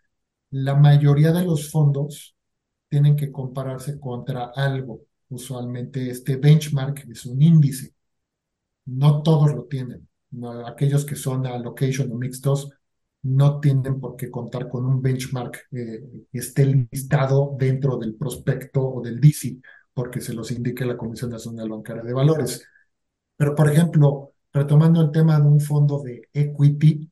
la 0.51 0.75
mayoría 0.75 1.31
de 1.31 1.45
los 1.45 1.71
fondos 1.71 2.35
tienen 2.89 3.15
que 3.15 3.31
compararse 3.31 3.99
contra 3.99 4.51
algo. 4.55 5.01
Usualmente 5.29 6.09
este 6.09 6.35
benchmark 6.35 7.05
es 7.09 7.25
un 7.25 7.41
índice. 7.41 7.93
No 8.85 9.23
todos 9.23 9.53
lo 9.53 9.65
tienen. 9.65 10.07
Aquellos 10.65 11.05
que 11.05 11.15
son 11.15 11.45
allocation 11.45 12.11
o 12.11 12.15
mixtos 12.15 12.69
no 13.23 13.59
tienen 13.59 13.99
por 13.99 14.15
qué 14.15 14.31
contar 14.31 14.67
con 14.67 14.85
un 14.85 15.01
benchmark 15.01 15.67
eh, 15.71 16.01
que 16.31 16.37
esté 16.39 16.65
listado 16.65 17.55
dentro 17.57 17.97
del 17.97 18.15
prospecto 18.15 18.81
o 18.81 19.01
del 19.01 19.19
DICI, 19.21 19.61
porque 19.93 20.21
se 20.21 20.33
los 20.33 20.51
indique 20.51 20.85
la 20.85 20.97
Comisión 20.97 21.31
Nacional 21.31 21.69
Bancaria 21.69 22.03
de 22.03 22.13
Valores. 22.13 22.65
Pero, 23.37 23.55
por 23.55 23.69
ejemplo, 23.69 24.33
retomando 24.53 25.01
el 25.01 25.11
tema 25.11 25.39
de 25.39 25.47
un 25.47 25.59
fondo 25.59 26.01
de 26.01 26.29
equity, 26.33 27.10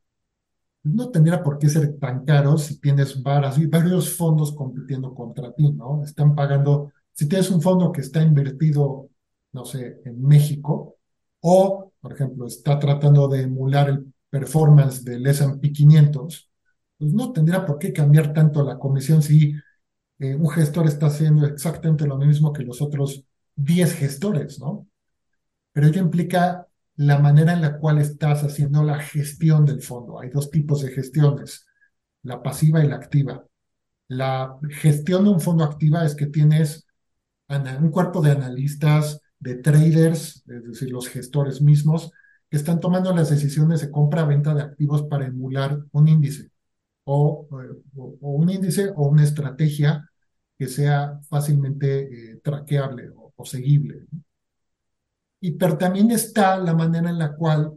no 0.83 1.09
tendría 1.09 1.43
por 1.43 1.57
qué 1.59 1.69
ser 1.69 1.97
tan 1.99 2.25
caro 2.25 2.57
si 2.57 2.79
tienes 2.79 3.21
varios, 3.21 3.69
varios 3.69 4.15
fondos 4.15 4.53
compitiendo 4.53 5.13
contra 5.13 5.53
ti, 5.53 5.71
¿no? 5.71 6.03
Están 6.03 6.35
pagando, 6.35 6.91
si 7.13 7.27
tienes 7.27 7.49
un 7.51 7.61
fondo 7.61 7.91
que 7.91 8.01
está 8.01 8.21
invertido, 8.21 9.09
no 9.53 9.65
sé, 9.65 10.01
en 10.05 10.21
México, 10.23 10.97
o, 11.41 11.91
por 11.99 12.13
ejemplo, 12.13 12.47
está 12.47 12.79
tratando 12.79 13.27
de 13.27 13.41
emular 13.43 13.89
el 13.89 14.13
performance 14.29 15.03
del 15.03 15.25
S&P 15.27 15.71
500, 15.71 16.49
pues 16.97 17.13
no 17.13 17.31
tendría 17.31 17.65
por 17.65 17.79
qué 17.79 17.93
cambiar 17.93 18.33
tanto 18.33 18.63
la 18.63 18.77
comisión 18.77 19.21
si 19.21 19.53
eh, 20.19 20.35
un 20.35 20.49
gestor 20.49 20.87
está 20.87 21.07
haciendo 21.07 21.45
exactamente 21.47 22.05
lo 22.07 22.17
mismo 22.17 22.53
que 22.53 22.63
los 22.63 22.81
otros 22.81 23.23
10 23.55 23.93
gestores, 23.95 24.59
¿no? 24.59 24.87
pero 25.71 25.87
ello 25.87 26.01
implica 26.01 26.67
la 26.99 27.19
manera 27.19 27.53
en 27.53 27.61
la 27.63 27.79
cual 27.79 27.99
estás 27.99 28.43
haciendo 28.43 28.83
la 28.83 28.99
gestión 29.01 29.65
del 29.65 29.81
fondo. 29.83 30.21
Hay 30.21 30.29
dos 30.29 30.51
tipos 30.51 30.83
de 30.83 30.91
gestiones, 30.91 31.67
la 32.23 32.43
pasiva 32.43 32.83
y 32.83 32.89
la 32.89 32.97
activa. 32.97 33.45
La 34.09 34.57
gestión 34.71 35.25
de 35.25 35.31
un 35.31 35.41
fondo 35.41 35.63
activa 35.65 36.05
es 36.05 36.15
que 36.15 36.27
tienes 36.27 36.87
un 37.81 37.91
cuerpo 37.91 38.21
de 38.21 38.31
analistas, 38.31 39.21
de 39.39 39.55
traders, 39.55 40.43
es 40.47 40.63
decir, 40.65 40.91
los 40.91 41.07
gestores 41.09 41.61
mismos, 41.61 42.11
que 42.49 42.57
están 42.57 42.79
tomando 42.79 43.13
las 43.15 43.29
decisiones 43.29 43.81
de 43.81 43.91
compra-venta 43.91 44.53
de 44.53 44.61
activos 44.63 45.03
para 45.03 45.27
emular 45.27 45.79
un 45.91 46.07
índice 46.07 46.51
o, 47.05 47.47
eh, 47.51 47.77
o- 47.97 48.17
un 48.21 48.49
índice 48.51 48.91
o 48.95 49.07
una 49.09 49.23
estrategia 49.23 50.09
que 50.59 50.67
sea 50.67 51.19
fácilmente 51.29 52.33
eh, 52.33 52.41
traqueable 52.43 53.09
o, 53.15 53.33
o 53.35 53.45
seguible. 53.45 54.07
Y 55.41 55.51
pero 55.51 55.77
también 55.77 56.11
está 56.11 56.57
la 56.57 56.73
manera 56.73 57.09
en 57.09 57.19
la 57.19 57.35
cual 57.35 57.73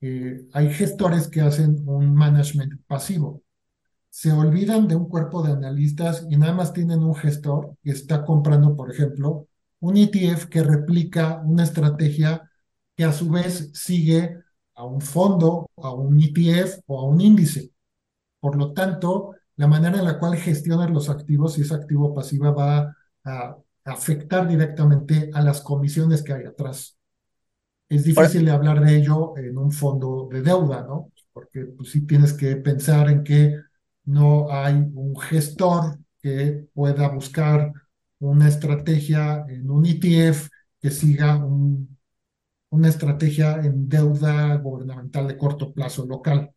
eh, 0.00 0.46
hay 0.52 0.72
gestores 0.72 1.28
que 1.28 1.40
hacen 1.42 1.82
un 1.88 2.14
management 2.14 2.82
pasivo. 2.86 3.42
Se 4.10 4.32
olvidan 4.32 4.88
de 4.88 4.96
un 4.96 5.08
cuerpo 5.08 5.42
de 5.42 5.52
analistas 5.52 6.26
y 6.30 6.36
nada 6.36 6.52
más 6.54 6.72
tienen 6.72 7.00
un 7.02 7.14
gestor 7.14 7.76
que 7.82 7.92
está 7.92 8.24
comprando, 8.24 8.76
por 8.76 8.90
ejemplo, 8.92 9.48
un 9.80 9.96
ETF 9.96 10.46
que 10.46 10.62
replica 10.62 11.42
una 11.44 11.64
estrategia 11.64 12.50
que 12.96 13.04
a 13.04 13.12
su 13.12 13.30
vez 13.30 13.70
sigue 13.74 14.38
a 14.74 14.84
un 14.84 15.00
fondo, 15.00 15.70
a 15.76 15.92
un 15.94 16.20
ETF 16.20 16.80
o 16.86 17.00
a 17.00 17.04
un 17.08 17.20
índice. 17.20 17.72
Por 18.40 18.56
lo 18.56 18.72
tanto, 18.72 19.34
la 19.56 19.68
manera 19.68 19.98
en 19.98 20.04
la 20.04 20.18
cual 20.18 20.36
gestionas 20.36 20.90
los 20.90 21.08
activos, 21.10 21.54
si 21.54 21.62
es 21.62 21.72
activo 21.72 22.08
o 22.08 22.14
pasiva, 22.14 22.50
va 22.52 22.96
a 23.24 23.56
afectar 23.84 24.48
directamente 24.48 25.30
a 25.34 25.42
las 25.42 25.60
comisiones 25.60 26.22
que 26.22 26.32
hay 26.32 26.44
atrás 26.44 26.98
es 27.96 28.04
difícil 28.04 28.44
de 28.44 28.50
hablar 28.52 28.80
de 28.84 28.96
ello 28.96 29.36
en 29.36 29.58
un 29.58 29.72
fondo 29.72 30.28
de 30.30 30.42
deuda, 30.42 30.82
¿no? 30.86 31.12
Porque 31.32 31.66
pues, 31.66 31.90
sí 31.90 32.06
tienes 32.06 32.32
que 32.34 32.56
pensar 32.56 33.10
en 33.10 33.24
que 33.24 33.56
no 34.04 34.50
hay 34.52 34.74
un 34.94 35.16
gestor 35.20 35.98
que 36.20 36.66
pueda 36.74 37.08
buscar 37.08 37.72
una 38.20 38.48
estrategia 38.48 39.44
en 39.48 39.70
un 39.70 39.86
ETF 39.86 40.48
que 40.80 40.90
siga 40.90 41.36
un- 41.36 41.98
una 42.70 42.88
estrategia 42.88 43.56
en 43.64 43.88
deuda 43.88 44.56
gubernamental 44.56 45.28
de 45.28 45.38
corto 45.38 45.72
plazo 45.74 46.06
local. 46.06 46.52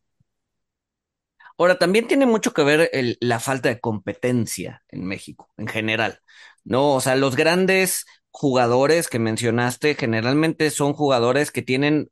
ahora 1.58 1.78
también 1.78 2.08
tiene 2.08 2.26
mucho 2.26 2.54
que 2.54 2.64
ver 2.64 2.90
el- 2.94 3.18
la 3.22 3.40
falta 3.40 3.70
de 3.70 3.80
competencia 3.80 4.84
en 4.90 5.06
México, 5.06 5.52
en 5.58 5.68
general, 5.68 6.20
¿no? 6.64 6.94
O 6.96 7.02
sea, 7.02 7.16
los 7.16 7.36
grandes 7.36 8.06
jugadores 8.36 9.08
que 9.08 9.18
mencionaste 9.20 9.96
generalmente 9.96 10.70
son 10.70 10.94
jugadores 10.94 11.52
que 11.52 11.62
tienen 11.62 12.10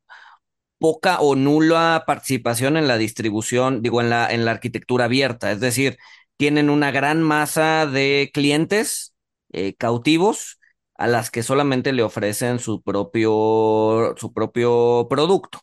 poca 0.78 1.20
o 1.20 1.36
nula 1.36 2.04
participación 2.06 2.76
en 2.76 2.88
la 2.88 2.98
distribución, 2.98 3.82
digo, 3.82 4.00
en 4.00 4.10
la, 4.10 4.32
en 4.32 4.44
la 4.44 4.52
arquitectura 4.52 5.06
abierta. 5.06 5.52
Es 5.52 5.60
decir, 5.60 5.98
tienen 6.36 6.70
una 6.70 6.90
gran 6.90 7.22
masa 7.22 7.86
de 7.86 8.30
clientes 8.34 9.14
eh, 9.52 9.74
cautivos 9.74 10.58
a 10.96 11.06
las 11.08 11.30
que 11.30 11.42
solamente 11.42 11.92
le 11.92 12.02
ofrecen 12.02 12.58
su 12.58 12.82
propio, 12.82 14.14
su 14.16 14.32
propio 14.32 15.06
producto, 15.10 15.60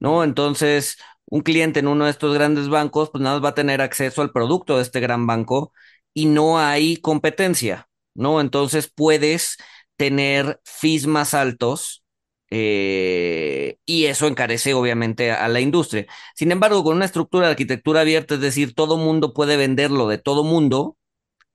¿no? 0.00 0.24
Entonces, 0.24 0.96
un 1.26 1.42
cliente 1.42 1.80
en 1.80 1.88
uno 1.88 2.06
de 2.06 2.10
estos 2.10 2.34
grandes 2.34 2.68
bancos, 2.68 3.10
pues 3.10 3.22
nada 3.22 3.36
más 3.36 3.44
va 3.44 3.50
a 3.50 3.54
tener 3.54 3.80
acceso 3.80 4.22
al 4.22 4.32
producto 4.32 4.76
de 4.76 4.82
este 4.82 5.00
gran 5.00 5.26
banco 5.26 5.72
y 6.14 6.26
no 6.26 6.58
hay 6.58 6.98
competencia, 6.98 7.88
¿no? 8.14 8.40
Entonces 8.40 8.90
puedes 8.94 9.56
tener 10.02 10.60
fees 10.64 11.06
más 11.06 11.32
altos 11.34 12.02
eh, 12.50 13.76
y 13.86 14.06
eso 14.06 14.26
encarece 14.26 14.74
obviamente 14.74 15.30
a 15.32 15.46
la 15.48 15.60
industria. 15.60 16.06
Sin 16.34 16.50
embargo, 16.52 16.82
con 16.84 16.96
una 16.96 17.04
estructura 17.06 17.46
de 17.46 17.52
arquitectura 17.52 18.00
abierta, 18.00 18.34
es 18.34 18.40
decir, 18.40 18.74
todo 18.74 18.96
mundo 18.98 19.32
puede 19.32 19.56
venderlo 19.56 20.08
de 20.08 20.18
todo 20.18 20.42
mundo, 20.44 20.96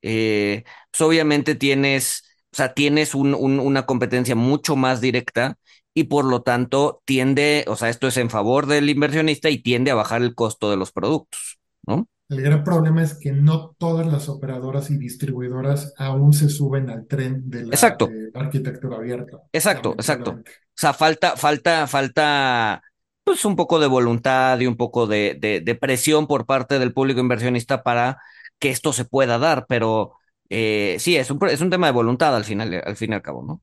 eh, 0.01 0.63
pues 0.91 1.01
obviamente 1.01 1.55
tienes, 1.55 2.23
o 2.53 2.55
sea, 2.57 2.73
tienes 2.73 3.15
un- 3.15 3.35
un- 3.35 3.59
una 3.59 3.85
competencia 3.85 4.35
mucho 4.35 4.75
más 4.75 5.01
directa 5.01 5.57
y 5.93 6.05
por 6.05 6.25
lo 6.25 6.43
tanto 6.43 7.01
tiende, 7.05 7.65
o 7.67 7.75
sea, 7.75 7.89
esto 7.89 8.07
es 8.07 8.17
en 8.17 8.29
favor 8.29 8.67
del 8.67 8.89
inversionista 8.89 9.49
y 9.49 9.61
tiende 9.61 9.91
a 9.91 9.95
bajar 9.95 10.21
el 10.23 10.35
costo 10.35 10.69
de 10.71 10.77
los 10.77 10.91
productos, 10.91 11.59
¿no? 11.87 12.07
El 12.29 12.41
gran 12.41 12.63
problema 12.63 13.03
es 13.03 13.15
que 13.15 13.33
no 13.33 13.75
todas 13.77 14.07
las 14.07 14.29
operadoras 14.29 14.89
y 14.91 14.97
distribuidoras 14.97 15.93
aún 15.97 16.31
se 16.33 16.47
suben 16.49 16.89
al 16.89 17.05
tren 17.07 17.49
de 17.49 17.65
la 17.65 17.75
Exacto, 17.75 18.05
eh, 18.05 18.31
arquitectura 18.33 18.95
abierta, 18.97 19.41
exacto, 19.53 19.93
exacto. 19.93 20.31
O 20.31 20.79
sea, 20.79 20.93
falta, 20.93 21.35
falta, 21.37 21.87
falta, 21.87 22.81
pues 23.23 23.45
un 23.45 23.55
poco 23.55 23.79
de 23.79 23.87
voluntad 23.87 24.59
y 24.59 24.67
un 24.67 24.77
poco 24.77 25.07
de, 25.07 25.35
de, 25.39 25.61
de 25.61 25.75
presión 25.75 26.27
por 26.27 26.45
parte 26.45 26.79
del 26.79 26.93
público 26.93 27.19
inversionista 27.19 27.83
para 27.83 28.19
que 28.59 28.69
esto 28.69 28.93
se 28.93 29.05
pueda 29.05 29.37
dar, 29.39 29.65
pero 29.67 30.13
eh, 30.49 30.97
sí, 30.99 31.17
es 31.17 31.31
un, 31.31 31.39
es 31.49 31.61
un 31.61 31.69
tema 31.69 31.87
de 31.87 31.93
voluntad 31.93 32.35
al 32.35 32.45
final, 32.45 32.81
al 32.85 32.95
fin 32.95 33.11
y 33.11 33.15
al 33.15 33.21
cabo, 33.21 33.43
¿no? 33.43 33.61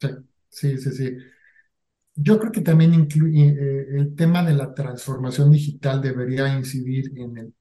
Sí, 0.00 0.08
sí, 0.50 0.78
sí, 0.78 0.90
sí. 0.92 1.16
Yo 2.14 2.38
creo 2.38 2.52
que 2.52 2.60
también 2.62 2.94
incluye 2.94 3.48
el 3.96 4.14
tema 4.16 4.44
de 4.44 4.52
la 4.54 4.74
transformación 4.74 5.50
digital 5.52 6.02
debería 6.02 6.48
incidir 6.56 7.12
en 7.16 7.38
el, 7.38 7.54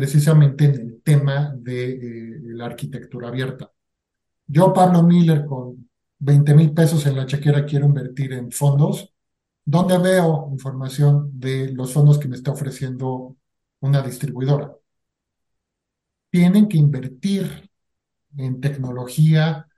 precisamente 0.00 0.64
en 0.64 0.74
el 0.76 1.02
tema 1.02 1.54
de 1.54 1.90
eh, 1.92 2.40
la 2.54 2.64
arquitectura 2.64 3.28
abierta. 3.28 3.70
Yo, 4.46 4.72
Pablo 4.72 5.02
Miller, 5.02 5.44
con 5.44 5.90
20 6.20 6.54
mil 6.54 6.72
pesos 6.72 7.04
en 7.04 7.16
la 7.16 7.26
chequera, 7.26 7.66
quiero 7.66 7.84
invertir 7.84 8.32
en 8.32 8.50
fondos. 8.50 9.12
¿Dónde 9.62 9.98
veo 9.98 10.48
información 10.52 11.38
de 11.38 11.70
los 11.74 11.92
fondos 11.92 12.18
que 12.18 12.28
me 12.28 12.36
está 12.36 12.50
ofreciendo 12.50 13.36
una 13.80 14.00
distribuidora? 14.00 14.74
Tienen 16.30 16.66
que 16.66 16.78
invertir 16.78 17.70
en 18.38 18.58
tecnología 18.62 19.68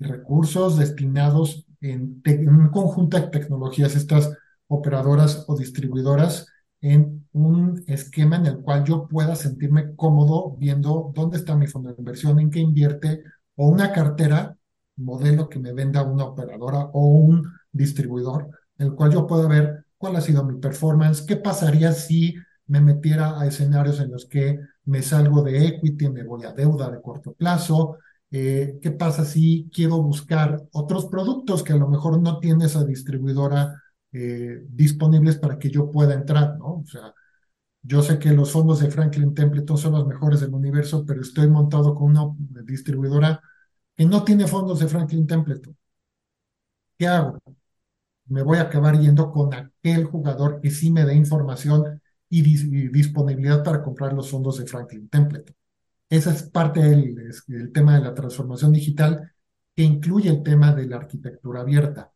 recursos 0.00 0.78
destinados 0.78 1.64
en, 1.80 2.20
en 2.24 2.48
un 2.48 2.70
conjunto 2.70 3.20
de 3.20 3.28
tecnologías, 3.28 3.94
estas 3.94 4.36
operadoras 4.66 5.44
o 5.46 5.56
distribuidoras, 5.56 6.48
en 6.80 7.19
un 7.32 7.82
esquema 7.86 8.36
en 8.36 8.46
el 8.46 8.58
cual 8.60 8.84
yo 8.84 9.06
pueda 9.08 9.36
sentirme 9.36 9.94
cómodo 9.96 10.56
viendo 10.58 11.12
dónde 11.14 11.38
está 11.38 11.56
mi 11.56 11.66
fondo 11.66 11.90
de 11.90 11.96
inversión, 11.98 12.40
en 12.40 12.50
qué 12.50 12.60
invierte, 12.60 13.22
o 13.56 13.68
una 13.68 13.92
cartera, 13.92 14.56
modelo 14.96 15.48
que 15.48 15.58
me 15.58 15.72
venda 15.72 16.02
una 16.02 16.24
operadora 16.24 16.90
o 16.92 17.06
un 17.06 17.50
distribuidor, 17.72 18.48
el 18.78 18.94
cual 18.94 19.12
yo 19.12 19.26
pueda 19.26 19.48
ver 19.48 19.86
cuál 19.96 20.16
ha 20.16 20.20
sido 20.20 20.44
mi 20.44 20.58
performance, 20.58 21.22
qué 21.22 21.36
pasaría 21.36 21.92
si 21.92 22.34
me 22.66 22.80
metiera 22.80 23.40
a 23.40 23.46
escenarios 23.46 24.00
en 24.00 24.10
los 24.10 24.26
que 24.26 24.58
me 24.84 25.02
salgo 25.02 25.42
de 25.42 25.66
equity, 25.66 26.08
me 26.08 26.24
voy 26.24 26.44
a 26.44 26.52
deuda 26.52 26.90
de 26.90 27.00
corto 27.02 27.32
plazo, 27.34 27.98
eh, 28.30 28.78
¿qué 28.80 28.92
pasa 28.92 29.24
si 29.24 29.68
quiero 29.74 30.00
buscar 30.02 30.62
otros 30.72 31.06
productos 31.06 31.62
que 31.62 31.72
a 31.72 31.76
lo 31.76 31.88
mejor 31.88 32.20
no 32.20 32.38
tiene 32.38 32.66
esa 32.66 32.84
distribuidora 32.84 33.74
eh, 34.12 34.62
disponibles 34.68 35.36
para 35.36 35.58
que 35.58 35.70
yo 35.70 35.90
pueda 35.90 36.14
entrar, 36.14 36.56
¿no? 36.58 36.78
O 36.78 36.86
sea, 36.86 37.12
yo 37.82 38.02
sé 38.02 38.18
que 38.18 38.30
los 38.32 38.52
fondos 38.52 38.80
de 38.80 38.90
Franklin 38.90 39.34
Templeton 39.34 39.78
son 39.78 39.92
los 39.92 40.06
mejores 40.06 40.40
del 40.40 40.54
universo, 40.54 41.04
pero 41.06 41.22
estoy 41.22 41.48
montado 41.48 41.94
con 41.94 42.10
una 42.16 42.34
distribuidora 42.64 43.40
que 43.96 44.04
no 44.06 44.24
tiene 44.24 44.46
fondos 44.46 44.80
de 44.80 44.88
Franklin 44.88 45.26
Templeton. 45.26 45.76
¿Qué 46.98 47.06
hago? 47.06 47.38
Me 48.26 48.42
voy 48.42 48.58
a 48.58 48.62
acabar 48.62 48.98
yendo 49.00 49.30
con 49.32 49.54
aquel 49.54 50.04
jugador 50.06 50.60
que 50.60 50.70
sí 50.70 50.90
me 50.90 51.04
dé 51.04 51.14
información 51.14 52.02
y, 52.28 52.42
dis- 52.44 52.64
y 52.72 52.88
disponibilidad 52.88 53.64
para 53.64 53.82
comprar 53.82 54.12
los 54.14 54.30
fondos 54.30 54.58
de 54.58 54.66
Franklin 54.66 55.08
Templeton. 55.08 55.56
Esa 56.10 56.32
es 56.32 56.44
parte 56.44 56.80
del, 56.82 57.16
tema 57.72 57.96
de 57.96 58.04
la 58.04 58.14
transformación 58.14 58.72
digital 58.72 59.32
que 59.76 59.82
incluye 59.84 60.30
el 60.30 60.42
tema 60.42 60.74
de 60.74 60.86
la 60.86 60.96
arquitectura 60.98 61.62
abierta. 61.62 62.12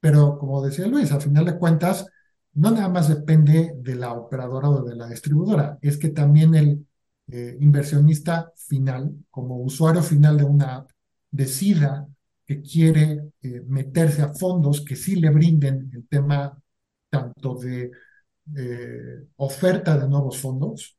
Pero 0.00 0.38
como 0.38 0.64
decía 0.64 0.86
Luis, 0.86 1.12
al 1.12 1.22
final 1.22 1.44
de 1.46 1.58
cuentas, 1.58 2.06
no 2.54 2.70
nada 2.70 2.88
más 2.88 3.08
depende 3.08 3.74
de 3.76 3.96
la 3.96 4.12
operadora 4.12 4.68
o 4.70 4.82
de 4.82 4.96
la 4.96 5.08
distribuidora, 5.08 5.78
es 5.82 5.98
que 5.98 6.10
también 6.10 6.54
el 6.54 6.86
eh, 7.28 7.56
inversionista 7.60 8.52
final, 8.56 9.14
como 9.30 9.56
usuario 9.58 10.02
final 10.02 10.36
de 10.38 10.44
una 10.44 10.76
app, 10.76 10.90
decida 11.30 12.06
que 12.46 12.60
quiere 12.62 13.32
eh, 13.42 13.62
meterse 13.66 14.22
a 14.22 14.34
fondos 14.34 14.82
que 14.82 14.96
sí 14.96 15.16
le 15.16 15.30
brinden 15.30 15.90
el 15.92 16.06
tema 16.06 16.56
tanto 17.08 17.54
de 17.56 17.90
eh, 18.56 19.26
oferta 19.36 19.96
de 19.98 20.08
nuevos 20.08 20.38
fondos 20.38 20.96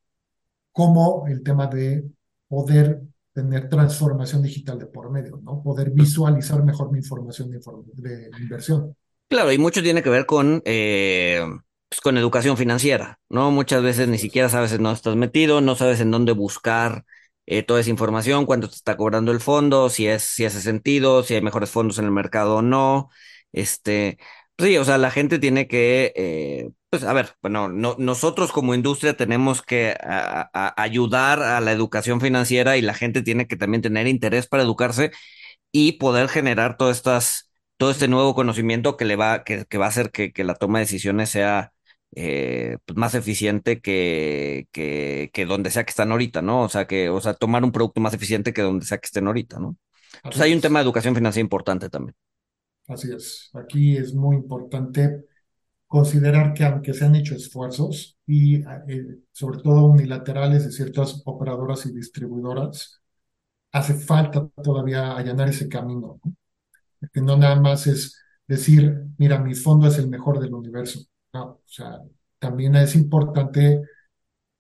como 0.72 1.28
el 1.28 1.44
tema 1.44 1.68
de 1.68 2.10
poder 2.48 3.02
tener 3.34 3.70
transformación 3.70 4.42
digital 4.42 4.80
de 4.80 4.88
por 4.88 5.12
medio, 5.12 5.40
¿no? 5.44 5.62
Poder 5.62 5.92
visualizar 5.92 6.64
mejor 6.64 6.92
mi 6.92 7.00
información 7.00 7.52
de, 7.52 8.30
inversión. 8.40 8.96
Claro, 9.28 9.52
y 9.52 9.58
mucho 9.58 9.82
tiene 9.82 10.04
que 10.04 10.10
ver 10.10 10.26
con, 10.26 10.62
eh, 10.66 11.44
pues, 11.90 12.00
con 12.02 12.18
educación 12.18 12.58
financiera, 12.58 13.20
¿no? 13.30 13.50
Muchas 13.52 13.82
veces 13.84 14.08
ni 14.08 14.18
siquiera 14.20 14.50
sabes 14.50 14.72
en 14.72 14.84
dónde 14.84 14.96
estás 14.98 15.16
metido, 15.16 15.62
no 15.62 15.76
sabes 15.76 16.00
en 16.00 16.12
dónde 16.12 16.32
buscar 16.32 17.06
eh, 17.48 17.64
toda 17.64 17.80
esa 17.82 17.90
información, 17.90 18.46
cuánto 18.46 18.70
te 18.70 18.76
está 18.76 18.96
cobrando 18.98 19.32
el 19.32 19.40
fondo, 19.42 19.90
si 19.90 20.08
es, 20.08 20.24
si 20.24 20.46
hace 20.46 20.62
sentido, 20.62 21.24
si 21.24 21.34
hay 21.34 21.42
mejores 21.42 21.72
fondos 21.72 21.98
en 21.98 22.06
el 22.06 22.12
mercado 22.12 22.58
o 22.58 22.62
no. 22.62 23.10
Este, 23.52 24.18
pues 24.56 24.70
sí, 24.70 24.78
o 24.78 24.86
sea, 24.86 24.98
la 25.00 25.10
gente 25.12 25.40
tiene 25.40 25.68
que, 25.68 26.14
eh, 26.16 26.70
pues 26.90 27.04
a 27.04 27.12
ver, 27.14 27.36
bueno, 27.42 27.68
no, 27.68 27.96
nosotros 27.98 28.52
como 28.52 28.76
industria 28.76 29.18
tenemos 29.18 29.62
que 29.64 29.96
a- 30.02 30.50
a- 30.54 30.82
ayudar 30.82 31.42
a 31.42 31.60
la 31.62 31.72
educación 31.72 32.22
financiera 32.22 32.78
y 32.78 32.82
la 32.82 32.94
gente 32.94 33.22
tiene 33.24 33.48
que 33.48 33.58
también 33.58 33.82
tener 33.82 34.08
interés 34.08 34.48
para 34.48 34.64
educarse 34.64 35.12
y 35.72 35.94
poder 35.94 36.30
generar 36.30 36.78
todas 36.78 36.98
estas, 36.98 37.52
todo 37.78 37.92
este 37.92 38.08
nuevo 38.08 38.36
conocimiento 38.36 38.98
que 38.98 39.06
le 39.06 39.16
va, 39.16 39.44
que, 39.44 39.66
que 39.66 39.78
va 39.78 39.86
a 39.86 39.90
hacer 39.90 40.12
que, 40.12 40.32
que 40.34 40.44
la 40.44 40.56
toma 40.56 40.80
de 40.80 40.86
decisiones 40.86 41.30
sea 41.30 41.74
eh, 42.16 42.78
pues, 42.86 42.98
más 42.98 43.16
eficiente 43.16 43.82
que, 43.82 44.68
que, 44.72 45.30
que 45.34 45.46
donde 45.46 45.72
sea 45.72 45.84
que 45.86 45.90
están 45.92 46.12
ahorita, 46.12 46.42
¿no? 46.42 46.62
O 46.64 46.70
sea, 46.70 46.88
que, 46.88 47.10
o 47.10 47.22
sea, 47.22 47.34
tomar 47.34 47.64
un 47.64 47.72
producto 47.72 48.02
más 48.02 48.14
eficiente 48.14 48.54
que 48.54 48.62
donde 48.62 48.86
sea 48.86 48.98
que 49.00 49.06
estén 49.08 49.28
ahorita, 49.28 49.60
¿no? 49.60 49.78
Entonces 50.24 50.42
Así 50.42 50.44
hay 50.44 50.54
un 50.54 50.62
tema 50.62 50.80
de 50.80 50.84
educación 50.86 51.16
financiera 51.16 51.44
importante 51.44 51.90
también. 51.90 52.16
Así 52.88 53.12
es. 53.12 53.50
Aquí 53.54 53.98
es 53.98 54.14
muy 54.14 54.36
importante 54.36 55.26
considerar 55.88 56.54
que 56.54 56.66
aunque 56.66 56.94
se 56.94 57.06
han 57.06 57.16
hecho 57.16 57.36
esfuerzos 57.36 58.18
y 58.28 58.58
eh, 58.58 59.20
sobre 59.32 59.60
todo 59.62 59.86
unilaterales 59.86 60.66
de 60.66 60.72
ciertas 60.72 61.22
operadoras 61.26 61.86
y 61.88 61.94
distribuidoras, 61.94 63.02
hace 63.72 63.96
falta 63.96 64.48
todavía 64.64 65.16
allanar 65.18 65.50
ese 65.50 65.70
camino, 65.70 66.20
¿no? 66.24 66.34
Que 67.14 67.22
no 67.22 67.38
nada 67.38 67.56
más 67.60 67.88
es 67.88 68.18
decir, 68.48 69.06
mira, 69.18 69.40
mi 69.40 69.56
fondo 69.56 69.88
es 69.88 69.98
el 69.98 70.10
mejor 70.10 70.40
del 70.40 70.54
universo. 70.54 71.00
No, 71.34 71.44
o 71.46 71.62
sea, 71.66 72.00
también 72.40 72.76
es 72.76 72.96
importante 72.96 73.82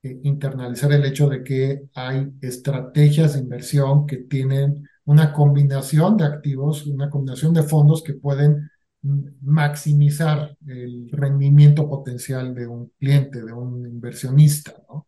eh, 0.03 0.19
internalizar 0.23 0.91
el 0.93 1.05
hecho 1.05 1.27
de 1.29 1.43
que 1.43 1.83
hay 1.95 2.31
estrategias 2.41 3.33
de 3.33 3.39
inversión 3.41 4.05
que 4.07 4.17
tienen 4.17 4.87
una 5.05 5.33
combinación 5.33 6.17
de 6.17 6.25
activos, 6.25 6.85
una 6.87 7.09
combinación 7.09 7.53
de 7.53 7.63
fondos 7.63 8.03
que 8.03 8.13
pueden 8.13 8.69
mm, 9.01 9.21
maximizar 9.41 10.57
el 10.67 11.09
rendimiento 11.11 11.87
potencial 11.89 12.53
de 12.55 12.67
un 12.67 12.91
cliente, 12.99 13.41
de 13.43 13.53
un 13.53 13.85
inversionista, 13.87 14.73
¿no? 14.89 15.07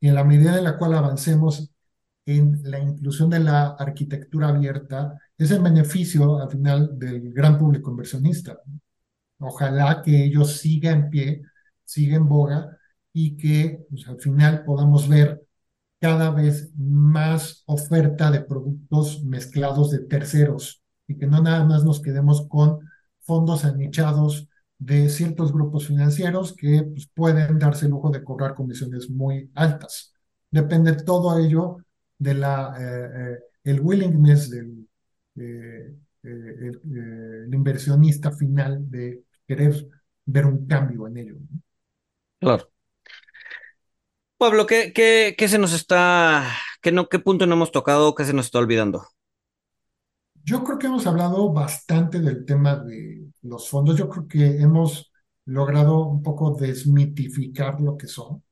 Y 0.00 0.08
en 0.08 0.16
la 0.16 0.24
medida 0.24 0.58
en 0.58 0.64
la 0.64 0.78
cual 0.78 0.94
avancemos 0.94 1.71
en 2.26 2.60
la 2.64 2.78
inclusión 2.78 3.30
de 3.30 3.40
la 3.40 3.68
arquitectura 3.78 4.48
abierta, 4.48 5.18
es 5.36 5.50
el 5.50 5.62
beneficio 5.62 6.38
al 6.38 6.50
final 6.50 6.98
del 6.98 7.32
gran 7.32 7.58
público 7.58 7.90
inversionista. 7.90 8.58
Ojalá 9.38 10.02
que 10.02 10.24
ello 10.24 10.44
siga 10.44 10.92
en 10.92 11.10
pie, 11.10 11.42
siga 11.84 12.16
en 12.16 12.28
boga 12.28 12.76
y 13.12 13.36
que 13.36 13.84
pues, 13.90 14.06
al 14.08 14.20
final 14.20 14.64
podamos 14.64 15.08
ver 15.08 15.42
cada 16.00 16.30
vez 16.30 16.72
más 16.76 17.62
oferta 17.66 18.30
de 18.30 18.40
productos 18.42 19.22
mezclados 19.24 19.90
de 19.90 20.00
terceros 20.00 20.82
y 21.06 21.16
que 21.16 21.26
no 21.26 21.42
nada 21.42 21.64
más 21.64 21.84
nos 21.84 22.00
quedemos 22.02 22.46
con 22.48 22.80
fondos 23.20 23.64
anichados 23.64 24.48
de 24.78 25.08
ciertos 25.08 25.52
grupos 25.52 25.86
financieros 25.86 26.54
que 26.56 26.82
pues, 26.84 27.08
pueden 27.14 27.58
darse 27.58 27.86
el 27.86 27.92
lujo 27.92 28.10
de 28.10 28.24
cobrar 28.24 28.54
comisiones 28.54 29.10
muy 29.10 29.50
altas. 29.54 30.12
depende 30.50 30.92
todo 30.94 31.38
ello 31.38 31.78
de 32.22 32.34
la, 32.34 32.74
eh, 32.78 33.10
eh, 33.14 33.38
el 33.64 33.80
willingness 33.80 34.50
del 34.50 34.86
eh, 35.36 35.94
el, 36.22 36.80
el, 36.84 37.54
inversionista 37.54 38.30
final 38.30 38.88
de 38.88 39.24
querer 39.46 39.88
ver 40.24 40.46
un 40.46 40.66
cambio 40.66 41.08
en 41.08 41.16
ello. 41.16 41.36
Claro. 42.38 42.70
Pablo, 44.38 44.66
¿qué, 44.66 44.92
qué, 44.92 45.34
qué 45.36 45.48
se 45.48 45.58
nos 45.58 45.72
está, 45.72 46.46
qué, 46.80 46.92
no, 46.92 47.08
qué 47.08 47.18
punto 47.18 47.46
no 47.46 47.54
hemos 47.54 47.72
tocado, 47.72 48.14
qué 48.14 48.24
se 48.24 48.32
nos 48.32 48.46
está 48.46 48.58
olvidando? 48.58 49.06
Yo 50.44 50.62
creo 50.64 50.78
que 50.78 50.86
hemos 50.86 51.06
hablado 51.06 51.52
bastante 51.52 52.20
del 52.20 52.44
tema 52.44 52.76
de 52.76 53.26
los 53.42 53.68
fondos. 53.68 53.96
Yo 53.96 54.08
creo 54.08 54.26
que 54.26 54.60
hemos 54.60 55.12
logrado 55.44 56.06
un 56.06 56.22
poco 56.22 56.54
desmitificar 56.54 57.80
lo 57.80 57.96
que 57.96 58.08
son. 58.08 58.42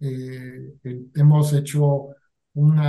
Eh, 0.00 0.74
hemos 1.14 1.52
hecho 1.52 2.08
un 2.54 2.80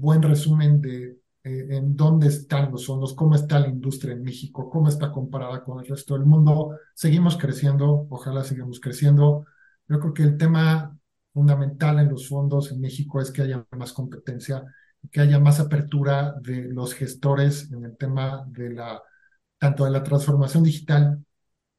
buen 0.00 0.22
resumen 0.22 0.80
de 0.80 1.22
eh, 1.44 1.66
en 1.70 1.96
dónde 1.96 2.28
están 2.28 2.70
los 2.70 2.86
fondos, 2.86 3.14
cómo 3.14 3.34
está 3.34 3.58
la 3.58 3.68
industria 3.68 4.12
en 4.14 4.22
México, 4.22 4.70
cómo 4.70 4.88
está 4.88 5.10
comparada 5.10 5.64
con 5.64 5.80
el 5.80 5.86
resto 5.88 6.14
del 6.14 6.24
mundo. 6.24 6.76
Seguimos 6.94 7.36
creciendo, 7.36 8.06
ojalá 8.10 8.44
sigamos 8.44 8.78
creciendo. 8.80 9.44
Yo 9.88 9.98
creo 9.98 10.14
que 10.14 10.22
el 10.22 10.36
tema 10.36 10.96
fundamental 11.32 11.98
en 11.98 12.10
los 12.10 12.28
fondos 12.28 12.70
en 12.70 12.80
México 12.80 13.20
es 13.20 13.30
que 13.32 13.42
haya 13.42 13.66
más 13.72 13.92
competencia, 13.92 14.64
que 15.10 15.20
haya 15.20 15.40
más 15.40 15.58
apertura 15.60 16.34
de 16.40 16.64
los 16.68 16.94
gestores 16.94 17.72
en 17.72 17.84
el 17.86 17.96
tema 17.96 18.44
de 18.48 18.70
la, 18.70 19.02
tanto 19.58 19.84
de 19.84 19.90
la 19.90 20.02
transformación 20.02 20.62
digital 20.62 21.24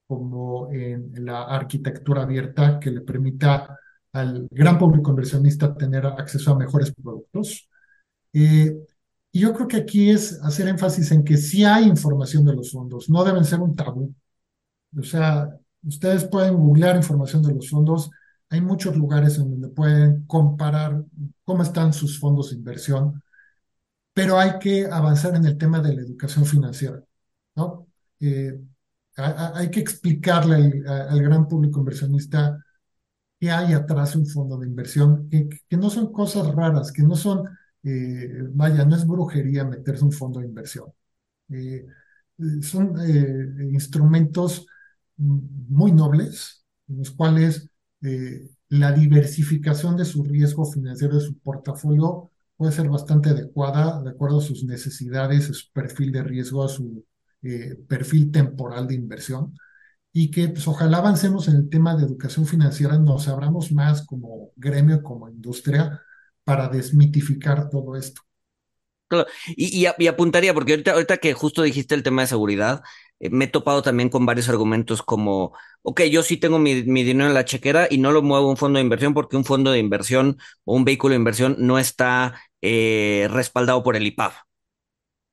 como 0.08 0.72
en 0.74 1.26
la 1.26 1.44
arquitectura 1.44 2.24
abierta 2.24 2.80
que 2.80 2.92
le 2.92 3.02
permita 3.02 3.80
al 4.14 4.48
gran 4.52 4.78
público 4.80 5.12
inversionista 5.12 5.76
tener 5.76 6.06
acceso 6.06 6.52
a 6.52 6.58
mejores 6.58 6.94
productos. 6.94 7.70
Eh, 8.34 8.76
y 9.32 9.40
yo 9.40 9.54
creo 9.54 9.68
que 9.68 9.78
aquí 9.78 10.10
es 10.12 10.40
hacer 10.44 10.68
énfasis 10.68 11.12
en 11.12 11.24
que 11.24 11.38
sí 11.38 11.66
hay 11.66 11.86
información 11.86 12.46
de 12.46 12.54
los 12.54 12.72
fondos, 12.72 13.10
no 13.10 13.24
deben 13.24 13.46
ser 13.46 13.60
un 13.60 13.76
tabú. 13.76 14.14
O 14.98 15.04
sea, 15.04 15.50
ustedes 15.84 16.26
pueden 16.26 16.56
googlear 16.56 16.96
información 16.96 17.44
de 17.44 17.54
los 17.56 17.70
fondos 17.70 18.12
hay 18.54 18.62
muchos 18.62 18.96
lugares 18.96 19.38
en 19.40 19.50
donde 19.50 19.70
pueden 19.70 20.26
comparar 20.26 21.04
cómo 21.44 21.64
están 21.64 21.92
sus 21.92 22.20
fondos 22.20 22.52
de 22.52 22.58
inversión, 22.58 23.24
pero 24.14 24.40
hay 24.40 24.60
que 24.60 24.86
avanzar 24.86 25.36
en 25.36 25.46
el 25.46 25.58
tema 25.58 25.82
de 25.82 25.96
la 25.96 26.02
educación 26.02 26.46
financiera, 26.46 27.04
¿no? 27.56 27.88
Eh, 28.20 28.60
hay 29.16 29.72
que 29.72 29.80
explicarle 29.80 30.84
al, 30.88 31.22
gran 31.24 31.48
público 31.48 31.80
inversionista 31.80 32.64
qué 33.44 33.52
hay 33.52 33.74
atrás 33.74 34.16
un 34.16 34.26
fondo 34.28 34.58
de 34.58 34.68
inversión, 34.68 35.30
que, 35.30 35.50
que 35.70 35.78
no 35.78 35.90
son 35.90 36.12
cosas 36.14 36.48
raras, 36.56 36.92
que 36.92 37.04
no 37.04 37.16
son, 37.16 37.48
eh, 37.84 38.30
vaya, 38.54 38.86
no 38.86 38.96
es 38.96 39.06
brujería 39.08 39.66
meterse 39.66 40.06
un 40.06 40.12
fondo 40.12 40.40
de 40.40 40.48
inversión. 40.48 40.86
Eh, 41.50 41.86
son 42.62 42.96
instrumentos 43.72 44.66
muy 45.18 45.92
nobles, 45.92 46.66
en 46.88 46.98
los 47.00 47.12
cuales 47.12 47.70
eh, 48.02 48.50
la 48.70 48.92
diversificación 48.92 49.98
de 49.98 50.06
su 50.06 50.24
riesgo 50.24 50.66
financiero, 50.66 51.16
de 51.16 51.26
su 51.26 51.38
portafolio, 51.40 52.32
puede 52.58 52.72
ser 52.72 52.90
bastante 52.90 53.30
adecuada 53.30 54.02
de 54.02 54.12
acuerdo 54.12 54.40
a 54.40 54.42
sus 54.42 54.64
necesidades, 54.64 55.50
a 55.50 55.54
su 55.54 55.72
perfil 55.72 56.12
de 56.12 56.24
riesgo, 56.24 56.64
a 56.64 56.70
su 56.70 57.06
eh, 57.44 57.76
perfil 57.88 58.32
temporal 58.32 58.88
de 58.88 58.96
inversión. 58.96 59.58
Y 60.14 60.30
que 60.30 60.48
pues, 60.50 60.68
ojalá 60.68 61.00
avancemos 61.00 61.48
en 61.48 61.56
el 61.56 61.70
tema 61.70 61.96
de 61.96 62.06
educación 62.06 62.46
financiera, 62.46 62.98
nos 63.00 63.28
abramos 63.28 63.72
más 63.72 64.06
como 64.06 64.52
gremio, 64.56 65.02
como 65.02 65.28
industria, 65.28 66.02
para 66.44 66.70
desmitificar 66.70 67.70
todo 67.70 67.96
esto. 67.96 68.22
Claro. 69.08 69.28
Y, 69.48 69.86
y, 69.98 70.08
apuntaría, 70.08 70.54
porque 70.54 70.74
ahorita, 70.74 70.92
ahorita 70.94 71.18
que 71.18 71.34
justo 71.34 71.62
dijiste 71.62 71.94
el 71.96 72.04
tema 72.04 72.22
de 72.22 72.28
seguridad, 72.28 72.84
eh, 73.20 73.30
me 73.30 73.46
he 73.46 73.48
topado 73.48 73.82
también 73.82 74.10
con 74.10 74.26
varios 74.26 74.50
argumentos 74.50 75.02
como, 75.02 75.54
ok, 75.82 76.02
yo 76.04 76.24
sí 76.24 76.38
tengo 76.38 76.60
mi, 76.60 76.82
dinero 76.82 77.28
en 77.28 77.34
la 77.34 77.46
chequera 77.46 77.88
y 77.90 77.98
no 77.98 78.12
lo 78.12 78.22
muevo 78.22 78.48
a 78.48 78.50
un 78.50 78.58
fondo 78.58 78.78
de 78.78 78.84
inversión 78.84 79.14
porque 79.14 79.38
un 79.38 79.46
fondo 79.46 79.72
de 79.72 79.80
inversión 79.80 80.38
o 80.66 80.76
un 80.76 80.84
vehículo 80.86 81.12
de 81.14 81.20
inversión 81.20 81.56
no 81.60 81.80
está 81.80 82.36
eh, 82.62 83.28
respaldado 83.32 83.82
por 83.84 83.96
el 83.96 84.08
IPAF. 84.08 84.36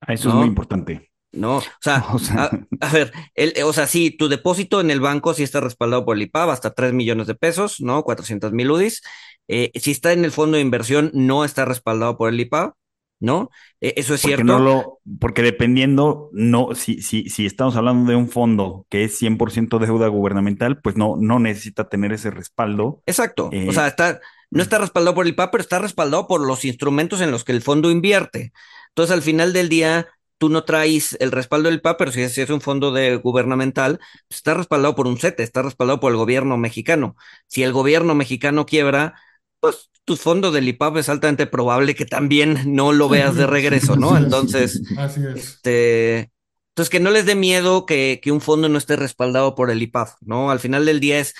Ah, 0.01 0.15
eso 0.15 0.29
es 0.29 0.35
muy 0.35 0.47
importante. 0.47 1.10
No, 1.33 1.59
o 1.59 1.63
sea, 1.81 2.05
A, 2.81 2.93
ver, 2.93 3.13
el, 3.35 3.55
o 3.65 3.73
sea, 3.73 3.87
sí, 3.87 4.11
tu 4.11 4.29
depósito 4.29 4.81
en 4.81 4.91
el 4.91 5.01
banco 5.01 5.35
sí 5.35 5.43
está 5.43 5.61
respaldado 5.61 6.05
por 6.05 6.17
el 6.17 6.23
IPAF 6.23 6.51
hasta 6.51 6.75
3 6.75 6.93
millones 6.93 7.27
de 7.27 7.35
pesos, 7.35 7.81
¿no? 7.81 8.03
400 8.03 8.53
mil 8.53 8.71
UDIs. 8.71 9.03
Eh, 9.49 9.71
si 9.81 9.93
está 9.93 10.13
en 10.13 10.25
el 10.25 10.33
fondo 10.33 10.57
de 10.57 10.63
inversión, 10.63 11.11
no 11.15 11.45
está 11.45 11.65
respaldado 11.65 12.17
por 12.17 12.31
el 12.31 12.41
IPAF. 12.41 12.73
¿no? 13.21 13.51
E, 13.81 13.95
eso 13.97 14.15
es 14.15 14.23
porque 14.23 14.37
cierto. 14.37 14.45
No 14.45 14.59
lo, 14.59 15.01
porque 15.21 15.43
dependiendo, 15.43 16.31
no, 16.33 16.75
si, 16.75 17.03
si, 17.03 17.29
si 17.29 17.47
estamos 17.47 17.77
hablando 17.77 18.11
de 18.11 18.17
un 18.17 18.29
fondo 18.29 18.87
que 18.89 19.05
es 19.05 19.21
100% 19.21 19.79
deuda 19.79 20.09
gubernamental, 20.09 20.81
pues 20.81 20.97
no, 20.97 21.17
no 21.17 21.39
necesita 21.39 21.89
tener 21.89 22.13
ese 22.13 22.31
respaldo. 22.31 23.03
Exacto. 23.07 23.51
o 23.69 23.73
sea, 23.73 23.85
eh, 23.85 23.89
está, 23.89 24.21
no 24.51 24.63
está 24.63 24.79
respaldado 24.79 25.15
por 25.15 25.27
el 25.27 25.33
IPA, 25.33 25.51
pero 25.51 25.63
está 25.63 25.79
respaldado 25.79 26.27
por 26.27 26.45
los 26.45 26.65
instrumentos 26.65 27.21
en 27.21 27.31
los 27.31 27.45
que 27.45 27.53
el 27.53 27.63
fondo 27.63 27.91
invierte. 27.91 28.53
Entonces, 28.89 29.15
al 29.15 29.23
final 29.23 29.53
del 29.53 29.69
día, 29.69 30.09
tú 30.41 30.49
no 30.49 30.65
traes 30.65 31.19
el 31.21 31.33
respaldo 31.33 31.69
del 31.69 31.79
IPA, 31.79 31.99
pero 31.99 32.13
si 32.13 32.23
es, 32.23 32.33
si 32.33 32.41
es 32.41 32.49
un 32.49 32.63
fondo 32.63 32.93
de 32.93 33.17
gubernamental, 33.17 33.99
pues 34.27 34.39
está 34.39 34.55
respaldado 34.55 34.95
por 34.95 35.07
un 35.07 35.19
CETE, 35.19 35.43
está 35.43 35.61
respaldado 35.61 36.01
por 36.01 36.13
el 36.13 36.17
gobierno 36.17 36.57
mexicano. 36.57 37.15
Si 37.47 37.63
el 37.63 37.75
gobierno 37.75 38.15
mexicano 38.15 38.65
quiebra, 38.65 39.21
pues 39.61 39.91
tu 40.07 40.17
fondo 40.17 40.51
del 40.51 40.67
IPAP 40.67 40.97
es 40.97 41.11
altamente 41.11 41.47
probable 41.47 41.95
que 41.95 42.07
también 42.07 42.75
no 42.75 42.93
lo 42.93 43.11
veas 43.11 43.35
de 43.35 43.47
regreso, 43.47 43.97
¿no? 43.97 44.17
Entonces, 44.17 44.81
Así 44.97 45.21
es. 45.27 45.37
Este, 45.37 46.33
entonces 46.71 46.91
que 46.91 47.01
no 47.01 47.11
les 47.11 47.27
dé 47.27 47.35
miedo 47.35 47.85
que, 47.85 48.21
que, 48.23 48.33
un 48.33 48.41
fondo 48.41 48.71
no 48.71 48.79
esté 48.79 48.97
respaldado 48.97 49.55
por 49.55 49.71
el 49.71 49.83
IPAP, 49.83 50.09
¿no? 50.23 50.51
Al 50.51 50.61
final 50.61 50.87
del 50.87 51.01
día 51.01 51.19
es 51.19 51.35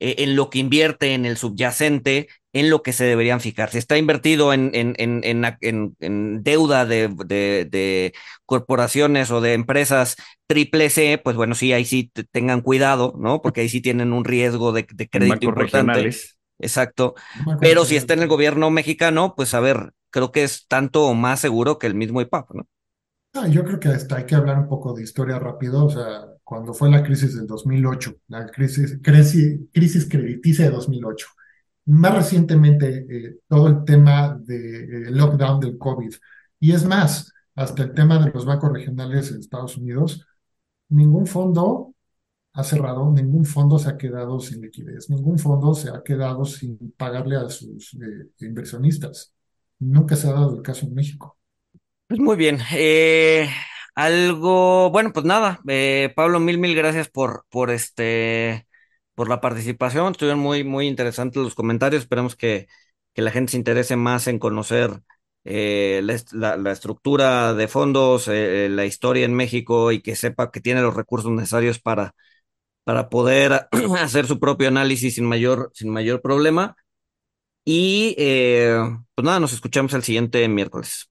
eh, 0.00 0.16
en 0.18 0.34
lo 0.34 0.50
que 0.50 0.58
invierte, 0.58 1.14
en 1.14 1.24
el 1.24 1.36
subyacente, 1.36 2.28
en 2.52 2.70
lo 2.70 2.82
que 2.82 2.92
se 2.92 3.04
deberían 3.04 3.40
fijar. 3.40 3.70
Si 3.70 3.78
está 3.78 3.96
invertido 3.96 4.52
en, 4.52 4.70
en, 4.74 4.94
en, 4.98 5.94
en 6.00 6.42
deuda 6.42 6.84
de, 6.84 7.08
de, 7.26 7.68
de, 7.70 8.12
corporaciones 8.44 9.30
o 9.30 9.40
de 9.40 9.54
empresas 9.54 10.16
triple 10.46 10.90
C, 10.90 11.20
pues 11.22 11.36
bueno, 11.36 11.54
sí, 11.54 11.72
ahí 11.72 11.84
sí 11.84 12.10
tengan 12.32 12.60
cuidado, 12.60 13.14
¿no? 13.18 13.40
Porque 13.40 13.60
ahí 13.60 13.68
sí 13.68 13.80
tienen 13.80 14.12
un 14.12 14.24
riesgo 14.24 14.72
de, 14.72 14.86
de 14.92 15.08
crédito 15.08 15.46
importante. 15.46 15.92
Regionales. 15.92 16.36
Exacto. 16.58 17.14
Pero 17.60 17.84
si 17.84 17.96
está 17.96 18.14
en 18.14 18.22
el 18.22 18.28
gobierno 18.28 18.70
mexicano, 18.70 19.34
pues 19.36 19.54
a 19.54 19.60
ver, 19.60 19.92
creo 20.10 20.30
que 20.32 20.42
es 20.42 20.66
tanto 20.66 21.06
o 21.06 21.14
más 21.14 21.40
seguro 21.40 21.78
que 21.78 21.86
el 21.86 21.94
mismo 21.94 22.20
IPAP, 22.20 22.50
¿no? 22.54 22.68
Ah, 23.32 23.46
yo 23.46 23.64
creo 23.64 23.78
que 23.78 23.88
hasta 23.88 24.16
hay 24.16 24.26
que 24.26 24.34
hablar 24.34 24.58
un 24.58 24.68
poco 24.68 24.92
de 24.92 25.04
historia 25.04 25.38
rápido. 25.38 25.84
O 25.86 25.90
sea, 25.90 26.26
cuando 26.42 26.74
fue 26.74 26.90
la 26.90 27.02
crisis 27.02 27.36
del 27.36 27.46
2008, 27.46 28.16
la 28.28 28.46
crisis, 28.48 28.98
crisis, 29.02 29.60
crisis 29.72 30.08
crediticia 30.08 30.64
de 30.64 30.72
2008. 30.72 31.26
Más 31.86 32.14
recientemente, 32.14 33.06
eh, 33.08 33.38
todo 33.48 33.68
el 33.68 33.84
tema 33.84 34.38
de, 34.40 35.10
lockdown 35.10 35.60
del 35.60 35.78
COVID. 35.78 36.14
Y 36.60 36.72
es 36.72 36.84
más, 36.84 37.32
hasta 37.54 37.82
el 37.84 37.94
tema 37.94 38.18
de 38.24 38.30
los 38.30 38.44
bancos 38.44 38.72
regionales 38.72 39.30
en 39.30 39.40
Estados 39.40 39.76
Unidos, 39.76 40.26
ningún 40.88 41.26
fondo 41.26 41.94
ha 42.52 42.64
cerrado, 42.64 43.10
ningún 43.12 43.44
fondo 43.44 43.78
se 43.78 43.90
ha 43.90 43.96
quedado 43.96 44.40
sin 44.40 44.60
liquidez, 44.60 45.08
ningún 45.08 45.38
fondo 45.38 45.74
se 45.74 45.90
ha 45.90 46.02
quedado 46.02 46.44
sin 46.44 46.92
pagarle 46.96 47.36
a 47.36 47.48
sus 47.48 47.94
eh, 47.94 48.28
inversionistas. 48.40 49.34
Nunca 49.78 50.16
se 50.16 50.28
ha 50.28 50.32
dado 50.32 50.56
el 50.56 50.62
caso 50.62 50.86
en 50.86 50.94
México. 50.94 51.38
Pues 52.06 52.20
muy 52.20 52.36
bien. 52.36 52.58
Eh, 52.74 53.48
algo, 53.94 54.90
bueno, 54.90 55.12
pues 55.12 55.24
nada, 55.26 55.60
eh, 55.68 56.12
Pablo, 56.16 56.40
mil, 56.40 56.58
mil 56.58 56.74
gracias 56.74 57.08
por, 57.08 57.44
por 57.50 57.70
este, 57.70 58.66
por 59.20 59.28
la 59.28 59.42
participación. 59.42 60.12
Estuvieron 60.12 60.40
muy, 60.40 60.64
muy 60.64 60.86
interesantes 60.86 61.42
los 61.42 61.54
comentarios. 61.54 62.00
Esperemos 62.04 62.36
que, 62.36 62.68
que 63.12 63.20
la 63.20 63.30
gente 63.30 63.50
se 63.52 63.58
interese 63.58 63.94
más 63.94 64.26
en 64.28 64.38
conocer 64.38 65.02
eh, 65.44 66.00
la, 66.32 66.72
estructura 66.72 67.52
de 67.52 67.68
fondos, 67.68 68.28
eh, 68.28 68.68
la 68.70 68.86
historia 68.86 69.26
en 69.26 69.34
México 69.34 69.92
y 69.92 70.00
que 70.00 70.16
sepa 70.16 70.50
que 70.50 70.62
tiene 70.62 70.80
los 70.80 70.94
recursos 70.94 71.30
necesarios 71.32 71.80
para 71.80 72.14
para 72.84 73.10
poder 73.10 73.68
hacer 73.98 74.26
su 74.26 74.40
propio 74.40 74.68
análisis 74.68 75.16
sin 75.16 75.26
mayor, 75.26 75.70
sin 75.74 75.90
mayor 75.90 76.22
problema. 76.22 76.74
Y 77.64 78.14
eh, 78.18 78.78
pues 79.14 79.24
nada, 79.26 79.38
nos 79.38 79.52
escuchamos 79.52 79.92
el 79.92 80.02
siguiente 80.02 80.48
miércoles. 80.48 81.10